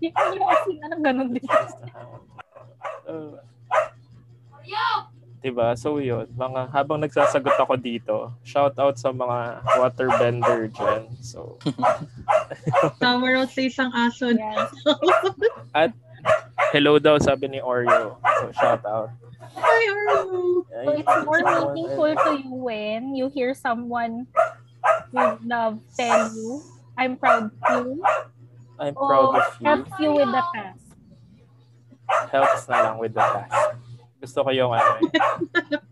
Yung 0.00 0.16
yung 0.16 0.48
asin, 0.48 0.76
anong 0.88 1.04
ganun 1.04 1.28
din. 1.36 1.46
Uh, 3.04 3.36
diba? 5.44 5.72
So 5.76 6.00
yun, 6.00 6.28
mga 6.36 6.72
habang 6.72 7.00
nagsasagot 7.00 7.56
ako 7.56 7.74
dito, 7.80 8.32
shout 8.44 8.76
out 8.76 8.96
sa 9.00 9.12
mga 9.12 9.64
waterbender 9.80 10.68
dyan. 10.68 11.08
So, 11.24 11.56
Shower 13.00 13.40
out 13.40 13.50
sa 13.52 13.62
isang 13.64 13.90
aso. 13.92 14.32
Yes. 14.40 15.92
hello 16.76 17.00
daw 17.00 17.16
sabi 17.16 17.48
ni 17.48 17.60
Oreo. 17.64 18.20
So, 18.20 18.52
shout 18.52 18.84
out. 18.84 19.08
Hi, 19.56 19.82
Arlo. 19.88 20.62
So 20.68 20.90
it's 20.94 21.16
more 21.24 21.42
meaningful 21.42 22.12
to 22.12 22.30
you 22.36 22.52
when 22.54 23.16
you 23.16 23.32
hear 23.32 23.56
someone 23.56 24.28
you 25.12 25.26
love 25.46 25.80
tell 25.96 26.32
you, 26.34 26.62
I'm 26.96 27.16
proud 27.16 27.50
of 27.50 27.86
you, 27.86 28.02
I'm 28.78 28.94
proud 28.94 29.36
of 29.36 29.56
you. 29.60 29.66
helps 29.66 29.92
you 30.00 30.10
with 30.12 30.30
the 30.30 30.42
task. 30.54 30.86
Helps 32.32 32.68
na 32.68 32.76
lang 32.82 32.96
with 32.98 33.14
the 33.14 33.22
task. 33.22 33.76
Gusto 34.20 34.44
ko 34.44 34.50
yung 34.52 34.72
ano 34.76 34.90
eh. 35.00 35.10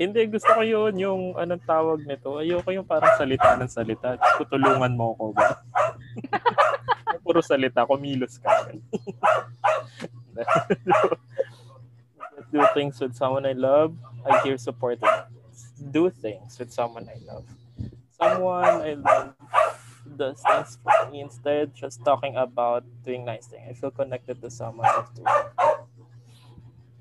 Hindi, 0.00 0.32
gusto 0.32 0.48
ko 0.56 0.64
yun, 0.64 0.96
yung 0.96 1.36
anong 1.36 1.60
tawag 1.68 2.00
nito. 2.08 2.40
Ayoko 2.40 2.72
yung 2.72 2.88
parang 2.88 3.12
salita 3.20 3.52
ng 3.60 3.68
salita. 3.68 4.16
Gusto 4.16 4.56
tulungan 4.56 4.96
mo 4.96 5.12
ko 5.12 5.36
ba? 5.36 5.60
Puro 7.24 7.44
salita, 7.44 7.84
kumilos 7.84 8.40
ka. 8.40 8.48
Do 12.50 12.64
things 12.72 12.96
with 12.96 13.12
someone 13.12 13.44
I 13.44 13.52
love. 13.52 13.92
I 14.24 14.40
hear 14.40 14.56
supported. 14.56 15.04
Do 15.76 16.08
things 16.08 16.56
with 16.56 16.72
someone 16.72 17.04
I 17.04 17.20
love. 17.28 17.44
Someone 18.20 18.84
I 18.84 18.92
love 19.00 19.32
does 20.04 20.44
things 20.44 20.76
for 20.84 21.10
me 21.10 21.24
instead 21.24 21.72
just 21.72 22.04
talking 22.04 22.36
about 22.36 22.84
doing 23.04 23.24
nice 23.24 23.46
things. 23.46 23.64
I 23.64 23.72
feel 23.72 23.90
connected 23.90 24.42
to 24.42 24.50
someone 24.50 24.84
else 24.86 25.08
too. 25.16 25.24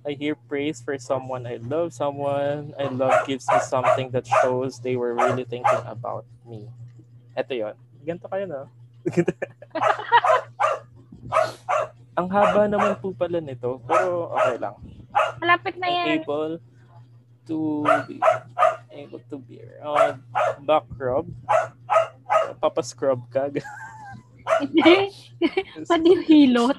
I 0.07 0.15
hear 0.15 0.35
praise 0.47 0.79
for 0.79 0.97
someone 0.97 1.45
I 1.45 1.59
love. 1.59 1.91
Someone 1.91 2.73
I 2.79 2.87
love 2.87 3.27
gives 3.27 3.45
me 3.51 3.59
something 3.59 4.11
that 4.11 4.25
shows 4.41 4.79
they 4.79 4.95
were 4.95 5.13
really 5.13 5.43
thinking 5.43 5.83
about 5.83 6.23
me. 6.47 6.71
Eto 7.35 7.51
yun. 7.51 7.75
Ganito 8.07 8.31
kayo 8.31 8.47
na. 8.47 8.71
Ang 12.19 12.27
haba 12.31 12.67
naman 12.67 12.95
po 12.99 13.11
pala 13.11 13.43
nito, 13.43 13.83
pero 13.83 14.31
okay 14.39 14.55
lang. 14.55 14.75
Malapit 15.43 15.75
na 15.75 15.87
yan. 15.91 16.23
Able 16.23 16.63
to 17.47 17.83
be 18.07 18.23
able 18.91 19.21
to 19.29 19.37
be 19.39 19.61
around 19.61 20.23
back 20.65 20.85
rub. 20.97 21.29
Papa 22.59 22.81
scrub 22.83 23.23
ka. 23.31 23.49
Hindi. 24.59 25.13
Padihilot. 25.85 26.77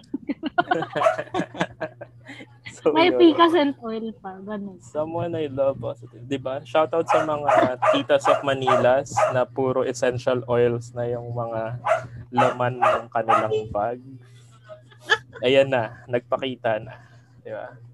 so, 2.77 2.93
May 2.93 3.09
yun. 3.09 3.19
picas 3.19 3.55
and 3.55 3.75
oil 3.81 4.11
pa. 4.19 4.37
Ganun. 4.43 4.83
Someone 4.83 5.33
I 5.39 5.47
love 5.47 5.79
positive. 5.79 6.27
Di 6.27 6.37
ba? 6.37 6.61
Shoutout 6.67 7.07
sa 7.07 7.23
mga 7.25 7.79
titas 7.95 8.27
of 8.27 8.43
Manilas 8.43 9.15
na 9.33 9.47
puro 9.47 9.87
essential 9.87 10.43
oils 10.51 10.93
na 10.93 11.07
yung 11.09 11.31
mga 11.31 11.79
laman 12.35 12.83
ng 12.83 13.05
kanilang 13.09 13.57
bag. 13.71 13.99
Ayan 15.41 15.71
na. 15.71 16.05
Nagpakita 16.11 16.83
na. 16.83 16.95
Di 17.41 17.55
ba? 17.55 17.90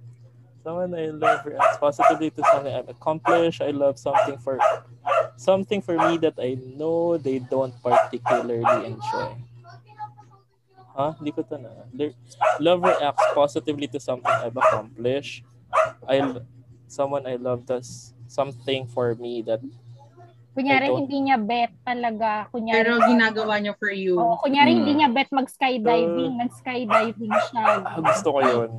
Someone 0.67 0.99
I 0.99 1.15
love 1.15 1.47
reacts 1.47 1.79
positively 1.79 2.35
to 2.35 2.43
something 2.43 2.75
I've 2.75 2.91
accomplished. 2.91 3.63
I 3.63 3.71
love 3.71 4.03
something 4.03 4.35
for 4.43 4.59
something 5.39 5.79
for 5.79 5.95
me 5.95 6.19
that 6.27 6.35
I 6.43 6.59
know 6.59 7.15
they 7.15 7.39
don't 7.39 7.71
particularly 7.79 8.67
enjoy. 8.83 9.31
Huh? 10.91 11.15
Hindi 11.23 11.31
ko 11.39 11.47
to 11.47 11.63
na. 11.63 11.71
Love 12.59 12.83
reacts 12.83 13.23
positively 13.31 13.87
to 13.95 14.03
something 14.03 14.27
I've 14.27 14.59
accomplished. 14.59 15.47
I 16.03 16.19
someone 16.91 17.31
I 17.31 17.39
love 17.39 17.63
does 17.63 18.11
something 18.27 18.91
for 18.91 19.15
me 19.15 19.47
that 19.47 19.63
Kunyari, 20.57 20.89
hindi 20.89 21.17
niya 21.21 21.37
bet 21.37 21.69
talaga. 21.85 22.49
Kunyari, 22.49 22.81
Pero 22.81 22.97
ginagawa 23.05 23.61
niya 23.61 23.77
for 23.77 23.93
you. 23.93 24.17
Oo, 24.17 24.41
kunyari, 24.41 24.73
Mm. 24.73 24.77
hindi 24.81 24.93
niya 24.97 25.09
bet 25.13 25.29
mag-skydiving. 25.29 26.33
Nag-skydiving 26.41 27.35
siya. 27.53 27.65
ah, 27.85 28.01
gusto 28.09 28.33
ko 28.33 28.41
yun. 28.41 28.71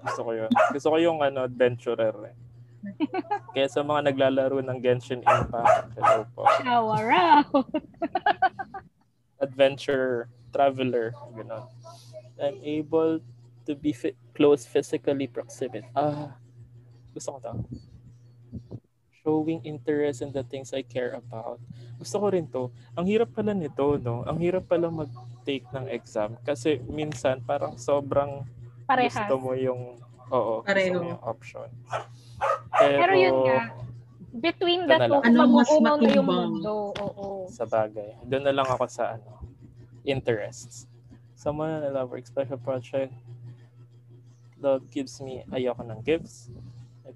gusto 0.00 0.20
ko 0.24 0.30
yun. 0.32 0.50
Gusto 0.72 0.88
ko 0.88 0.96
yung 0.96 1.20
ano, 1.20 1.44
adventurer. 1.44 2.16
Eh. 2.24 2.34
Kaya 3.52 3.68
sa 3.68 3.84
mga 3.84 4.08
naglalaro 4.08 4.64
ng 4.64 4.78
Genshin 4.80 5.20
Impact, 5.20 5.92
hello 5.92 6.24
po. 6.32 6.48
Shower 6.64 7.06
out. 7.12 7.68
Adventure, 9.44 10.32
traveler, 10.50 11.12
gano'n. 11.30 11.68
I'm 12.40 12.58
able 12.58 13.20
to 13.62 13.72
be 13.74 13.92
fi- 13.92 14.16
close 14.32 14.64
physically 14.64 15.28
proximate. 15.28 15.84
Ah, 15.92 16.32
gusto 17.12 17.36
ko 17.36 17.38
to. 17.38 17.52
Showing 19.28 19.60
interest 19.60 20.24
in 20.24 20.32
the 20.32 20.40
things 20.40 20.72
I 20.72 20.80
care 20.80 21.12
about. 21.12 21.60
Gusto 22.00 22.16
ko 22.16 22.26
rin 22.32 22.48
to. 22.48 22.72
Ang 22.96 23.04
hirap 23.12 23.36
pala 23.36 23.52
nito, 23.52 24.00
no? 24.00 24.24
Ang 24.24 24.40
hirap 24.40 24.64
pala 24.72 24.88
mag-take 24.88 25.68
ng 25.68 25.84
exam 25.92 26.40
kasi 26.48 26.80
minsan 26.88 27.44
parang 27.44 27.76
sobrang 27.76 28.48
Parehas. 28.88 29.12
gusto 29.12 29.36
mo 29.36 29.52
yung 29.52 30.00
oo, 30.32 30.64
gusto 30.64 30.72
Pareho. 30.72 30.96
mo 30.96 31.12
yung 31.12 31.20
option. 31.28 31.68
Pero, 32.72 33.04
Pero 33.04 33.12
yun 33.20 33.36
nga, 33.44 33.60
between 34.32 34.80
the 34.88 34.96
two, 34.96 35.20
mas 35.20 35.36
mag-uunaw 35.36 35.96
na 36.00 36.08
yung 36.08 36.24
mundo. 36.24 36.96
Oo. 36.96 37.44
sa 37.52 37.68
bagay. 37.68 38.16
Doon 38.24 38.48
na 38.48 38.52
lang 38.56 38.64
ako 38.64 38.88
sa 38.88 39.20
ano, 39.20 39.44
interests. 40.08 40.88
Someone 41.36 41.84
I 41.84 41.92
love 41.92 42.08
work 42.08 42.24
special 42.24 42.56
project. 42.56 43.12
Love 44.56 44.88
gives 44.88 45.20
me 45.20 45.44
ayoko 45.52 45.84
ng 45.84 46.00
gifts. 46.00 46.48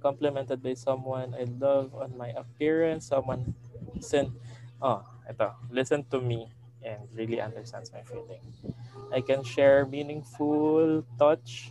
Complimented 0.03 0.62
by 0.62 0.74
someone 0.74 1.34
I 1.34 1.46
love 1.46 1.94
on 1.94 2.18
my 2.18 2.34
appearance. 2.34 3.07
Someone 3.07 3.55
listen, 3.94 4.34
oh, 4.82 5.07
ito, 5.30 5.55
listen 5.70 6.03
to 6.11 6.20
me 6.20 6.50
and 6.82 7.07
really 7.14 7.40
understands 7.40 7.92
my 7.92 8.03
feeling. 8.03 8.42
I 9.14 9.20
can 9.20 9.44
share 9.44 9.86
meaningful 9.86 11.05
touch. 11.18 11.70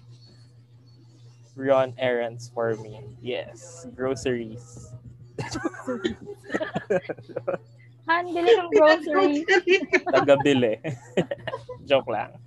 Run 1.55 1.93
errands 1.99 2.47
for 2.47 2.75
me. 2.79 3.03
Yes, 3.19 3.85
groceries. 3.93 4.95
Han, 8.07 8.25
bili 8.31 8.51
ng 8.55 8.71
grocery. 8.71 9.43
Tagabili. 10.07 10.79
Joke 11.89 12.07
lang. 12.07 12.39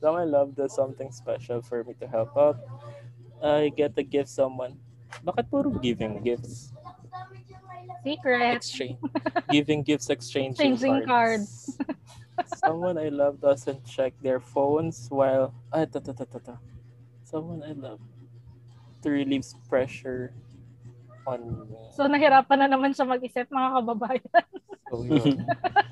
So 0.00 0.14
I 0.14 0.24
love 0.24 0.54
does 0.54 0.74
something 0.76 1.10
special 1.10 1.62
for 1.62 1.82
me 1.84 1.94
to 2.00 2.06
help 2.06 2.36
out. 2.36 2.60
I 3.42 3.72
get 3.72 3.96
to 3.96 4.04
give 4.04 4.28
someone. 4.28 4.83
Bakit 5.22 5.44
puro 5.52 5.70
giving 5.78 6.18
gifts? 6.24 6.74
Secret. 8.02 8.58
Exchange. 8.58 8.98
giving 9.50 9.80
gifts, 9.82 10.10
exchanging, 10.10 10.74
Exchanging 10.74 11.06
cards. 11.06 11.78
Someone 12.58 12.98
I 12.98 13.08
love 13.08 13.40
doesn't 13.40 13.86
check 13.86 14.12
their 14.20 14.40
phones 14.40 15.06
while... 15.08 15.54
Ah, 15.70 15.86
ito, 15.86 16.02
ito, 16.02 16.10
ito, 16.10 16.24
ito, 16.26 16.38
ito. 16.42 16.54
Someone 17.22 17.62
I 17.62 17.72
love 17.72 18.02
to 19.02 19.08
relieve 19.08 19.46
pressure 19.70 20.34
on 21.24 21.68
me. 21.70 21.78
So, 21.94 22.04
nahirapan 22.04 22.66
na 22.66 22.68
naman 22.68 22.92
siya 22.92 23.08
mag-isip, 23.08 23.48
mga 23.48 23.70
kababayan. 23.80 24.44
So, 24.90 25.04
yun. 25.06 25.40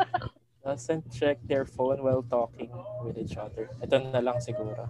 Doesn't 0.67 1.11
check 1.11 1.43
their 1.43 1.67
phone 1.67 2.03
while 2.07 2.23
talking 2.23 2.71
with 3.03 3.19
each 3.19 3.35
other. 3.35 3.73
Ito 3.83 3.99
na 4.15 4.23
lang 4.23 4.39
siguro. 4.39 4.87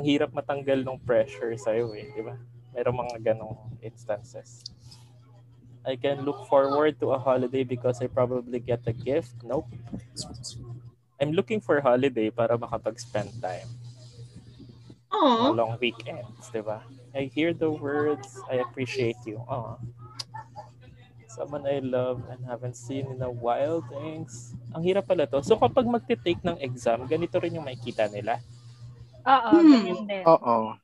Ang 0.00 0.04
hirap 0.08 0.32
matanggal 0.32 0.80
ng 0.80 0.98
pressure 1.04 1.52
sa'yo 1.60 1.92
eh, 1.92 2.08
di 2.14 2.22
ba? 2.24 2.34
Merong 2.74 3.06
mga 3.06 3.16
ganong 3.32 3.56
instances. 3.80 4.66
I 5.84 5.94
can 5.94 6.24
look 6.24 6.48
forward 6.48 6.96
to 7.00 7.12
a 7.12 7.20
holiday 7.20 7.62
because 7.62 8.00
I 8.00 8.08
probably 8.08 8.58
get 8.58 8.82
a 8.88 8.92
gift. 8.92 9.36
Nope. 9.44 9.68
I'm 11.20 11.30
looking 11.32 11.60
for 11.60 11.78
holiday 11.80 12.32
para 12.32 12.56
makapag-spend 12.58 13.30
time. 13.38 13.68
Aw, 15.14 15.54
Long 15.54 15.78
weekends, 15.78 16.50
di 16.50 16.58
ba? 16.58 16.82
I 17.14 17.30
hear 17.30 17.54
the 17.54 17.70
words, 17.70 18.42
I 18.50 18.58
appreciate 18.58 19.20
you. 19.22 19.38
Aw. 19.46 19.78
Someone 21.30 21.66
I 21.66 21.78
love 21.82 22.22
and 22.30 22.42
haven't 22.46 22.74
seen 22.74 23.06
in 23.10 23.22
a 23.22 23.30
while, 23.30 23.82
thanks. 23.90 24.54
Ang 24.74 24.82
hirap 24.86 25.06
pala 25.06 25.26
to. 25.30 25.42
So 25.42 25.54
kapag 25.54 25.86
magte-take 25.86 26.42
ng 26.42 26.58
exam, 26.58 27.06
ganito 27.06 27.38
rin 27.38 27.54
yung 27.54 27.66
makikita 27.66 28.10
nila. 28.10 28.38
Oo, 29.22 29.50
Hmm. 29.52 29.70
ganyan 29.70 30.00
din. 30.06 30.24
Oo. 30.26 30.78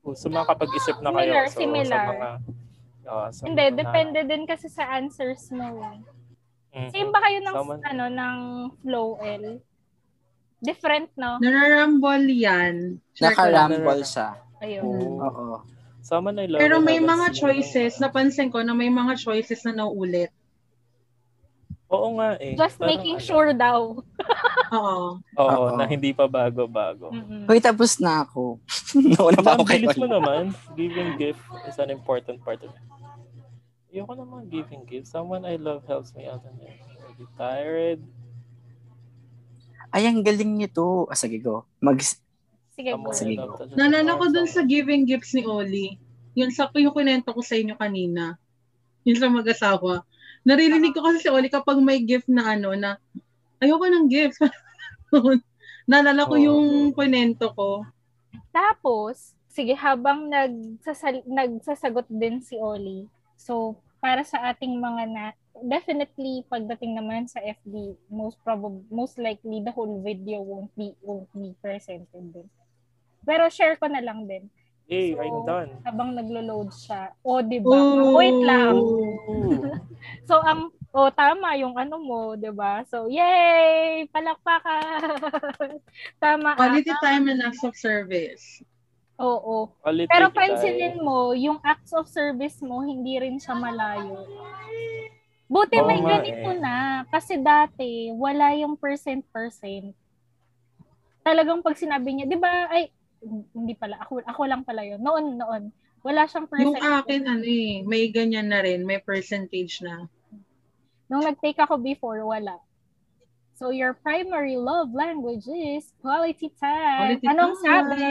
So 0.00 0.32
makapag-isip 0.32 0.96
na 1.04 1.12
kayo. 1.12 1.32
Similar, 1.32 1.44
So, 1.52 1.60
similar. 1.60 2.04
Sa 2.08 2.12
mga, 2.16 2.28
ah, 3.06 3.28
sa 3.30 3.42
Hindi, 3.44 3.64
mga- 3.68 3.76
depende 3.84 4.20
din 4.24 4.42
kasi 4.48 4.66
sa 4.72 4.84
answers 4.96 5.52
mo. 5.52 5.68
Mhm. 6.72 6.88
Same 6.88 7.10
ba 7.12 7.20
kayo 7.20 7.38
ng, 7.44 7.54
Someone- 7.54 7.84
ano, 7.84 8.04
ng 8.08 8.36
flow 8.80 9.18
L? 9.20 9.44
Different, 10.60 11.08
no? 11.16 11.40
nararambol 11.40 12.20
yan. 12.28 13.00
Lang. 13.16 13.32
Nakarambol 13.32 14.00
siya. 14.04 14.36
Ayun. 14.60 14.84
Oo. 14.84 15.24
Oo. 15.24 15.56
I 16.10 16.48
love 16.48 16.60
Pero 16.60 16.80
may 16.80 17.00
mga 17.00 17.32
choices, 17.36 18.00
napansin 18.00 18.48
ko 18.48 18.64
na 18.64 18.72
may 18.72 18.88
mga 18.88 19.20
choices 19.20 19.64
na 19.68 19.84
nauulit. 19.84 20.32
Oo 21.90 22.08
nga 22.22 22.38
eh. 22.38 22.54
Just 22.54 22.78
Parang 22.78 22.90
making 22.94 23.18
ano, 23.18 23.26
sure 23.26 23.50
daw. 23.50 23.98
Oo. 24.78 25.18
Oo, 25.18 25.58
Oo. 25.66 25.74
na 25.74 25.84
hindi 25.90 26.14
pa 26.14 26.30
bago-bago. 26.30 27.10
Mm-mm. 27.10 27.50
Hoy, 27.50 27.58
tapos 27.58 27.98
na 27.98 28.22
ako. 28.22 28.62
Nauna 29.18 29.42
pa 29.42 29.58
ako 29.58 29.66
Ang 29.66 29.70
kay 29.74 29.82
bilis 29.82 29.98
mo 29.98 30.06
naman. 30.06 30.54
Giving 30.78 31.18
gift 31.18 31.42
is 31.66 31.82
an 31.82 31.90
important 31.90 32.38
part 32.46 32.62
of 32.62 32.70
it. 32.70 32.84
Ayoko 33.90 34.14
naman 34.14 34.46
giving 34.46 34.86
gift. 34.86 35.10
Someone 35.10 35.42
I 35.42 35.58
love 35.58 35.82
helps 35.90 36.14
me 36.14 36.30
out. 36.30 36.46
And 36.46 36.62
tired. 37.34 37.98
Ay, 39.90 40.06
ang 40.06 40.22
galing 40.22 40.54
nito. 40.54 41.10
Ah, 41.10 41.18
sige, 41.18 41.42
go. 41.42 41.66
Mag, 41.82 41.98
Sige, 42.70 42.94
go. 42.94 43.10
Sige. 43.10 43.34
Naalala 43.74 44.14
my 44.14 44.18
ko 44.22 44.24
dun 44.30 44.46
sa 44.46 44.62
giving 44.62 45.10
gifts 45.10 45.34
ni 45.34 45.42
Oli. 45.42 45.98
Yun 46.38 46.54
sa 46.54 46.70
yung 46.78 46.94
kunento 46.94 47.34
ko 47.34 47.42
sa 47.42 47.58
inyo 47.58 47.74
kanina. 47.74 48.38
Yun 49.02 49.18
sa 49.18 49.26
mag-asawa. 49.26 50.06
Naririnig 50.44 50.96
ko 50.96 51.04
kasi 51.04 51.20
si 51.20 51.28
Oli 51.28 51.52
kapag 51.52 51.78
may 51.84 52.00
gift 52.00 52.28
na 52.28 52.56
ano 52.56 52.72
na 52.72 52.96
ayoko 53.60 53.84
ng 53.86 54.08
gift. 54.08 54.40
Naalala 55.90 56.28
ko 56.28 56.36
Oo. 56.38 56.44
yung 56.44 56.66
kunento 56.96 57.52
ko. 57.52 57.84
Tapos, 58.50 59.34
sige, 59.50 59.74
habang 59.76 60.30
nagsasal- 60.30 61.26
nagsasagot 61.26 62.06
din 62.08 62.40
si 62.40 62.56
Oli, 62.56 63.06
so, 63.36 63.76
para 64.00 64.24
sa 64.24 64.48
ating 64.48 64.80
mga 64.80 65.02
na, 65.12 65.24
definitely, 65.60 66.46
pagdating 66.48 66.96
naman 66.96 67.28
sa 67.28 67.42
FB, 67.42 67.98
most 68.08 68.40
probably, 68.40 68.80
most 68.88 69.20
likely, 69.20 69.60
the 69.60 69.74
whole 69.74 70.00
video 70.00 70.40
won't 70.40 70.72
be, 70.72 70.96
won't 71.04 71.28
be 71.36 71.52
presented 71.60 72.24
din. 72.32 72.48
Pero 73.26 73.52
share 73.52 73.76
ko 73.76 73.90
na 73.90 74.00
lang 74.00 74.24
din. 74.24 74.48
Hey, 74.90 75.14
So, 75.14 75.22
I'm 75.22 75.38
done. 75.46 75.70
Habang 75.86 76.10
naglo-load 76.18 76.74
siya. 76.74 77.14
O, 77.22 77.38
di 77.46 77.62
ba? 77.62 77.70
Oh. 77.70 78.18
Wait 78.18 78.34
lang. 78.42 78.74
So, 80.26 80.40
ang, 80.40 80.72
o, 80.96 81.12
tama 81.12 81.54
yung 81.60 81.76
ano 81.76 82.00
mo, 82.00 82.32
di 82.34 82.48
ba? 82.50 82.82
So, 82.88 83.06
yay! 83.06 84.08
Palakpakan! 84.08 85.20
tama. 86.24 86.56
Quality 86.56 86.90
ah. 86.90 87.02
time 87.04 87.28
and 87.28 87.44
acts 87.44 87.62
of 87.62 87.76
service. 87.76 88.64
Oo. 89.20 89.70
Quality 89.84 90.08
Pero 90.08 90.32
pansinin 90.32 90.98
mo, 91.04 91.36
yung 91.36 91.60
acts 91.60 91.92
of 91.92 92.08
service 92.08 92.58
mo, 92.64 92.80
hindi 92.80 93.20
rin 93.20 93.36
siya 93.36 93.54
malayo. 93.54 94.24
Buti 95.46 95.78
Oo 95.78 95.86
may 95.86 96.00
ganito 96.00 96.50
eh. 96.56 96.58
na. 96.58 97.04
Kasi 97.12 97.36
dati, 97.38 98.10
wala 98.16 98.56
yung 98.56 98.74
percent-percent. 98.74 99.92
Talagang 101.20 101.60
pag 101.60 101.76
sinabi 101.76 102.08
niya, 102.16 102.26
di 102.26 102.40
ba, 102.40 102.72
ay, 102.72 102.88
hindi 103.22 103.74
pala, 103.76 104.00
ako, 104.00 104.24
ako 104.24 104.40
lang 104.48 104.62
pala 104.64 104.82
yun. 104.84 105.00
Noon, 105.00 105.36
noon. 105.36 105.62
Wala 106.00 106.24
siyang 106.24 106.48
percent. 106.48 106.72
Yung 106.72 106.80
akin, 106.80 107.22
ano 107.28 107.44
eh, 107.44 107.84
may 107.84 108.08
ganyan 108.08 108.48
na 108.48 108.64
rin, 108.64 108.88
may 108.88 109.00
percentage 109.00 109.84
na. 109.84 110.08
Nung 111.12 111.26
nag-take 111.26 111.60
ako 111.60 111.76
before, 111.76 112.24
wala. 112.24 112.56
So 113.60 113.76
your 113.76 113.92
primary 113.92 114.56
love 114.56 114.96
language 114.96 115.44
is 115.44 115.92
quality 116.00 116.48
time. 116.56 117.20
Quality 117.20 117.26
Anong 117.28 117.54
time. 117.60 117.86
sabi? 117.92 118.08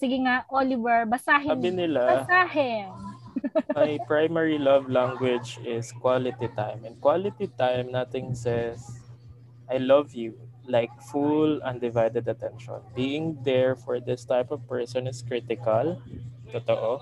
Sige 0.00 0.16
nga, 0.24 0.48
Oliver, 0.48 1.04
basahin. 1.04 1.52
Sabi 1.52 1.70
nila, 1.76 2.24
Basahin. 2.24 2.88
my 3.76 4.00
primary 4.08 4.56
love 4.56 4.88
language 4.88 5.60
is 5.60 5.92
quality 6.00 6.48
time. 6.56 6.88
And 6.88 6.96
quality 7.04 7.52
time, 7.52 7.92
nothing 7.92 8.32
says, 8.32 8.80
I 9.68 9.76
love 9.76 10.16
you, 10.16 10.40
like 10.66 10.90
full 11.10 11.60
undivided 11.62 12.28
attention. 12.28 12.80
Being 12.94 13.38
there 13.42 13.74
for 13.76 14.00
this 14.00 14.24
type 14.24 14.50
of 14.50 14.66
person 14.68 15.06
is 15.06 15.22
critical, 15.22 16.00
totoo. 16.52 17.00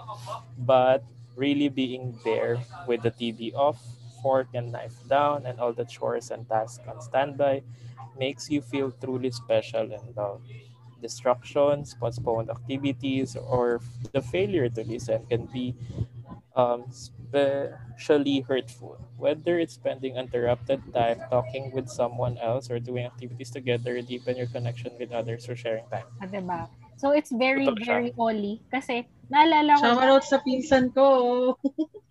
But 0.59 1.05
really 1.37 1.69
being 1.69 2.19
there 2.25 2.59
with 2.87 3.03
the 3.03 3.11
TV 3.11 3.53
off, 3.55 3.81
fork 4.23 4.49
and 4.55 4.73
knife 4.73 4.97
down, 5.09 5.47
and 5.47 5.61
all 5.61 5.73
the 5.73 5.85
chores 5.85 6.31
and 6.31 6.49
tasks 6.49 6.81
on 6.89 7.01
standby 7.01 7.63
makes 8.19 8.51
you 8.51 8.61
feel 8.61 8.93
truly 8.93 9.31
special 9.31 9.93
and 9.93 10.17
loved. 10.17 10.45
Distractions, 11.01 11.95
postponed 11.95 12.51
activities, 12.51 13.37
or 13.37 13.81
the 14.13 14.21
failure 14.21 14.69
to 14.69 14.85
listen 14.85 15.25
can 15.27 15.47
be 15.47 15.75
um, 16.61 16.85
especially 16.93 18.41
hurtful. 18.45 19.01
Whether 19.17 19.59
it's 19.59 19.75
spending 19.75 20.17
interrupted 20.17 20.83
time 20.93 21.21
talking 21.31 21.73
with 21.73 21.89
someone 21.89 22.37
else 22.39 22.71
or 22.71 22.79
doing 22.79 23.07
activities 23.07 23.51
together, 23.51 24.01
deepen 24.03 24.37
your 24.37 24.49
connection 24.49 24.93
with 25.01 25.13
others 25.13 25.49
or 25.49 25.57
sharing 25.57 25.89
time. 25.89 26.09
Ah, 26.21 26.29
diba? 26.29 26.69
So 27.01 27.17
it's 27.17 27.33
very, 27.33 27.65
Totoo 27.65 27.81
siya. 27.81 27.89
very 27.89 28.11
Oli. 28.21 28.61
Kasi 28.69 29.09
naalala 29.33 29.81
ko, 29.81 29.85
Shout 29.89 30.05
out 30.05 30.25
sa 30.25 30.39
pinsan 30.45 30.93
ko. 30.93 31.05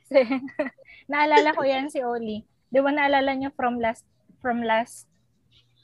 kasi, 0.10 0.26
naalala 1.12 1.54
ko 1.54 1.62
yan 1.62 1.93
si 1.93 2.02
Oli. 2.02 2.41
Di 2.74 2.82
ba 2.82 2.89
naalala 2.89 3.38
niyo 3.38 3.54
from 3.54 3.78
last 3.78 4.06
from 4.41 4.66
last 4.66 5.06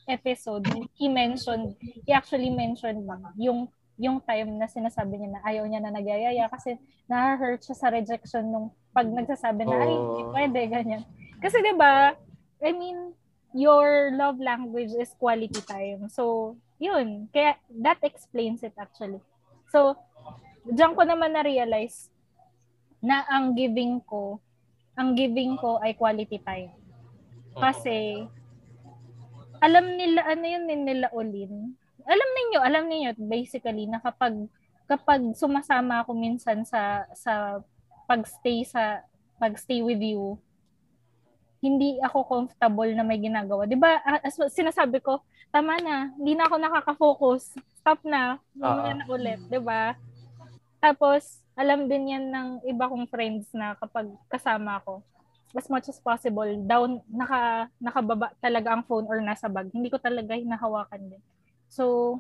episode, 0.08 0.66
he 0.94 1.10
mentioned, 1.10 1.76
he 1.82 2.14
actually 2.14 2.50
mentioned 2.50 3.06
lang 3.06 3.26
yung 3.38 3.68
yung 3.96 4.20
time 4.24 4.60
na 4.60 4.68
sinasabi 4.68 5.16
niya 5.16 5.40
na 5.40 5.44
ayaw 5.48 5.64
niya 5.68 5.80
na 5.80 5.92
nagyayaya 5.96 6.46
kasi 6.52 6.76
na-hurt 7.08 7.64
siya 7.64 7.78
sa 7.80 7.88
rejection 7.92 8.44
nung 8.44 8.68
pag 8.92 9.08
nagsasabi 9.08 9.64
na 9.64 9.78
ay 9.80 9.92
hindi 9.96 10.24
pwede 10.36 10.60
ganyan. 10.68 11.04
Kasi 11.40 11.64
'di 11.64 11.74
ba? 11.80 12.16
I 12.60 12.72
mean, 12.76 13.16
your 13.56 14.12
love 14.16 14.40
language 14.40 14.92
is 14.96 15.16
quality 15.16 15.64
time. 15.64 16.12
So, 16.12 16.56
yun. 16.76 17.32
Kaya 17.32 17.56
that 17.84 18.04
explains 18.04 18.64
it 18.68 18.76
actually. 18.76 19.24
So, 19.72 19.96
diyan 20.68 20.96
ko 20.96 21.08
naman 21.08 21.36
na-realize 21.36 22.12
na 23.00 23.24
ang 23.32 23.56
giving 23.56 24.02
ko, 24.04 24.42
ang 24.98 25.14
giving 25.16 25.56
ko 25.62 25.78
ay 25.80 25.94
quality 25.94 26.42
time. 26.42 26.74
Kasi, 27.56 28.28
alam 29.64 29.96
nila, 29.96 30.26
ano 30.28 30.44
yun 30.44 30.66
nila 30.68 31.08
Olin? 31.16 31.78
Alam 32.06 32.30
ninyo, 32.32 32.60
alam 32.62 32.84
ninyo 32.86 33.10
basically 33.20 33.86
na 33.86 33.98
kapag 34.00 34.34
kapag 34.86 35.34
sumasama 35.34 36.06
ako 36.06 36.14
minsan 36.14 36.62
sa 36.62 37.10
sa 37.18 37.58
pagstay 38.06 38.62
sa 38.62 39.02
pagstay 39.36 39.82
with 39.82 40.00
you, 40.00 40.38
hindi 41.60 41.98
ako 42.00 42.22
comfortable 42.24 42.88
na 42.94 43.02
may 43.02 43.18
ginagawa. 43.18 43.66
'Di 43.66 43.76
ba? 43.76 43.98
as- 44.22 44.54
Sinasabi 44.54 45.02
ko, 45.02 45.26
tama 45.50 45.82
na, 45.82 46.14
hindi 46.14 46.38
na 46.38 46.46
ako 46.46 46.56
nakaka-focus. 46.62 47.58
Stop 47.82 48.06
na. 48.06 48.38
Mamaya 48.54 48.94
Ah. 48.94 48.98
na 49.02 49.06
ulit, 49.10 49.42
'di 49.50 49.58
ba? 49.60 49.98
Tapos, 50.78 51.42
alam 51.58 51.90
din 51.90 52.14
yan 52.14 52.26
ng 52.30 52.48
iba 52.64 52.86
kong 52.86 53.10
friends 53.10 53.50
na 53.50 53.74
kapag 53.74 54.06
kasama 54.30 54.78
ako, 54.78 55.02
as 55.56 55.66
much 55.66 55.88
as 55.88 55.98
possible, 55.98 56.46
down, 56.68 57.00
naka, 57.08 57.72
nakababa 57.80 58.30
talaga 58.38 58.76
ang 58.76 58.84
phone 58.84 59.08
or 59.08 59.18
nasa 59.18 59.48
bag. 59.48 59.72
Hindi 59.72 59.88
ko 59.88 59.98
talaga 59.98 60.36
hinahawakan 60.36 61.02
din. 61.10 61.24
So, 61.76 62.16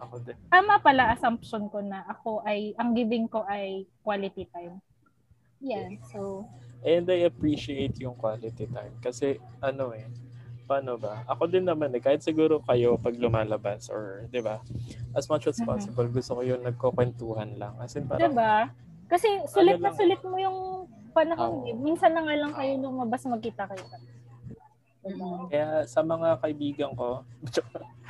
tama 0.51 0.83
pala 0.83 1.15
assumption 1.15 1.71
ko 1.71 1.79
na 1.79 2.03
ako 2.11 2.43
ay, 2.43 2.75
ang 2.75 2.91
giving 2.91 3.23
ko 3.31 3.47
ay 3.47 3.87
quality 4.03 4.43
time. 4.51 4.83
Yeah, 5.63 5.95
so, 6.11 6.43
And 6.83 7.07
I 7.07 7.25
appreciate 7.25 7.95
yung 8.03 8.19
quality 8.19 8.67
time. 8.67 8.93
Kasi 8.99 9.39
ano 9.63 9.95
eh, 9.95 10.05
paano 10.67 10.99
ba? 10.99 11.23
Ako 11.25 11.47
din 11.47 11.63
naman 11.65 11.89
eh, 11.95 12.03
kahit 12.03 12.19
siguro 12.21 12.59
kayo 12.61 12.99
pag 12.99 13.15
lumalabas 13.15 13.87
or, 13.87 14.27
di 14.27 14.43
ba, 14.43 14.59
as 15.15 15.25
much 15.31 15.47
as 15.47 15.57
Mhm. 15.57 15.65
possible, 15.65 16.07
gusto 16.11 16.35
ko 16.35 16.41
yung 16.43 16.61
nagkukwentuhan 16.61 17.55
lang. 17.55 17.73
As 17.79 17.95
in 17.95 18.05
parang, 18.05 18.35
diba? 18.35 18.69
Kasi 19.07 19.25
sulit 19.47 19.79
na 19.79 19.89
lang. 19.89 19.97
sulit 19.97 20.21
mo 20.21 20.35
yung 20.35 20.85
panahon. 21.15 21.63
Oo. 21.63 21.69
eh. 21.71 21.73
Minsan 21.73 22.11
na 22.11 22.27
nga 22.27 22.35
lang 22.35 22.51
kayo 22.53 22.71
lumabas 22.83 23.23
magkita-kita. 23.23 23.97
kaya 25.47 25.85
sa 25.85 26.01
mga 26.01 26.41
kaibigan 26.43 26.91
ko, 26.97 27.23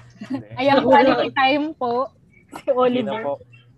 Ayan, 0.59 0.84
quality 0.88 1.30
time 1.36 1.66
po. 1.76 2.09
Si 2.55 2.72
hindi 2.72 3.03
na 3.03 3.13
Oliver. 3.16 3.22
po, 3.24 3.34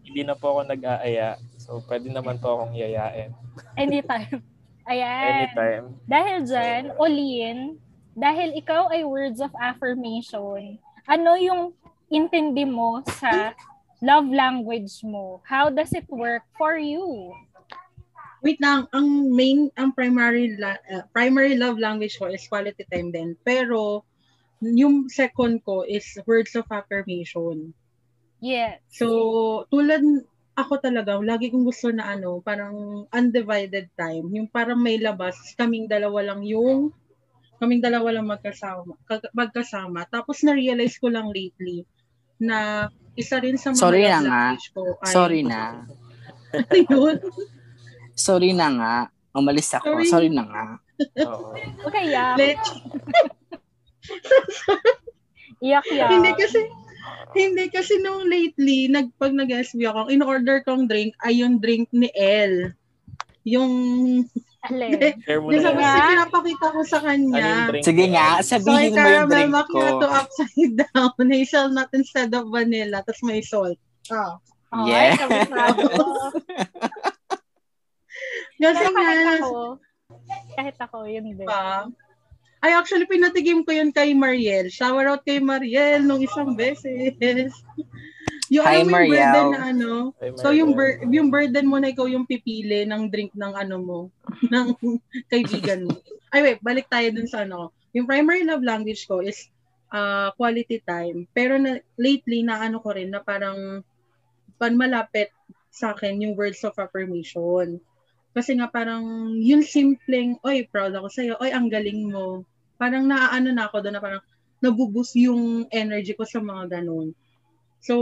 hindi 0.06 0.22
na 0.24 0.36
po 0.38 0.46
ako 0.56 0.62
nag-aaya. 0.70 1.30
So, 1.58 1.84
pwede 1.90 2.08
naman 2.14 2.40
po 2.40 2.58
akong 2.58 2.76
yayain. 2.78 3.34
Anytime. 3.76 4.40
Ayan. 4.92 5.52
Anytime. 5.52 5.86
Dahil 6.08 6.38
dyan, 6.48 6.84
Olin, 6.96 7.76
dahil 8.16 8.56
ikaw 8.56 8.88
ay 8.90 9.04
words 9.04 9.44
of 9.44 9.52
affirmation, 9.60 10.80
ano 11.06 11.32
yung 11.36 11.76
intindi 12.08 12.64
mo 12.64 13.04
sa 13.20 13.52
love 14.00 14.30
language 14.32 15.04
mo? 15.04 15.44
How 15.44 15.68
does 15.68 15.92
it 15.92 16.08
work 16.08 16.48
for 16.56 16.80
you? 16.80 17.36
Wait 18.46 18.62
lang, 18.62 18.88
ang 18.94 19.34
main, 19.34 19.68
ang 19.76 19.92
primary 19.92 20.56
la- 20.56 20.80
uh, 20.94 21.04
primary 21.10 21.58
love 21.58 21.82
language 21.82 22.16
ko 22.16 22.30
is 22.30 22.46
quality 22.46 22.86
time 22.88 23.10
din. 23.10 23.34
Pero, 23.42 24.06
yung 24.62 25.10
second 25.10 25.62
ko 25.62 25.86
is 25.86 26.05
words 26.26 26.58
of 26.58 26.66
affirmation. 26.70 27.74
Yes. 28.41 28.82
So, 28.93 29.66
tulad 29.70 30.01
ako 30.58 30.82
talaga, 30.82 31.22
lagi 31.22 31.53
kong 31.53 31.66
gusto 31.66 31.93
na 31.93 32.18
ano, 32.18 32.41
parang 32.41 33.05
undivided 33.14 33.93
time. 33.93 34.26
Yung 34.34 34.49
parang 34.49 34.82
may 34.82 34.97
labas, 34.97 35.38
kaming 35.53 35.86
dalawa 35.86 36.34
lang 36.34 36.41
yung, 36.41 36.89
kaming 37.62 37.82
dalawa 37.82 38.18
lang 38.18 38.26
magkasama. 38.26 38.97
kag- 39.05 39.30
magkasama. 39.34 40.10
Tapos 40.10 40.41
na-realize 40.41 40.97
ko 40.97 41.14
lang 41.14 41.30
lately 41.30 41.86
na 42.41 42.89
isa 43.18 43.38
rin 43.41 43.58
sa 43.58 43.74
mga 43.74 43.82
Sorry 43.82 44.05
na 44.05 44.20
nga. 44.22 44.43
ko 44.74 44.82
ay, 45.01 45.14
Sorry 45.14 45.41
na. 45.41 45.62
yun. 46.89 47.18
Sorry 48.18 48.51
na 48.53 48.68
nga. 48.74 48.95
Umalis 49.38 49.70
ako. 49.78 49.86
Sorry. 49.93 50.05
Sorry 50.10 50.30
na 50.34 50.43
nga. 50.45 50.66
Oo. 51.22 51.53
Okay, 51.86 52.10
yak. 52.10 52.38
Let, 52.38 52.62
Iyak, 55.58 55.86
yak. 55.89 56.10
hindi 56.12 56.32
kasi, 56.34 56.60
hindi 57.34 57.66
kasi 57.68 57.93
nung 57.97 58.26
lately, 58.26 58.86
nag, 58.88 59.10
pag 59.16 59.34
nag-SB 59.34 59.82
ako, 59.84 60.08
in-order 60.08 60.62
kong 60.62 60.86
drink 60.86 61.18
ay 61.22 61.41
yung 61.41 61.58
drink 61.58 61.89
ni 61.91 62.14
Elle. 62.14 62.78
Yung, 63.43 63.72
Alin? 64.64 64.99
Share 65.26 65.39
mo 65.39 65.47
na 65.47 65.55
yan. 65.55 65.74
kasi 65.74 65.99
pinapakita 66.12 66.68
ko 66.68 66.80
sa 66.84 66.97
Ano 66.99 67.08
kanya. 67.08 67.49
drink 67.70 67.84
Sige 67.84 68.05
nga, 68.08 68.28
sabihin 68.41 68.68
mo 68.70 68.84
yung 68.84 68.97
caramel 68.97 69.30
drink 69.32 69.49
ko. 69.49 69.55
macchiato 69.55 70.05
upside 70.12 70.74
down. 70.84 71.26
Hazelnut 71.26 71.89
instead 71.91 72.30
of 72.32 72.45
vanilla. 72.47 72.99
Tapos 73.01 73.24
may 73.24 73.39
salt. 73.39 73.80
Ah. 74.08 74.36
Oh, 74.68 74.84
Yeah. 74.84 75.16
ay. 75.16 75.47
Kasi 78.60 78.84
kahit 78.91 79.18
nga, 79.24 79.34
ako, 79.39 79.80
kahit 80.53 80.78
ako, 80.78 80.97
yun 81.05 81.26
din. 81.32 81.47
pa, 81.47 81.88
ay 82.66 82.72
actually 82.74 83.05
pinatigim 83.05 83.62
ko 83.62 83.72
yun 83.74 83.93
kay 83.93 84.18
Mariel. 84.18 84.68
Shower 84.74 85.05
out 85.05 85.22
kay 85.22 85.38
Mariel 85.38 86.01
nung 86.01 86.22
isang 86.22 86.58
beses. 86.58 87.53
yung 88.53 88.66
Hi, 88.66 88.82
yung 88.82 88.89
Mariel. 88.89 89.14
burden 89.14 89.47
na 89.53 89.62
ano. 89.70 89.91
Ay, 90.18 90.30
So 90.39 90.49
yung 90.55 90.74
bur- 90.74 91.03
yung 91.05 91.30
burden 91.30 91.68
mo 91.70 91.78
na 91.78 91.93
ikaw 91.93 92.10
yung 92.10 92.26
pipili 92.26 92.88
ng 92.88 93.12
drink 93.14 93.36
ng 93.38 93.53
ano 93.53 93.76
mo, 93.78 93.99
ng 94.53 94.74
kaibigan 95.30 95.86
mo. 95.86 95.95
Ay 96.34 96.43
wait, 96.43 96.60
balik 96.66 96.89
tayo 96.89 97.08
dun 97.14 97.30
sa 97.30 97.45
ano. 97.45 97.70
Yung 97.93 98.10
primary 98.10 98.41
love 98.43 98.66
language 98.66 99.05
ko 99.05 99.22
is 99.22 99.47
uh, 99.93 100.34
quality 100.36 100.82
time. 100.84 101.30
Pero 101.32 101.55
na, 101.62 101.80
lately 101.95 102.41
na 102.43 102.60
ano 102.62 102.82
ko 102.82 102.91
rin 102.95 103.14
na 103.14 103.22
parang 103.22 103.84
pan 104.58 104.74
malapit 104.74 105.30
sa 105.70 105.93
akin 105.93 106.26
yung 106.26 106.34
words 106.34 106.66
of 106.66 106.74
affirmation. 106.82 107.78
Kasi 108.38 108.54
nga 108.54 108.70
parang 108.70 109.34
yung 109.42 109.66
simpleng, 109.66 110.38
oy, 110.46 110.70
proud 110.70 110.94
ako 110.94 111.10
sa'yo, 111.10 111.34
oy, 111.42 111.50
ang 111.50 111.74
galing 111.74 112.14
mo. 112.14 112.46
Parang 112.78 113.10
naaano 113.10 113.50
na 113.50 113.66
ako 113.66 113.82
doon 113.82 113.98
na 113.98 114.04
parang 114.06 114.24
nabubus 114.62 115.18
yung 115.18 115.66
energy 115.74 116.14
ko 116.14 116.22
sa 116.22 116.38
mga 116.38 116.78
ganun. 116.78 117.18
So, 117.82 117.98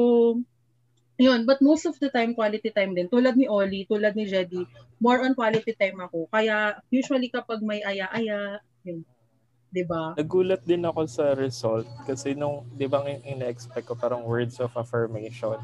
yun. 1.15 1.47
But 1.47 1.63
most 1.63 1.87
of 1.87 1.95
the 2.03 2.11
time, 2.11 2.35
quality 2.35 2.67
time 2.75 2.91
din. 2.91 3.07
Tulad 3.07 3.39
ni 3.39 3.47
Oli, 3.47 3.87
tulad 3.87 4.11
ni 4.19 4.27
Jedi, 4.27 4.67
more 4.99 5.23
on 5.23 5.39
quality 5.39 5.71
time 5.71 6.03
ako. 6.03 6.27
Kaya 6.27 6.83
usually 6.91 7.31
kapag 7.31 7.63
may 7.63 7.79
aya-aya, 7.79 8.59
yun. 8.83 9.07
'Di 9.71 9.83
ba? 9.83 10.15
Nagulat 10.15 10.63
din 10.63 10.87
ako 10.87 11.03
sa 11.03 11.35
result 11.35 11.87
kasi 12.07 12.31
nung, 12.31 12.63
di 12.79 12.87
ba, 12.87 13.03
in- 13.07 13.23
in-expect 13.23 13.87
ko 13.87 13.95
parang 13.95 14.23
words 14.23 14.59
of 14.63 14.71
affirmation 14.75 15.59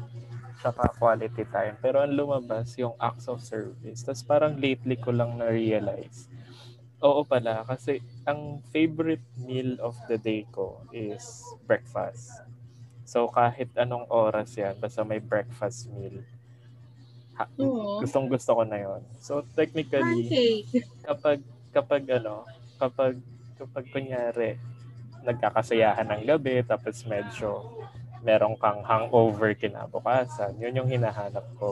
tsaka 0.62 0.94
quality 0.94 1.42
time. 1.50 1.74
Pero 1.82 1.98
ang 1.98 2.14
lumabas 2.14 2.78
yung 2.78 2.94
acts 3.02 3.26
of 3.26 3.42
service. 3.42 4.06
Tapos 4.06 4.22
parang 4.22 4.54
lately 4.54 4.94
ko 4.94 5.10
lang 5.10 5.34
na-realize. 5.34 6.30
Oo 7.02 7.26
pala, 7.26 7.66
kasi 7.66 7.98
ang 8.22 8.62
favorite 8.70 9.26
meal 9.42 9.74
of 9.82 9.98
the 10.06 10.14
day 10.14 10.46
ko 10.54 10.86
is 10.94 11.42
breakfast. 11.66 12.30
So 13.02 13.26
kahit 13.26 13.74
anong 13.74 14.06
oras 14.06 14.54
yan, 14.54 14.78
basta 14.78 15.02
may 15.02 15.18
breakfast 15.18 15.90
meal, 15.90 16.22
ha, 17.34 17.50
Oo. 17.58 17.98
gustong 17.98 18.30
gusto 18.30 18.54
ko 18.54 18.62
na 18.62 18.78
yon. 18.78 19.02
So 19.18 19.42
technically, 19.58 20.30
Pancake. 20.30 20.86
kapag 21.02 21.38
kapag 21.74 22.02
ano, 22.22 22.46
kapag 22.78 23.18
kapag 23.58 23.84
kunyari 23.90 24.54
nagkakasayahan 25.22 26.06
ng 26.06 26.22
gabi 26.26 26.62
tapos 26.66 27.06
medyo 27.06 27.62
meron 28.26 28.54
kang 28.62 28.80
hangover 28.90 29.50
kinabukasan, 29.58 30.52
yun 30.62 30.78
yung 30.78 30.90
hinahanap 30.90 31.44
ko. 31.60 31.70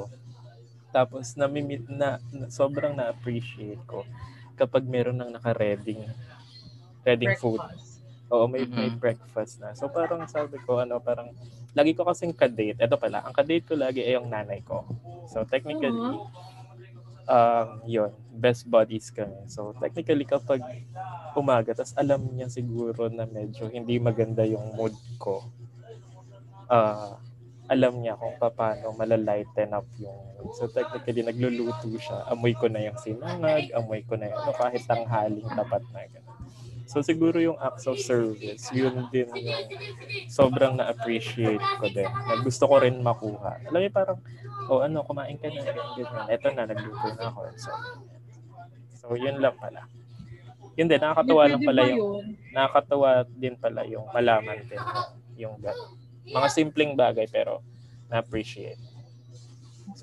Tapos 0.96 1.34
namimit 1.40 1.84
na, 2.00 2.18
na 2.34 2.46
sobrang 2.50 2.94
na-appreciate 2.96 3.82
ko 3.86 4.04
kapag 4.60 4.84
meron 4.94 5.16
nang 5.18 5.32
naka-ready 5.34 5.98
ready 7.06 7.28
food. 7.40 7.60
Oo, 8.30 8.46
may, 8.46 8.62
may 8.68 8.90
Mhm. 8.90 9.00
breakfast 9.02 9.58
na. 9.58 9.74
So 9.74 9.90
parang 9.90 10.22
sabi 10.30 10.56
ko, 10.62 10.78
ano, 10.78 11.02
parang 11.02 11.34
lagi 11.74 11.92
ko 11.98 12.06
kasing 12.06 12.34
kadate. 12.36 12.78
Ito 12.78 12.94
pala, 12.94 13.24
ang 13.26 13.34
kadate 13.34 13.66
ko 13.66 13.74
lagi 13.74 14.06
ay 14.06 14.14
yung 14.18 14.30
nanay 14.30 14.62
ko. 14.62 14.86
So 15.26 15.42
technically, 15.46 15.90
um, 17.28 17.68
yun, 17.86 18.10
best 18.30 18.66
buddies 18.68 19.10
kami. 19.12 19.46
So 19.50 19.74
technically, 19.78 20.24
kapag 20.26 20.62
umaga, 21.36 21.72
tas 21.76 21.94
alam 21.96 22.20
niya 22.34 22.50
siguro 22.50 23.06
na 23.10 23.24
medyo 23.26 23.70
hindi 23.70 23.98
maganda 24.02 24.42
yung 24.46 24.74
mood 24.74 24.94
ko, 25.20 25.46
ah 26.70 27.18
alam 27.70 28.02
niya 28.02 28.18
kung 28.18 28.34
paano 28.34 28.90
malalighten 28.98 29.70
up 29.70 29.86
yung. 30.02 30.18
So 30.58 30.66
technically, 30.66 31.22
nagluluto 31.22 31.86
siya. 32.02 32.26
Amoy 32.26 32.50
ko 32.58 32.66
na 32.66 32.82
yung 32.82 32.98
sinangag, 32.98 33.70
amoy 33.70 34.02
ko 34.02 34.18
na 34.18 34.26
yung 34.26 34.42
ano, 34.42 34.52
kahit 34.58 34.82
tanghaling 34.90 35.46
tapat 35.54 35.86
na 35.94 36.02
gano'n. 36.10 36.38
So 36.90 36.98
siguro 36.98 37.38
yung 37.38 37.54
acts 37.62 37.86
of 37.86 38.02
service, 38.02 38.66
yun 38.74 39.06
din 39.14 39.30
yung 39.46 39.70
sobrang 40.26 40.74
na-appreciate 40.74 41.62
ko 41.78 41.86
din. 41.86 42.10
Na 42.10 42.42
gusto 42.42 42.66
ko 42.66 42.82
rin 42.82 42.98
makuha. 42.98 43.62
Alam 43.70 43.86
mo 43.86 43.90
parang, 43.94 44.18
o 44.66 44.70
oh, 44.74 44.80
ano, 44.82 45.06
kumain 45.06 45.38
ka 45.38 45.46
na, 45.46 45.62
ganyan. 45.62 46.26
Eto 46.26 46.50
na, 46.50 46.66
nagluto 46.66 47.06
na 47.14 47.30
ako. 47.30 47.40
So, 47.54 47.70
so 48.98 49.06
yun 49.14 49.38
lang 49.38 49.54
pala. 49.62 49.86
Yun 50.74 50.90
din, 50.90 50.98
nakakatawa 50.98 51.42
lang 51.46 51.62
pala 51.62 51.80
yung, 51.86 52.02
yun? 52.02 52.24
nakakatawa 52.50 53.08
din 53.30 53.54
pala 53.54 53.86
yung 53.86 54.10
malaman 54.10 54.58
din 54.66 54.82
yung 55.38 55.54
gano'n. 55.62 55.99
Mga 56.28 56.48
simpleng 56.52 56.92
bagay 56.98 57.26
pero 57.30 57.64
na-appreciate. 58.10 58.78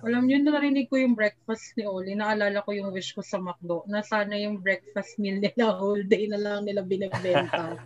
Alam 0.04 0.28
niyo, 0.28 0.38
narinig 0.44 0.92
ko 0.92 1.00
yung 1.00 1.16
breakfast 1.16 1.72
ni 1.80 1.88
Oli. 1.88 2.12
Naalala 2.18 2.60
ko 2.66 2.76
yung 2.76 2.92
wish 2.92 3.16
ko 3.16 3.24
sa 3.24 3.40
McDo. 3.40 3.88
Na 3.88 4.04
sana 4.04 4.36
yung 4.36 4.60
breakfast 4.60 5.16
meal 5.16 5.40
nila 5.40 5.72
whole 5.80 6.04
day 6.04 6.28
na 6.28 6.40
lang 6.40 6.68
nila 6.68 6.84
binibenta. 6.84 7.80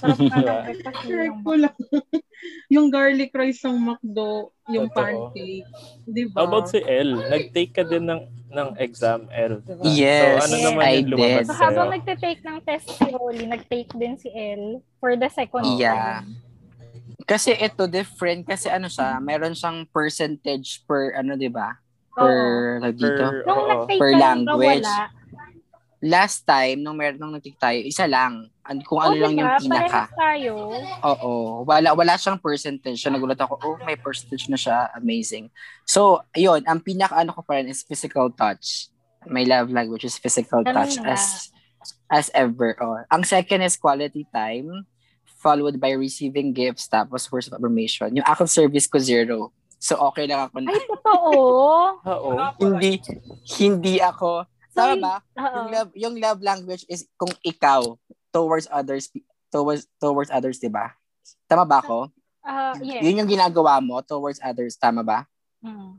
Sarap 0.00 0.18
Diba? 0.24 0.64
na 0.64 0.90
Correct 1.04 1.36
yung 1.36 1.44
ko 1.44 1.52
lang. 1.54 1.76
yung 2.74 2.86
garlic 2.90 3.30
rice 3.36 3.62
ng 3.64 3.78
McDo, 3.78 4.50
yung 4.72 4.88
Totoo. 4.88 5.30
pancake. 5.30 5.68
Di 6.04 6.24
ba? 6.28 6.40
How 6.40 6.44
about 6.50 6.66
si 6.72 6.80
El? 6.82 7.10
Nag-take 7.30 7.72
ka 7.72 7.84
din 7.86 8.04
ng 8.08 8.22
ng 8.54 8.68
exam, 8.78 9.26
El, 9.34 9.58
di 9.66 9.74
ba? 9.74 9.86
Yes, 9.86 10.14
so, 10.18 10.24
ano 10.46 10.56
Yes. 10.58 10.62
naman 10.62 10.84
I 10.86 11.02
did. 11.02 11.44
So, 11.46 11.54
habang 11.58 11.88
nagte-take 11.90 12.42
ng 12.46 12.58
test 12.62 12.86
si 12.98 13.10
Oli, 13.14 13.44
nag-take 13.46 13.90
din 13.94 14.14
si 14.18 14.28
El 14.30 14.82
for 15.02 15.14
the 15.18 15.26
second 15.30 15.66
Yeah. 15.78 16.22
time. 16.22 16.43
Kasi 17.24 17.52
ito 17.52 17.84
different 17.86 18.44
kasi 18.44 18.68
ano 18.68 18.86
siya, 18.86 19.16
meron 19.18 19.52
siyang 19.52 19.88
percentage 19.88 20.84
per 20.84 21.16
ano 21.16 21.34
'di 21.34 21.48
ba? 21.48 21.72
Per 22.12 22.78
like 22.78 22.94
dito. 22.94 23.24
Per, 23.42 23.42
nag-take 23.42 23.98
Per 23.98 24.12
language. 24.14 24.84
wala. 24.84 24.98
Last 26.04 26.44
time 26.44 26.84
nung 26.84 27.00
meron 27.00 27.16
nung 27.16 27.32
nagtik 27.32 27.56
tayo, 27.56 27.80
isa 27.80 28.04
lang. 28.04 28.52
An 28.60 28.84
kung 28.84 29.00
ano 29.00 29.16
Oh, 29.16 29.22
lang 29.24 29.34
yung 29.34 29.48
diba? 29.56 29.80
pinaka. 29.80 30.04
Tayo. 30.12 30.52
Oo, 31.00 31.32
wala 31.64 31.96
wala 31.96 32.14
siyang 32.14 32.36
percentage. 32.36 33.00
So 33.00 33.08
nagulat 33.08 33.40
ako, 33.40 33.56
oh, 33.58 33.76
may 33.82 33.96
percentage 33.96 34.44
na 34.46 34.60
siya. 34.60 34.92
Amazing. 34.94 35.48
So, 35.82 36.20
ayun, 36.30 36.60
ang 36.64 36.80
pinaka 36.80 37.16
ano 37.16 37.32
ko 37.32 37.40
pa 37.40 37.56
rin 37.56 37.68
is 37.68 37.80
physical 37.80 38.28
touch. 38.28 38.92
My 39.24 39.42
love 39.42 39.72
language 39.72 40.04
is 40.04 40.20
physical 40.20 40.60
touch 40.60 41.00
nga. 41.00 41.16
as 41.16 41.48
as 42.12 42.28
ever. 42.36 42.76
Oh. 42.78 43.00
Ang 43.08 43.24
second 43.24 43.64
is 43.64 43.80
quality 43.80 44.28
time 44.28 44.84
followed 45.44 45.76
by 45.76 45.92
receiving 45.92 46.56
gifts 46.56 46.88
tapos 46.88 47.28
words 47.28 47.52
of 47.52 47.60
affirmation. 47.60 48.16
Yung 48.16 48.24
active 48.24 48.48
service 48.48 48.88
ko 48.88 48.96
zero. 48.96 49.52
So 49.76 50.00
okay 50.08 50.24
lang 50.24 50.48
ako 50.48 50.64
na. 50.64 50.72
Ay, 50.72 50.80
totoo. 50.88 51.32
Oo. 52.16 52.30
hindi 52.56 53.04
hindi 53.60 54.00
ako 54.00 54.48
So, 54.74 54.82
tama 54.82 54.98
ba? 54.98 55.16
Oo. 55.38 55.54
Yung 55.54 55.68
love 55.70 55.90
yung 55.94 56.14
love 56.18 56.40
language 56.42 56.82
is 56.90 57.06
kung 57.14 57.30
ikaw 57.46 57.94
towards 58.34 58.66
others 58.66 59.06
towards 59.54 59.86
towards 60.02 60.34
others, 60.34 60.58
'di 60.58 60.66
ba? 60.66 60.98
Tama 61.46 61.62
ba 61.62 61.78
ako? 61.78 62.10
Ah, 62.42 62.74
yes. 62.82 63.00
Yun 63.06 63.22
yung 63.22 63.30
ginagawa 63.30 63.78
mo 63.78 64.02
towards 64.02 64.42
others, 64.42 64.74
tama 64.74 65.06
ba? 65.06 65.24
Mm. 65.62 65.96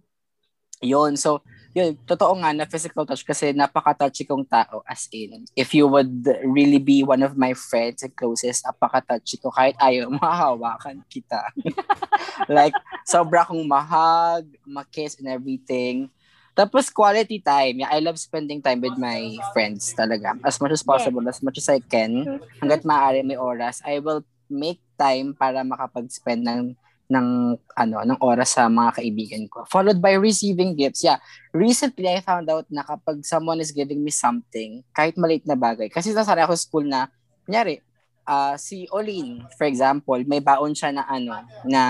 Yun. 0.83 1.15
So, 1.15 1.39
yun, 1.75 1.99
totoo 2.07 2.39
nga 2.39 2.55
na 2.55 2.63
physical 2.63 3.03
touch 3.03 3.27
kasi 3.27 3.51
napaka-touchy 3.51 4.23
kong 4.23 4.47
tao 4.47 4.79
as 4.87 5.11
in. 5.11 5.43
If 5.59 5.75
you 5.75 5.91
would 5.91 6.23
really 6.47 6.79
be 6.79 7.03
one 7.03 7.19
of 7.19 7.35
my 7.35 7.51
friends 7.51 7.99
and 7.99 8.15
closest, 8.15 8.63
napaka-touchy 8.63 9.43
ko 9.43 9.51
kahit 9.51 9.75
ayaw 9.83 10.07
mahawakan 10.23 11.03
kita. 11.11 11.51
like, 12.47 12.71
sobra 13.03 13.43
kong 13.43 13.67
mahag, 13.67 14.47
makiss 14.63 15.19
and 15.19 15.27
everything. 15.27 16.07
Tapos 16.55 16.87
quality 16.87 17.43
time. 17.43 17.83
Yeah, 17.83 17.91
I 17.91 17.99
love 17.99 18.15
spending 18.15 18.63
time 18.63 18.79
with 18.79 18.95
my 18.95 19.35
friends 19.51 19.91
talaga. 19.91 20.39
As 20.47 20.55
much 20.63 20.71
as 20.71 20.79
possible, 20.87 21.19
as 21.27 21.43
much 21.43 21.59
as 21.59 21.67
I 21.67 21.83
can. 21.83 22.39
Hanggat 22.63 22.87
maaari 22.87 23.27
may 23.27 23.35
oras, 23.35 23.83
I 23.83 23.99
will 23.99 24.23
make 24.47 24.79
time 24.95 25.35
para 25.35 25.67
makapag-spend 25.67 26.47
ng 26.47 26.61
ng 27.05 27.53
ano 27.77 27.95
ng 28.01 28.19
oras 28.21 28.57
sa 28.57 28.65
mga 28.65 29.01
kaibigan 29.01 29.43
ko. 29.45 29.61
Followed 29.69 30.01
by 30.01 30.17
receiving 30.17 30.73
gifts. 30.73 31.05
Yeah. 31.05 31.21
Recently 31.53 32.09
I 32.09 32.21
found 32.25 32.49
out 32.49 32.65
na 32.73 32.81
kapag 32.81 33.21
someone 33.21 33.61
is 33.61 33.69
giving 33.69 34.01
me 34.01 34.09
something, 34.09 34.81
kahit 34.93 35.13
maliit 35.15 35.45
na 35.45 35.57
bagay. 35.57 35.89
Kasi 35.93 36.11
nasari 36.11 36.41
ako 36.41 36.57
sa 36.57 36.65
school 36.65 36.85
na 36.89 37.07
kunyari, 37.45 37.85
ah, 38.25 38.57
si 38.57 38.89
Olin, 38.89 39.45
for 39.55 39.69
example, 39.69 40.17
may 40.25 40.41
baon 40.41 40.73
siya 40.73 40.91
na 40.91 41.05
ano, 41.05 41.45
na 41.63 41.81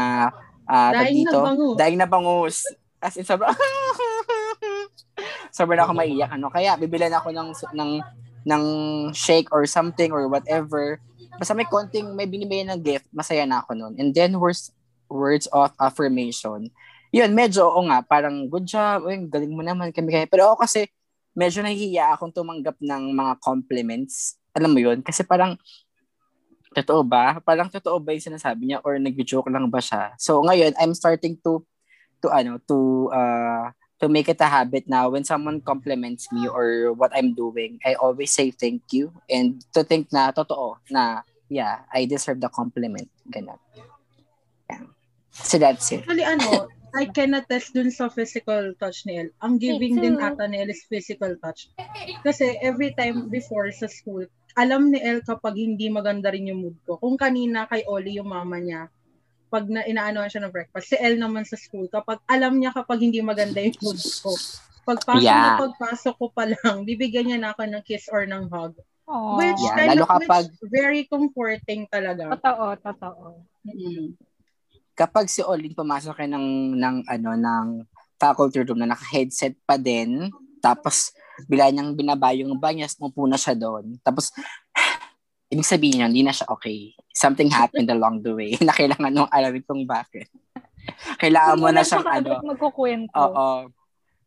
uh, 0.67 0.91
Daing 0.91 1.23
na 1.25 1.31
dito, 1.31 1.39
bangus. 1.41 1.75
daing 1.79 1.99
na 1.99 2.07
bangus. 2.07 2.57
As 2.99 3.15
in, 3.15 3.23
sobrang, 3.23 3.55
sobrang 5.57 5.81
ako 5.81 5.93
maiyak. 5.95 6.31
Ano. 6.35 6.51
Kaya, 6.51 6.75
bibilan 6.75 7.15
ako 7.15 7.31
ng, 7.31 7.49
ng, 7.71 7.91
ng 8.45 8.63
shake 9.15 9.49
or 9.55 9.63
something 9.63 10.11
or 10.11 10.27
whatever. 10.27 10.99
Basta 11.35 11.55
may 11.55 11.67
konting, 11.67 12.15
may 12.15 12.27
binibigyan 12.27 12.75
ng 12.75 12.81
gift, 12.83 13.07
masaya 13.11 13.47
na 13.47 13.63
ako 13.63 13.75
nun. 13.75 13.93
And 13.99 14.11
then, 14.11 14.35
words, 14.39 14.74
words 15.09 15.45
of 15.53 15.71
affirmation. 15.79 16.69
Yun, 17.15 17.31
medyo, 17.31 17.67
oo 17.67 17.85
nga, 17.87 18.03
parang, 18.03 18.49
good 18.49 18.67
job, 18.67 19.07
uy, 19.07 19.25
galing 19.29 19.53
mo 19.53 19.63
naman 19.63 19.93
kami 19.95 20.11
kaya. 20.11 20.27
Pero 20.27 20.51
ako 20.51 20.67
kasi, 20.67 20.89
medyo 21.35 21.63
nahihiya 21.63 22.15
akong 22.15 22.31
tumanggap 22.31 22.79
ng 22.79 23.11
mga 23.11 23.33
compliments. 23.43 24.39
Alam 24.55 24.71
mo 24.75 24.79
yun? 24.79 24.99
Kasi 25.03 25.23
parang, 25.23 25.55
totoo 26.75 27.07
ba? 27.07 27.39
Parang 27.39 27.71
totoo 27.71 28.03
ba 28.03 28.11
yung 28.11 28.27
sinasabi 28.35 28.67
niya 28.67 28.83
or 28.83 28.99
nag-joke 28.99 29.47
lang 29.47 29.71
ba 29.71 29.79
siya? 29.79 30.11
So 30.19 30.43
ngayon, 30.43 30.75
I'm 30.75 30.91
starting 30.91 31.39
to 31.47 31.63
to 32.19 32.27
ano, 32.27 32.59
to 32.67 33.07
uh 33.15 33.71
to 34.03 34.11
make 34.11 34.27
it 34.27 34.43
a 34.43 34.49
habit 34.51 34.91
now 34.91 35.07
when 35.07 35.23
someone 35.23 35.63
compliments 35.63 36.27
me 36.35 36.51
or 36.51 36.91
what 36.91 37.15
I'm 37.15 37.31
doing, 37.31 37.79
I 37.87 37.95
always 37.95 38.35
say 38.35 38.51
thank 38.51 38.91
you 38.91 39.15
and 39.31 39.63
to 39.71 39.87
think 39.87 40.11
na 40.11 40.35
totoo 40.35 40.83
na 40.91 41.23
yeah, 41.47 41.87
I 41.87 42.03
deserve 42.03 42.43
the 42.43 42.51
compliment. 42.51 43.07
Ganun. 43.31 43.55
So 45.35 45.59
that's 45.59 45.91
it. 45.91 46.01
Actually, 46.01 46.23
ano, 46.23 46.71
I 46.95 47.11
can 47.11 47.35
attest 47.35 47.75
dun 47.75 47.91
sa 47.91 48.07
physical 48.07 48.71
touch 48.79 49.03
ni 49.03 49.19
El. 49.19 49.29
Ang 49.43 49.59
giving 49.59 49.99
din 49.99 50.15
ata 50.17 50.47
ni 50.47 50.63
El 50.63 50.71
is 50.71 50.87
physical 50.87 51.35
touch. 51.37 51.67
Kasi 52.23 52.55
every 52.63 52.95
time 52.95 53.27
before 53.27 53.67
sa 53.69 53.85
school, 53.85 54.23
alam 54.55 54.87
ni 54.87 55.03
El 55.03 55.19
kapag 55.19 55.59
hindi 55.59 55.91
maganda 55.91 56.31
rin 56.31 56.47
yung 56.47 56.63
mood 56.63 56.77
ko. 56.87 56.95
Kung 56.95 57.19
kanina 57.19 57.67
kay 57.67 57.83
Oli 57.83 58.15
yung 58.15 58.31
mama 58.31 58.55
niya, 58.55 58.87
pag 59.51 59.67
na, 59.67 59.83
inaanoan 59.83 60.31
siya 60.31 60.47
ng 60.47 60.55
breakfast, 60.55 60.87
si 60.87 60.97
El 60.97 61.19
naman 61.19 61.43
sa 61.43 61.59
school, 61.59 61.91
kapag 61.91 62.23
alam 62.25 62.55
niya 62.55 62.71
kapag 62.71 63.03
hindi 63.03 63.19
maganda 63.19 63.59
yung 63.59 63.75
mood 63.83 63.99
ko, 64.23 64.31
pagpasok 64.87 65.19
Yeah. 65.19 65.59
na 65.59 65.61
pagpasok 65.67 66.15
ko 66.15 66.27
pa 66.31 66.47
lang, 66.47 66.87
bibigyan 66.87 67.27
niya 67.27 67.39
na 67.43 67.51
ako 67.51 67.67
ng 67.67 67.83
kiss 67.83 68.07
or 68.07 68.23
ng 68.23 68.47
hug. 68.47 68.71
Oh, 69.05 69.35
Which 69.37 69.59
Yeah, 69.59 69.75
kind 69.75 69.89
lalo 69.99 70.03
of, 70.07 70.11
kapag- 70.17 70.55
which 70.55 70.71
very 70.71 71.03
comforting 71.05 71.85
talaga. 71.91 72.31
Totoo, 72.39 72.65
totoo. 72.79 73.23
Mm. 73.67 74.15
Kapag 74.95 75.27
si 75.27 75.43
Olin 75.43 75.75
pumasok 75.75 76.23
kayo 76.23 76.29
ng, 76.31 76.79
ng, 76.79 76.95
ano, 77.11 77.29
ng 77.35 77.67
faculty 78.15 78.63
room 78.63 78.79
na 78.79 78.95
naka-headset 78.95 79.59
pa 79.67 79.75
din, 79.75 80.31
tapos 80.63 81.11
bila 81.43 81.67
niyang 81.67 81.91
binaba 81.93 82.31
yung 82.31 82.55
banyas, 82.55 82.95
umupo 82.95 83.27
na 83.27 83.35
siya 83.35 83.53
doon. 83.59 83.99
Tapos, 83.99 84.31
ibig 85.51 85.67
sabihin 85.67 85.99
niya, 85.99 86.07
hindi 86.07 86.23
na 86.23 86.31
siya 86.31 86.47
okay. 86.47 86.95
Something 87.11 87.51
happened 87.51 87.91
along 87.91 88.23
the 88.23 88.31
way 88.31 88.55
na 88.65 88.71
kailangan 88.71 89.11
nung 89.11 89.27
alamin 89.27 89.63
kung 89.67 89.83
bakit. 89.83 90.31
Kailangan 91.19 91.59
mo 91.59 91.67
na 91.69 91.83
siyang 91.83 92.07
ano, 92.07 92.39
magkukwento. 92.55 93.11
oo. 93.11 93.47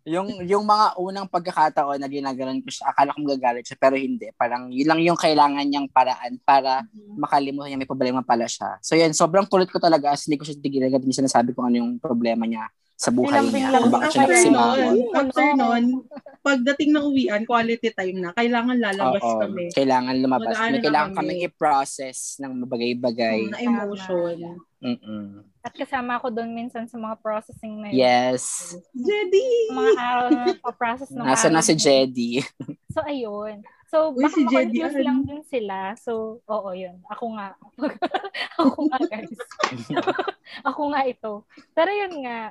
Yung 0.09 0.29
yung 0.49 0.65
mga 0.65 0.97
unang 0.97 1.29
pagkakataon 1.29 2.01
na 2.01 2.09
ginagalan 2.09 2.59
ko 2.65 2.69
siya, 2.73 2.91
akala 2.91 3.13
ko 3.15 3.19
magagalit 3.23 3.65
siya, 3.69 3.79
pero 3.79 3.95
hindi. 3.95 4.33
Parang 4.35 4.73
yun 4.73 4.89
lang 4.89 5.01
yung 5.05 5.19
kailangan 5.21 5.65
niyang 5.69 5.89
paraan 5.93 6.41
para 6.43 6.83
Mm-hmm. 6.89 7.21
makalimutan 7.21 7.69
niya 7.75 7.81
may 7.81 7.91
problema 7.91 8.21
pala 8.25 8.47
siya. 8.49 8.79
So 8.81 8.95
yun, 8.97 9.13
sobrang 9.13 9.45
kulit 9.51 9.69
ko 9.69 9.77
talaga 9.83 10.15
as 10.15 10.25
hindi 10.25 10.39
ko 10.41 10.45
siya 10.47 10.57
tigilan 10.59 10.89
hindi 10.89 11.15
sinasabi 11.15 11.53
kung 11.53 11.69
ano 11.69 11.77
yung 11.85 11.93
problema 12.01 12.47
niya 12.49 12.71
sa 12.99 13.15
buhay 13.15 13.47
niya. 13.47 13.71
lang 13.71 13.87
Kung 13.87 13.95
bakit 13.95 14.11
siya 14.11 14.27
nun, 14.51 14.97
after 15.15 15.47
nun, 15.55 15.85
pagdating 16.43 16.91
ng 16.91 17.05
uwian, 17.07 17.43
quality 17.47 17.95
time 17.95 18.19
na, 18.19 18.35
kailangan 18.35 18.75
lalabas 18.75 19.23
Oo, 19.23 19.39
kami. 19.39 19.71
kailangan 19.71 20.19
lumabas. 20.19 20.59
May 20.59 20.83
kailangan 20.83 21.15
kami. 21.15 21.19
kaming 21.23 21.43
i-process 21.47 22.43
ng 22.43 22.67
mabagay-bagay. 22.67 23.55
Na 23.55 23.63
emotion. 23.63 24.59
Mm-mm. 24.83 25.47
At 25.63 25.75
kasama 25.79 26.19
ako 26.19 26.35
doon 26.35 26.51
minsan 26.55 26.91
sa 26.91 26.99
mga 26.99 27.23
processing 27.23 27.83
na 27.83 27.95
yun. 27.95 28.03
Yes. 28.03 28.75
Jedi! 28.95 29.47
Mga 29.75 29.95
araw 29.95 30.27
na 30.35 30.43
nagpa-process 30.55 31.11
ng 31.15 31.23
Nasa 31.23 31.47
na 31.51 31.63
si. 31.63 31.79
Jedy. 31.79 32.43
So, 32.99 33.07
ayun. 33.07 33.63
So, 33.95 34.11
Uy, 34.11 34.27
baka 34.27 34.35
si 34.35 34.43
ma-confuse 34.43 34.99
ano? 34.99 35.07
lang 35.07 35.19
din 35.23 35.43
sila. 35.47 35.95
So, 36.03 36.43
oo, 36.51 36.71
yun. 36.75 36.99
Ako 37.15 37.25
nga. 37.39 37.55
ako 38.59 38.91
nga, 38.91 38.99
guys. 39.07 39.39
ako 40.69 40.83
nga 40.91 41.01
ito. 41.07 41.33
Pero 41.79 41.91
yun 41.95 42.27
nga, 42.27 42.51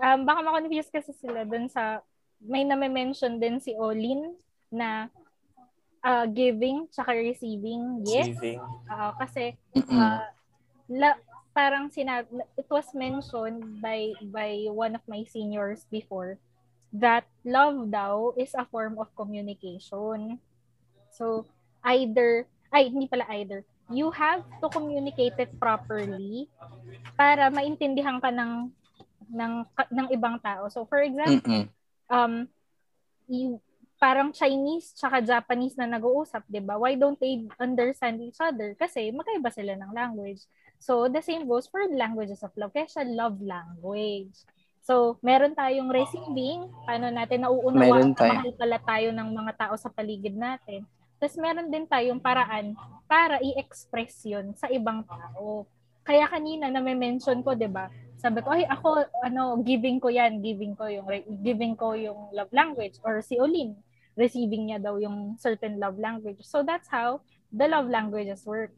um, 0.00 0.24
baka 0.24 0.40
ma-confuse 0.40 0.90
kasi 0.90 1.12
sila 1.20 1.44
dun 1.44 1.68
sa, 1.68 2.00
may 2.40 2.64
name-mention 2.64 3.36
din 3.36 3.60
si 3.60 3.76
Olin 3.76 4.32
na 4.72 5.12
uh, 6.04 6.26
giving 6.28 6.88
tsaka 6.88 7.12
receiving. 7.16 8.04
Yes. 8.04 8.32
Giving. 8.32 8.60
Oo, 8.60 9.08
kasi 9.20 9.56
uh, 9.76 10.24
la, 10.88 11.16
parang 11.52 11.90
sinab 11.92 12.24
it 12.56 12.68
was 12.70 12.86
mentioned 12.94 13.82
by 13.82 14.14
by 14.30 14.70
one 14.70 14.94
of 14.94 15.02
my 15.10 15.26
seniors 15.26 15.84
before 15.90 16.38
that 16.94 17.26
love 17.42 17.90
daw 17.90 18.32
is 18.38 18.54
a 18.56 18.64
form 18.70 18.96
of 18.98 19.10
communication. 19.18 20.38
So 21.12 21.44
either 21.84 22.46
ay 22.70 22.88
hindi 22.88 23.10
pala 23.10 23.26
either 23.34 23.66
you 23.90 24.14
have 24.14 24.46
to 24.62 24.70
communicate 24.70 25.34
it 25.42 25.50
properly 25.58 26.46
para 27.18 27.50
maintindihan 27.50 28.22
ka 28.22 28.30
ng 28.30 28.70
ng 29.30 29.54
ng 29.94 30.06
ibang 30.10 30.36
tao. 30.42 30.66
So 30.68 30.84
for 30.84 31.00
example, 31.00 31.40
Mm-mm. 31.40 31.66
um 32.10 32.50
you, 33.30 33.62
parang 33.96 34.34
Chinese 34.34 34.92
tsaka 34.92 35.22
Japanese 35.22 35.78
na 35.78 35.86
nag-uusap, 35.86 36.44
'di 36.50 36.60
ba? 36.60 36.76
Why 36.76 36.98
don't 36.98 37.18
they 37.18 37.46
understand 37.56 38.20
each 38.20 38.42
other? 38.42 38.74
Kasi 38.74 39.14
magkaiba 39.14 39.50
sila 39.54 39.78
ng 39.78 39.94
language. 39.94 40.42
So 40.82 41.06
the 41.06 41.22
same 41.22 41.46
goes 41.46 41.70
for 41.70 41.86
languages 41.88 42.42
of 42.42 42.50
love. 42.58 42.74
Kaya 42.74 42.88
love 43.06 43.38
language. 43.38 44.34
So, 44.80 45.20
meron 45.20 45.52
tayong 45.52 45.92
receiving, 45.92 46.64
paano 46.88 47.12
natin 47.12 47.44
nauunawaan 47.44 48.16
na 48.16 48.24
mahal 48.24 48.50
pala 48.56 48.78
tayo 48.80 49.12
ng 49.12 49.28
mga 49.28 49.52
tao 49.60 49.74
sa 49.76 49.92
paligid 49.92 50.32
natin. 50.32 50.88
Tapos 51.20 51.36
meron 51.36 51.68
din 51.68 51.84
tayong 51.84 52.16
paraan 52.16 52.72
para 53.04 53.36
i-express 53.44 54.24
yun 54.24 54.56
sa 54.56 54.72
ibang 54.72 55.04
tao. 55.04 55.68
Kaya 56.00 56.24
kanina 56.24 56.72
na 56.72 56.80
may 56.80 56.96
mention 56.96 57.44
ko, 57.44 57.52
'di 57.52 57.68
ba? 57.68 57.92
Sabi 58.20 58.44
ko, 58.44 58.52
ay 58.52 58.68
ako 58.68 59.08
ano, 59.24 59.56
giving 59.64 59.96
ko 59.96 60.12
'yan, 60.12 60.44
giving 60.44 60.76
ko 60.76 60.84
yung 60.92 61.08
giving 61.40 61.72
ko 61.72 61.96
yung 61.96 62.28
love 62.36 62.52
language 62.52 63.00
or 63.00 63.24
si 63.24 63.40
Olin, 63.40 63.72
receiving 64.12 64.68
niya 64.68 64.78
daw 64.78 65.00
yung 65.00 65.40
certain 65.40 65.80
love 65.80 65.96
language. 65.96 66.44
So 66.44 66.60
that's 66.60 66.84
how 66.92 67.24
the 67.48 67.64
love 67.64 67.88
languages 67.88 68.44
work. 68.44 68.76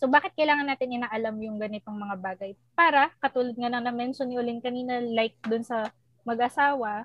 So 0.00 0.08
bakit 0.08 0.32
kailangan 0.36 0.72
natin 0.72 0.96
inaalam 0.96 1.36
yung 1.44 1.60
ganitong 1.60 2.00
mga 2.00 2.16
bagay? 2.16 2.52
Para 2.72 3.12
katulad 3.20 3.52
nga 3.56 3.68
na 3.68 3.84
na-mention 3.84 4.28
ni 4.28 4.40
Olin 4.40 4.64
kanina 4.64 5.04
like 5.04 5.36
dun 5.44 5.64
sa 5.64 5.92
mag-asawa, 6.24 7.04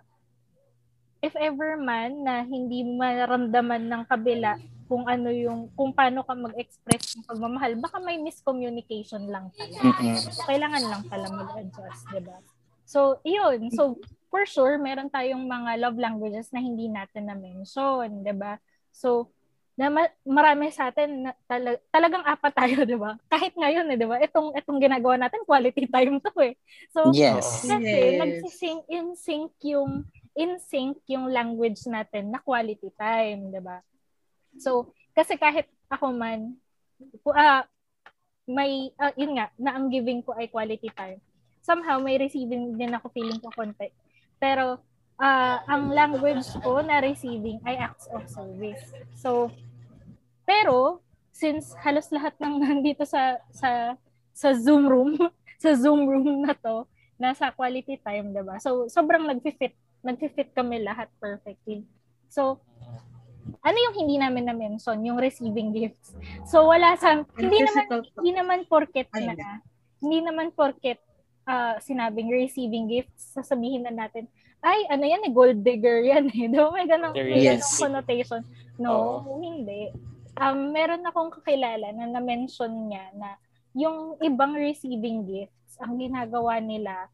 if 1.19 1.35
ever 1.35 1.75
man 1.75 2.23
na 2.23 2.47
hindi 2.47 2.83
maramdaman 2.83 3.91
ng 3.91 4.03
kabila 4.07 4.55
kung 4.91 5.07
ano 5.07 5.31
yung 5.31 5.71
kung 5.71 5.95
paano 5.95 6.19
ka 6.27 6.35
mag-express 6.35 7.15
ng 7.15 7.23
pagmamahal, 7.23 7.79
baka 7.79 8.03
may 8.03 8.19
miscommunication 8.19 9.23
lang 9.31 9.47
pala. 9.55 9.79
Mm-mm. 9.79 10.19
So, 10.19 10.43
kailangan 10.43 10.83
lang 10.83 11.03
pala 11.07 11.31
mag-adjust, 11.31 12.11
di 12.11 12.19
ba? 12.19 12.35
So, 12.83 13.23
iyon. 13.23 13.71
So, 13.71 13.95
for 14.27 14.43
sure, 14.43 14.75
meron 14.75 15.07
tayong 15.07 15.47
mga 15.47 15.79
love 15.79 15.95
languages 15.95 16.51
na 16.51 16.59
hindi 16.59 16.91
natin 16.91 17.31
na-mention, 17.31 18.19
di 18.19 18.35
ba? 18.35 18.59
So, 18.91 19.31
na 19.79 19.87
ma- 19.87 20.11
marami 20.27 20.67
sa 20.75 20.91
atin 20.91 21.23
na 21.23 21.31
tala- 21.47 21.79
talagang 21.87 22.27
apat 22.27 22.51
tayo, 22.51 22.83
di 22.83 22.99
ba? 22.99 23.15
Kahit 23.31 23.55
ngayon, 23.55 23.87
eh, 23.95 23.95
di 23.95 24.03
ba? 24.03 24.19
Itong, 24.19 24.51
itong 24.59 24.83
ginagawa 24.83 25.15
natin, 25.15 25.47
quality 25.47 25.87
time 25.87 26.19
to 26.19 26.35
eh. 26.43 26.59
So, 26.91 27.15
Yes. 27.15 27.63
kasi 27.63 27.95
Yes. 27.95 28.19
nagsisync 28.19 28.83
in 28.91 29.15
sync 29.15 29.55
yung 29.63 30.03
in 30.31 30.59
sync 30.63 30.95
yung 31.11 31.27
language 31.27 31.83
natin 31.87 32.31
na 32.31 32.39
quality 32.39 32.87
time, 32.95 33.51
'di 33.51 33.59
ba? 33.59 33.83
So, 34.59 34.91
kasi 35.15 35.35
kahit 35.35 35.67
ako 35.91 36.15
man 36.15 36.55
ah 37.35 37.65
may 38.49 38.91
ah, 38.97 39.13
yun 39.15 39.37
nga 39.37 39.53
na 39.55 39.77
ang 39.77 39.87
giving 39.87 40.25
ko 40.25 40.33
ay 40.35 40.49
quality 40.49 40.89
time. 40.91 41.21
Somehow 41.61 42.01
may 42.01 42.17
receiving 42.17 42.75
din 42.75 42.91
ako 42.91 43.13
feeling 43.13 43.37
ko 43.39 43.53
konti. 43.53 43.93
Pero 44.41 44.81
ah, 45.21 45.61
ang 45.69 45.93
language 45.93 46.47
ko 46.65 46.81
na 46.81 46.99
receiving 46.99 47.61
ay 47.63 47.77
acts 47.77 48.09
of 48.11 48.25
service. 48.27 48.81
So, 49.15 49.53
pero 50.43 50.99
since 51.31 51.73
halos 51.79 52.09
lahat 52.11 52.35
ng 52.41 52.59
nandito 52.65 53.05
sa 53.07 53.39
sa 53.53 53.95
sa 54.33 54.49
Zoom 54.57 54.89
room, 54.89 55.15
sa 55.63 55.71
Zoom 55.77 56.09
room 56.09 56.43
na 56.43 56.57
to, 56.57 56.89
nasa 57.21 57.53
quality 57.53 58.01
time, 58.01 58.33
'di 58.33 58.41
ba? 58.41 58.57
So, 58.57 58.89
sobrang 58.89 59.29
nagfi-fit, 59.29 59.77
nagfi-fit 60.01 60.51
kami 60.57 60.81
lahat 60.81 61.13
perfectly. 61.21 61.85
So, 62.31 62.57
ano 63.61 63.77
yung 63.77 63.95
hindi 63.95 64.15
namin 64.17 64.43
na 64.49 64.55
mention, 64.55 65.01
yung 65.05 65.17
receiving 65.21 65.73
gifts. 65.73 66.13
So, 66.49 66.65
wala 66.65 66.97
sa 66.97 67.21
hindi 67.37 67.57
naman 67.61 67.85
hindi 68.17 68.31
naman 68.33 68.59
porket 68.65 69.09
Ay, 69.13 69.33
na 69.33 69.61
hindi 70.01 70.19
naman 70.25 70.49
porket 70.53 70.97
ah, 71.45 71.77
sinabing 71.81 72.29
receiving 72.29 72.89
gifts, 72.89 73.33
sasabihin 73.37 73.85
na 73.85 73.93
natin, 73.93 74.29
ay, 74.61 74.85
ano 74.93 75.03
yan 75.09 75.25
eh, 75.25 75.33
gold 75.33 75.59
digger 75.65 76.05
yan 76.05 76.29
eh. 76.29 76.45
Di 76.51 76.57
ba? 76.57 76.69
May 76.69 76.85
ganong, 76.85 77.17
Yes. 77.17 77.65
ganong 77.65 77.77
connotation. 77.81 78.41
No, 78.77 79.25
hindi. 79.41 79.89
Um, 80.37 80.69
meron 80.69 81.05
akong 81.05 81.33
kakilala 81.33 81.91
na 81.93 82.05
na-mention 82.07 82.89
niya 82.89 83.09
na 83.17 83.35
yung 83.73 84.21
ibang 84.21 84.53
receiving 84.53 85.25
gifts, 85.25 85.81
ang 85.81 85.97
ginagawa 85.97 86.61
nila, 86.61 87.09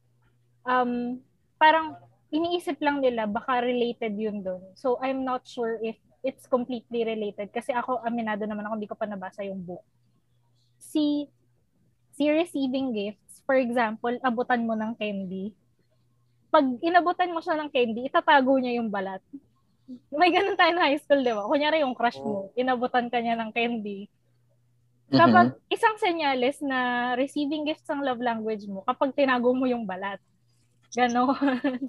um, 0.67 1.23
parang 1.55 1.95
iniisip 2.27 2.75
lang 2.83 2.99
nila 2.99 3.23
baka 3.25 3.63
related 3.63 4.13
yun 4.19 4.43
doon. 4.43 4.61
So, 4.75 4.99
I'm 4.99 5.23
not 5.23 5.47
sure 5.47 5.79
if 5.79 5.95
it's 6.27 6.43
completely 6.43 7.07
related. 7.07 7.47
Kasi 7.55 7.71
ako, 7.71 8.03
aminado 8.03 8.43
naman 8.43 8.67
ako, 8.67 8.73
hindi 8.75 8.91
ko 8.91 8.99
pa 8.99 9.07
nabasa 9.07 9.47
yung 9.47 9.63
book. 9.63 9.79
Si, 10.75 11.31
si 12.11 12.23
receiving 12.27 12.91
gifts, 12.91 13.39
for 13.47 13.55
example, 13.55 14.11
abutan 14.19 14.67
mo 14.67 14.75
ng 14.75 14.91
candy. 14.99 15.55
Pag 16.51 16.83
inabutan 16.83 17.31
mo 17.31 17.39
siya 17.39 17.55
ng 17.55 17.71
candy, 17.71 18.11
itatago 18.11 18.59
niya 18.59 18.83
yung 18.83 18.91
balat. 18.91 19.23
May 20.11 20.35
ganun 20.35 20.59
tayo 20.59 20.75
na 20.75 20.91
high 20.91 20.99
school, 20.99 21.23
di 21.23 21.31
ba? 21.31 21.47
Kunyari 21.47 21.79
yung 21.79 21.95
crush 21.95 22.19
mo, 22.19 22.51
inabutan 22.59 23.07
ka 23.07 23.23
niya 23.23 23.39
ng 23.39 23.55
candy. 23.55 24.11
Kapag 25.07 25.55
isang 25.71 25.95
senyales 25.95 26.59
na 26.59 27.15
receiving 27.15 27.63
gifts 27.63 27.87
ang 27.87 28.03
love 28.03 28.19
language 28.19 28.67
mo, 28.67 28.83
kapag 28.83 29.15
tinago 29.15 29.55
mo 29.55 29.63
yung 29.63 29.87
balat. 29.87 30.19
Ganon. 30.91 31.87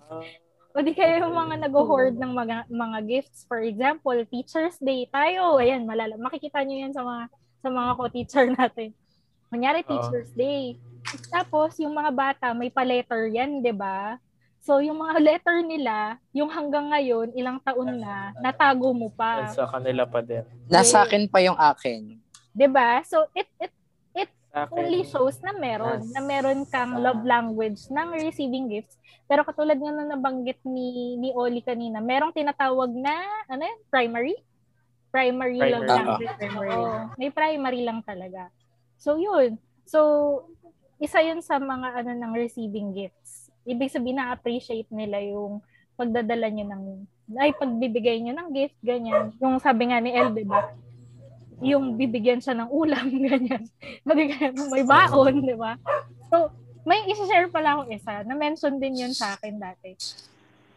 O 0.79 0.83
di 0.87 0.95
kaya 0.95 1.19
yung 1.19 1.35
mga 1.35 1.67
nag-hoard 1.67 2.15
ng 2.15 2.33
mga, 2.39 2.57
mga 2.71 2.99
gifts. 3.03 3.43
For 3.51 3.59
example, 3.67 4.15
Teacher's 4.31 4.79
Day 4.79 5.11
tayo. 5.11 5.59
Ayan, 5.59 5.83
malala. 5.83 6.15
Makikita 6.15 6.63
nyo 6.63 6.87
yan 6.87 6.95
sa 6.95 7.03
mga 7.03 7.27
sa 7.59 7.69
mga 7.75 7.91
ko-teacher 7.99 8.47
natin. 8.59 8.95
Kunyari. 9.51 9.83
Teacher's 9.83 10.31
Day. 10.39 10.79
Tapos, 11.35 11.75
yung 11.83 11.99
mga 11.99 12.15
bata, 12.15 12.47
may 12.55 12.71
pa-letter 12.71 13.27
yan, 13.27 13.59
di 13.59 13.75
ba? 13.75 14.23
So, 14.63 14.79
yung 14.79 15.03
mga 15.03 15.19
letter 15.19 15.67
nila, 15.67 16.15
yung 16.31 16.47
hanggang 16.47 16.95
ngayon, 16.95 17.35
ilang 17.35 17.59
taon 17.59 17.99
na, 17.99 18.31
natago 18.39 18.95
mo 18.95 19.11
pa. 19.11 19.51
Sa 19.51 19.67
kanila 19.67 20.07
pa 20.07 20.23
din. 20.23 20.47
Nasa 20.71 21.03
akin 21.03 21.27
pa 21.27 21.43
yung 21.43 21.59
akin. 21.59 22.23
'Di 22.59 22.67
ba? 22.67 23.07
So 23.07 23.23
it 23.39 23.47
it 23.63 23.71
Akin, 24.51 24.73
only 24.75 25.05
shows 25.05 25.37
na 25.39 25.53
meron, 25.53 26.01
Yes. 26.01 26.11
na 26.11 26.21
meron 26.21 26.65
kang 26.65 26.97
love 26.97 27.21
language 27.21 27.85
ng 27.87 28.09
receiving 28.17 28.67
gifts. 28.67 28.97
Pero 29.25 29.45
katulad 29.45 29.77
nga 29.77 29.93
na 29.93 30.09
nabanggit 30.09 30.57
ni 30.65 31.15
ni 31.15 31.31
Oli 31.33 31.61
kanina, 31.61 32.01
merong 32.01 32.33
tinatawag 32.33 32.89
na 32.91 33.13
ano 33.45 33.61
yun? 33.61 33.79
Primary? 33.87 34.37
Primary, 35.09 35.57
love 35.59 35.85
Primary. 35.85 35.89
language. 35.91 36.37
Primary. 36.39 36.71
Oo, 36.71 36.93
may 37.15 37.31
primary 37.31 37.81
lang 37.83 38.01
talaga. 38.03 38.49
So 38.97 39.17
yun. 39.17 39.57
So 39.85 40.01
isa 40.97 41.21
yun 41.21 41.41
sa 41.41 41.57
mga 41.57 42.03
ano 42.03 42.13
ng 42.15 42.33
receiving 42.35 42.93
gifts. 42.93 43.53
Ibig 43.63 43.93
sabihin 43.93 44.17
na-appreciate 44.17 44.89
nila 44.89 45.21
yung 45.21 45.61
pagdadala 45.95 46.49
nyo 46.49 46.65
ng 46.65 46.83
ay 47.37 47.53
pagbibigay 47.53 48.17
nyo 48.19 48.33
ng 48.33 48.49
gift, 48.51 48.77
ganyan. 48.81 49.37
Yung 49.37 49.61
sabi 49.61 49.93
nga 49.93 50.01
ni 50.01 50.09
El, 50.11 50.33
di 50.33 50.41
ba? 50.43 50.73
Yung 51.61 51.99
bibigyan 51.99 52.39
siya 52.39 52.55
ng 52.55 52.71
ulam, 52.71 53.07
ganyan. 53.27 53.67
Mabigyan 54.03 54.55
mo 54.55 54.71
may 54.71 54.85
baon, 54.85 55.43
di 55.43 55.57
ba? 55.57 55.75
So, 56.29 56.53
may 56.83 57.05
isa-share 57.07 57.49
pala 57.49 57.77
akong 57.77 57.91
isa. 57.91 58.23
Na-mention 58.23 58.79
din 58.79 58.97
yun 58.97 59.13
sa 59.13 59.35
akin 59.35 59.59
dati. 59.59 59.93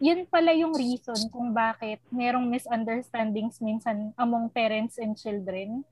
yun 0.02 0.26
pala 0.26 0.50
yung 0.50 0.74
reason 0.74 1.30
kung 1.30 1.54
bakit 1.54 2.02
merong 2.10 2.50
misunderstandings 2.50 3.62
minsan 3.62 4.10
among 4.18 4.50
parents 4.50 4.98
and 4.98 5.14
children. 5.14 5.86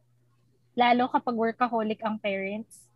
Lalo 0.74 1.06
kapag 1.08 1.38
workaholic 1.38 2.02
ang 2.02 2.18
parents. 2.18 2.90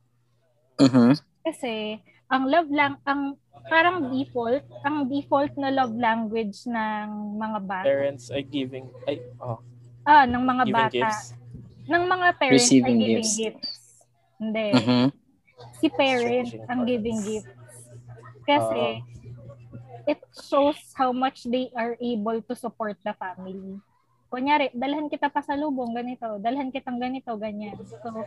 Mhm. 0.82 1.14
Kasi 1.46 2.02
ang 2.26 2.50
love 2.50 2.66
lang 2.74 2.98
ang 3.06 3.38
parang 3.70 4.10
default, 4.10 4.66
ang 4.82 5.06
default 5.06 5.54
na 5.54 5.70
love 5.70 5.94
language 5.94 6.66
ng 6.66 7.08
mga 7.38 7.60
bata. 7.62 7.86
Parents 7.86 8.34
ay 8.34 8.42
giving, 8.42 8.90
ay, 9.06 9.22
oh, 9.38 9.62
Ah, 10.04 10.26
ng 10.26 10.42
mga 10.42 10.64
giving 10.66 10.74
bata. 10.74 10.92
gifts. 10.92 11.38
Ng 11.88 12.04
mga 12.08 12.28
parents 12.40 12.70
Receiving 12.70 12.98
ay 12.98 13.04
giving 13.04 13.32
gifts. 13.36 13.38
gifts. 13.38 13.72
Hindi. 14.40 14.68
Mhm. 14.74 15.06
Si 15.80 15.88
parent 15.92 16.50
ang 16.68 16.82
giving 16.88 17.20
gifts. 17.22 17.52
Kasi 18.44 19.04
it 20.04 20.20
shows 20.36 20.80
how 20.96 21.16
much 21.16 21.48
they 21.48 21.72
are 21.76 21.96
able 22.00 22.40
to 22.44 22.54
support 22.56 23.00
the 23.04 23.16
family. 23.16 23.80
Kunyari, 24.28 24.74
dalhan 24.74 25.14
kita 25.14 25.30
pa 25.30 25.46
sa 25.46 25.54
lubong, 25.54 25.94
ganito. 25.94 26.42
Dalhan 26.42 26.74
kitang 26.74 26.98
ganito, 26.98 27.30
ganyan. 27.38 27.78
So, 28.02 28.26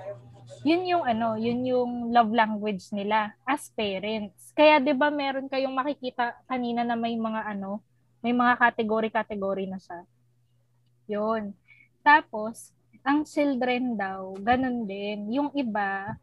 yun 0.62 0.86
yung 0.86 1.02
ano, 1.02 1.34
yun 1.34 1.66
yung 1.66 2.14
love 2.14 2.30
language 2.30 2.94
nila 2.94 3.34
as 3.42 3.66
parents. 3.74 4.54
Kaya 4.54 4.78
'di 4.78 4.94
ba 4.94 5.10
meron 5.10 5.50
kayong 5.50 5.74
makikita 5.74 6.38
kanina 6.46 6.86
na 6.86 6.94
may 6.94 7.18
mga 7.18 7.50
ano, 7.50 7.82
may 8.22 8.30
mga 8.30 8.54
category-category 8.54 9.66
na 9.66 9.82
siya. 9.82 10.06
Yun. 11.10 11.50
Tapos, 12.06 12.70
ang 13.06 13.22
children 13.22 13.94
daw, 13.94 14.34
ganun 14.42 14.82
din. 14.84 15.30
Yung 15.30 15.54
iba, 15.54 16.18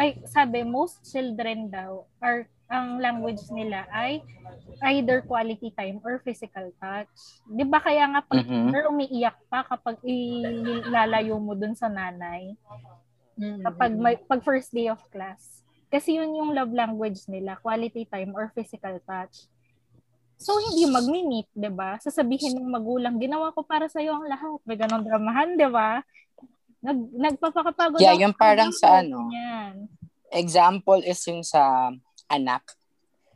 ay 0.00 0.16
sabi 0.26 0.64
most 0.64 1.04
children 1.04 1.68
daw 1.68 2.02
are 2.18 2.48
ang 2.72 2.96
language 2.98 3.44
nila 3.52 3.84
ay 3.92 4.24
either 4.88 5.20
quality 5.20 5.68
time 5.76 6.00
or 6.00 6.18
physical 6.24 6.72
touch. 6.80 7.12
'Di 7.44 7.68
ba 7.68 7.78
kaya 7.78 8.08
nga 8.08 8.24
pag 8.24 8.42
Mhm. 8.42 8.72
or 8.72 8.82
umiiyak 8.88 9.36
pa 9.52 9.60
kapag 9.62 10.00
ilalayo 10.02 11.36
mo 11.36 11.52
dun 11.52 11.76
sa 11.76 11.92
nanay 11.92 12.56
Mm. 13.36 13.60
kapag 13.64 13.92
may, 13.96 14.16
pag 14.16 14.40
first 14.40 14.72
day 14.72 14.88
of 14.88 15.00
class. 15.08 15.64
Kasi 15.88 16.16
yun 16.16 16.32
yung 16.32 16.56
love 16.56 16.72
language 16.72 17.28
nila, 17.28 17.60
quality 17.60 18.08
time 18.08 18.32
or 18.32 18.48
physical 18.52 18.96
touch. 19.04 19.48
So, 20.42 20.58
hindi 20.58 20.84
magmi-meet, 20.90 21.48
di 21.54 21.70
ba? 21.70 21.96
Sasabihin 22.02 22.58
ng 22.58 22.66
magulang, 22.66 23.16
ginawa 23.22 23.54
ko 23.54 23.62
para 23.62 23.86
sa'yo 23.86 24.18
ang 24.18 24.26
lahat. 24.26 24.58
May 24.66 24.74
ganong 24.74 25.06
dramahan, 25.06 25.54
di 25.54 25.68
ba? 25.70 26.02
Nag, 26.82 26.98
nagpapakapagod 27.14 28.02
Yeah, 28.02 28.18
yung 28.18 28.34
parang 28.34 28.74
sa 28.74 29.06
ano, 29.06 29.30
Yan. 29.30 29.86
Example 30.34 30.98
is 31.06 31.22
yung 31.30 31.46
sa 31.46 31.94
anak 32.26 32.74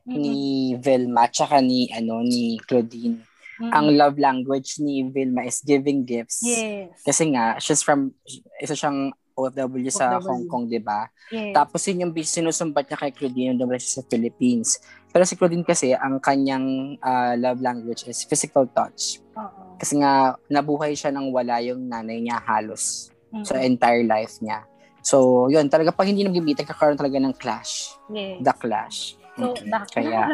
ni 0.02 0.74
Vilma 0.78 1.26
tsaka 1.30 1.62
ni 1.62 1.90
ano 1.94 2.22
ni 2.22 2.58
Claudine. 2.62 3.22
Ang 3.56 3.96
love 3.96 4.20
language 4.20 4.76
ni 4.84 5.00
Vilma 5.08 5.46
is 5.48 5.64
giving 5.64 6.04
gifts. 6.04 6.44
Yes. 6.44 6.92
Kasi 7.00 7.32
nga, 7.32 7.56
she's 7.56 7.80
from, 7.80 8.12
isa 8.60 8.76
siyang 8.76 9.16
OFW 9.32 9.88
sa 9.88 10.20
OFW. 10.20 10.28
Hong 10.28 10.44
Kong, 10.44 10.64
di 10.68 10.80
ba? 10.80 11.08
yes. 11.32 11.56
Tapos 11.56 11.80
yun 11.88 12.04
yung 12.04 12.12
sinusumbat 12.12 12.84
niya 12.84 13.00
kay 13.00 13.12
Claudine 13.16 13.56
nung 13.56 13.72
siya 13.72 14.00
sa 14.00 14.06
Philippines. 14.08 14.76
Pero 15.16 15.24
si 15.24 15.32
Claudine 15.32 15.64
kasi, 15.64 15.96
ang 15.96 16.20
kanyang 16.20 17.00
ah, 17.00 17.32
love 17.40 17.64
language 17.64 18.04
is 18.04 18.20
physical 18.28 18.68
touch. 18.68 19.24
Oo. 19.32 19.80
Kasi 19.80 19.96
nga, 19.96 20.36
nabuhay 20.52 20.92
siya 20.92 21.08
nang 21.08 21.32
wala 21.32 21.56
yung 21.64 21.88
nanay 21.88 22.20
niya 22.20 22.36
halos 22.44 23.08
Mm-mm. 23.32 23.40
sa 23.40 23.56
entire 23.64 24.04
life 24.04 24.36
niya. 24.44 24.68
So, 25.00 25.48
yun, 25.48 25.72
talaga 25.72 25.96
pag 25.96 26.12
hindi 26.12 26.20
nag-meet, 26.20 26.68
kakaroon 26.68 27.00
talaga 27.00 27.16
ng 27.16 27.32
clash. 27.32 27.96
yes. 28.12 28.44
The 28.44 28.52
clash. 28.60 29.16
So, 29.40 29.56
Mm-mm. 29.56 29.72
the 29.72 29.80
Kaya, 29.88 30.28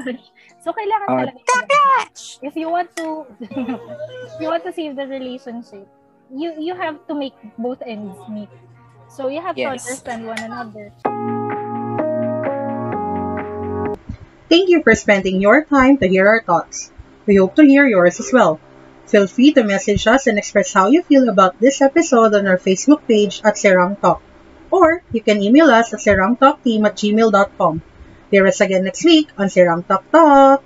so 0.59 0.75
kailangan 0.75 1.07
Oh, 1.15 1.19
talaga 1.23 1.39
talaga. 1.47 1.79
If 2.43 2.59
you 2.59 2.67
want 2.67 2.91
to 2.99 3.23
if 4.27 4.35
you 4.43 4.51
want 4.51 4.67
to 4.67 4.75
save 4.75 4.99
the 4.99 5.07
relationship, 5.07 5.87
you 6.35 6.59
you 6.59 6.75
have 6.75 6.99
to 7.07 7.15
make 7.15 7.39
both 7.55 7.79
ends 7.87 8.19
meet. 8.27 8.51
So 9.07 9.31
you 9.31 9.39
have 9.47 9.55
to 9.55 9.63
Yes. 9.63 9.79
understand 9.79 10.27
one 10.27 10.43
another. 10.43 10.91
Thank 14.53 14.69
you 14.69 14.83
for 14.85 14.93
spending 14.95 15.41
your 15.41 15.65
time 15.65 15.97
to 15.97 16.07
hear 16.07 16.29
our 16.29 16.43
thoughts. 16.45 16.93
We 17.25 17.37
hope 17.37 17.57
to 17.57 17.65
hear 17.65 17.89
yours 17.89 18.21
as 18.21 18.29
well. 18.37 18.61
Feel 19.07 19.27
free 19.27 19.57
to 19.57 19.65
message 19.65 20.07
us 20.07 20.27
and 20.27 20.37
express 20.37 20.75
how 20.75 20.89
you 20.93 21.01
feel 21.01 21.31
about 21.31 21.57
this 21.59 21.81
episode 21.81 22.35
on 22.35 22.47
our 22.47 22.59
Facebook 22.59 23.01
page 23.09 23.41
at 23.49 23.57
Serang 23.57 23.97
Talk. 23.97 24.21
Or 24.71 25.01
you 25.11 25.23
can 25.23 25.43
email 25.43 25.71
us 25.71 25.95
at 25.95 26.05
serangtalkteam 26.05 26.85
at 26.85 27.01
gmail.com. 27.01 27.81
Hear 28.31 28.47
us 28.47 28.61
again 28.61 28.85
next 28.85 29.07
week 29.07 29.33
on 29.39 29.49
Serang 29.49 29.89
Talk 29.89 30.05
Talk! 30.13 30.61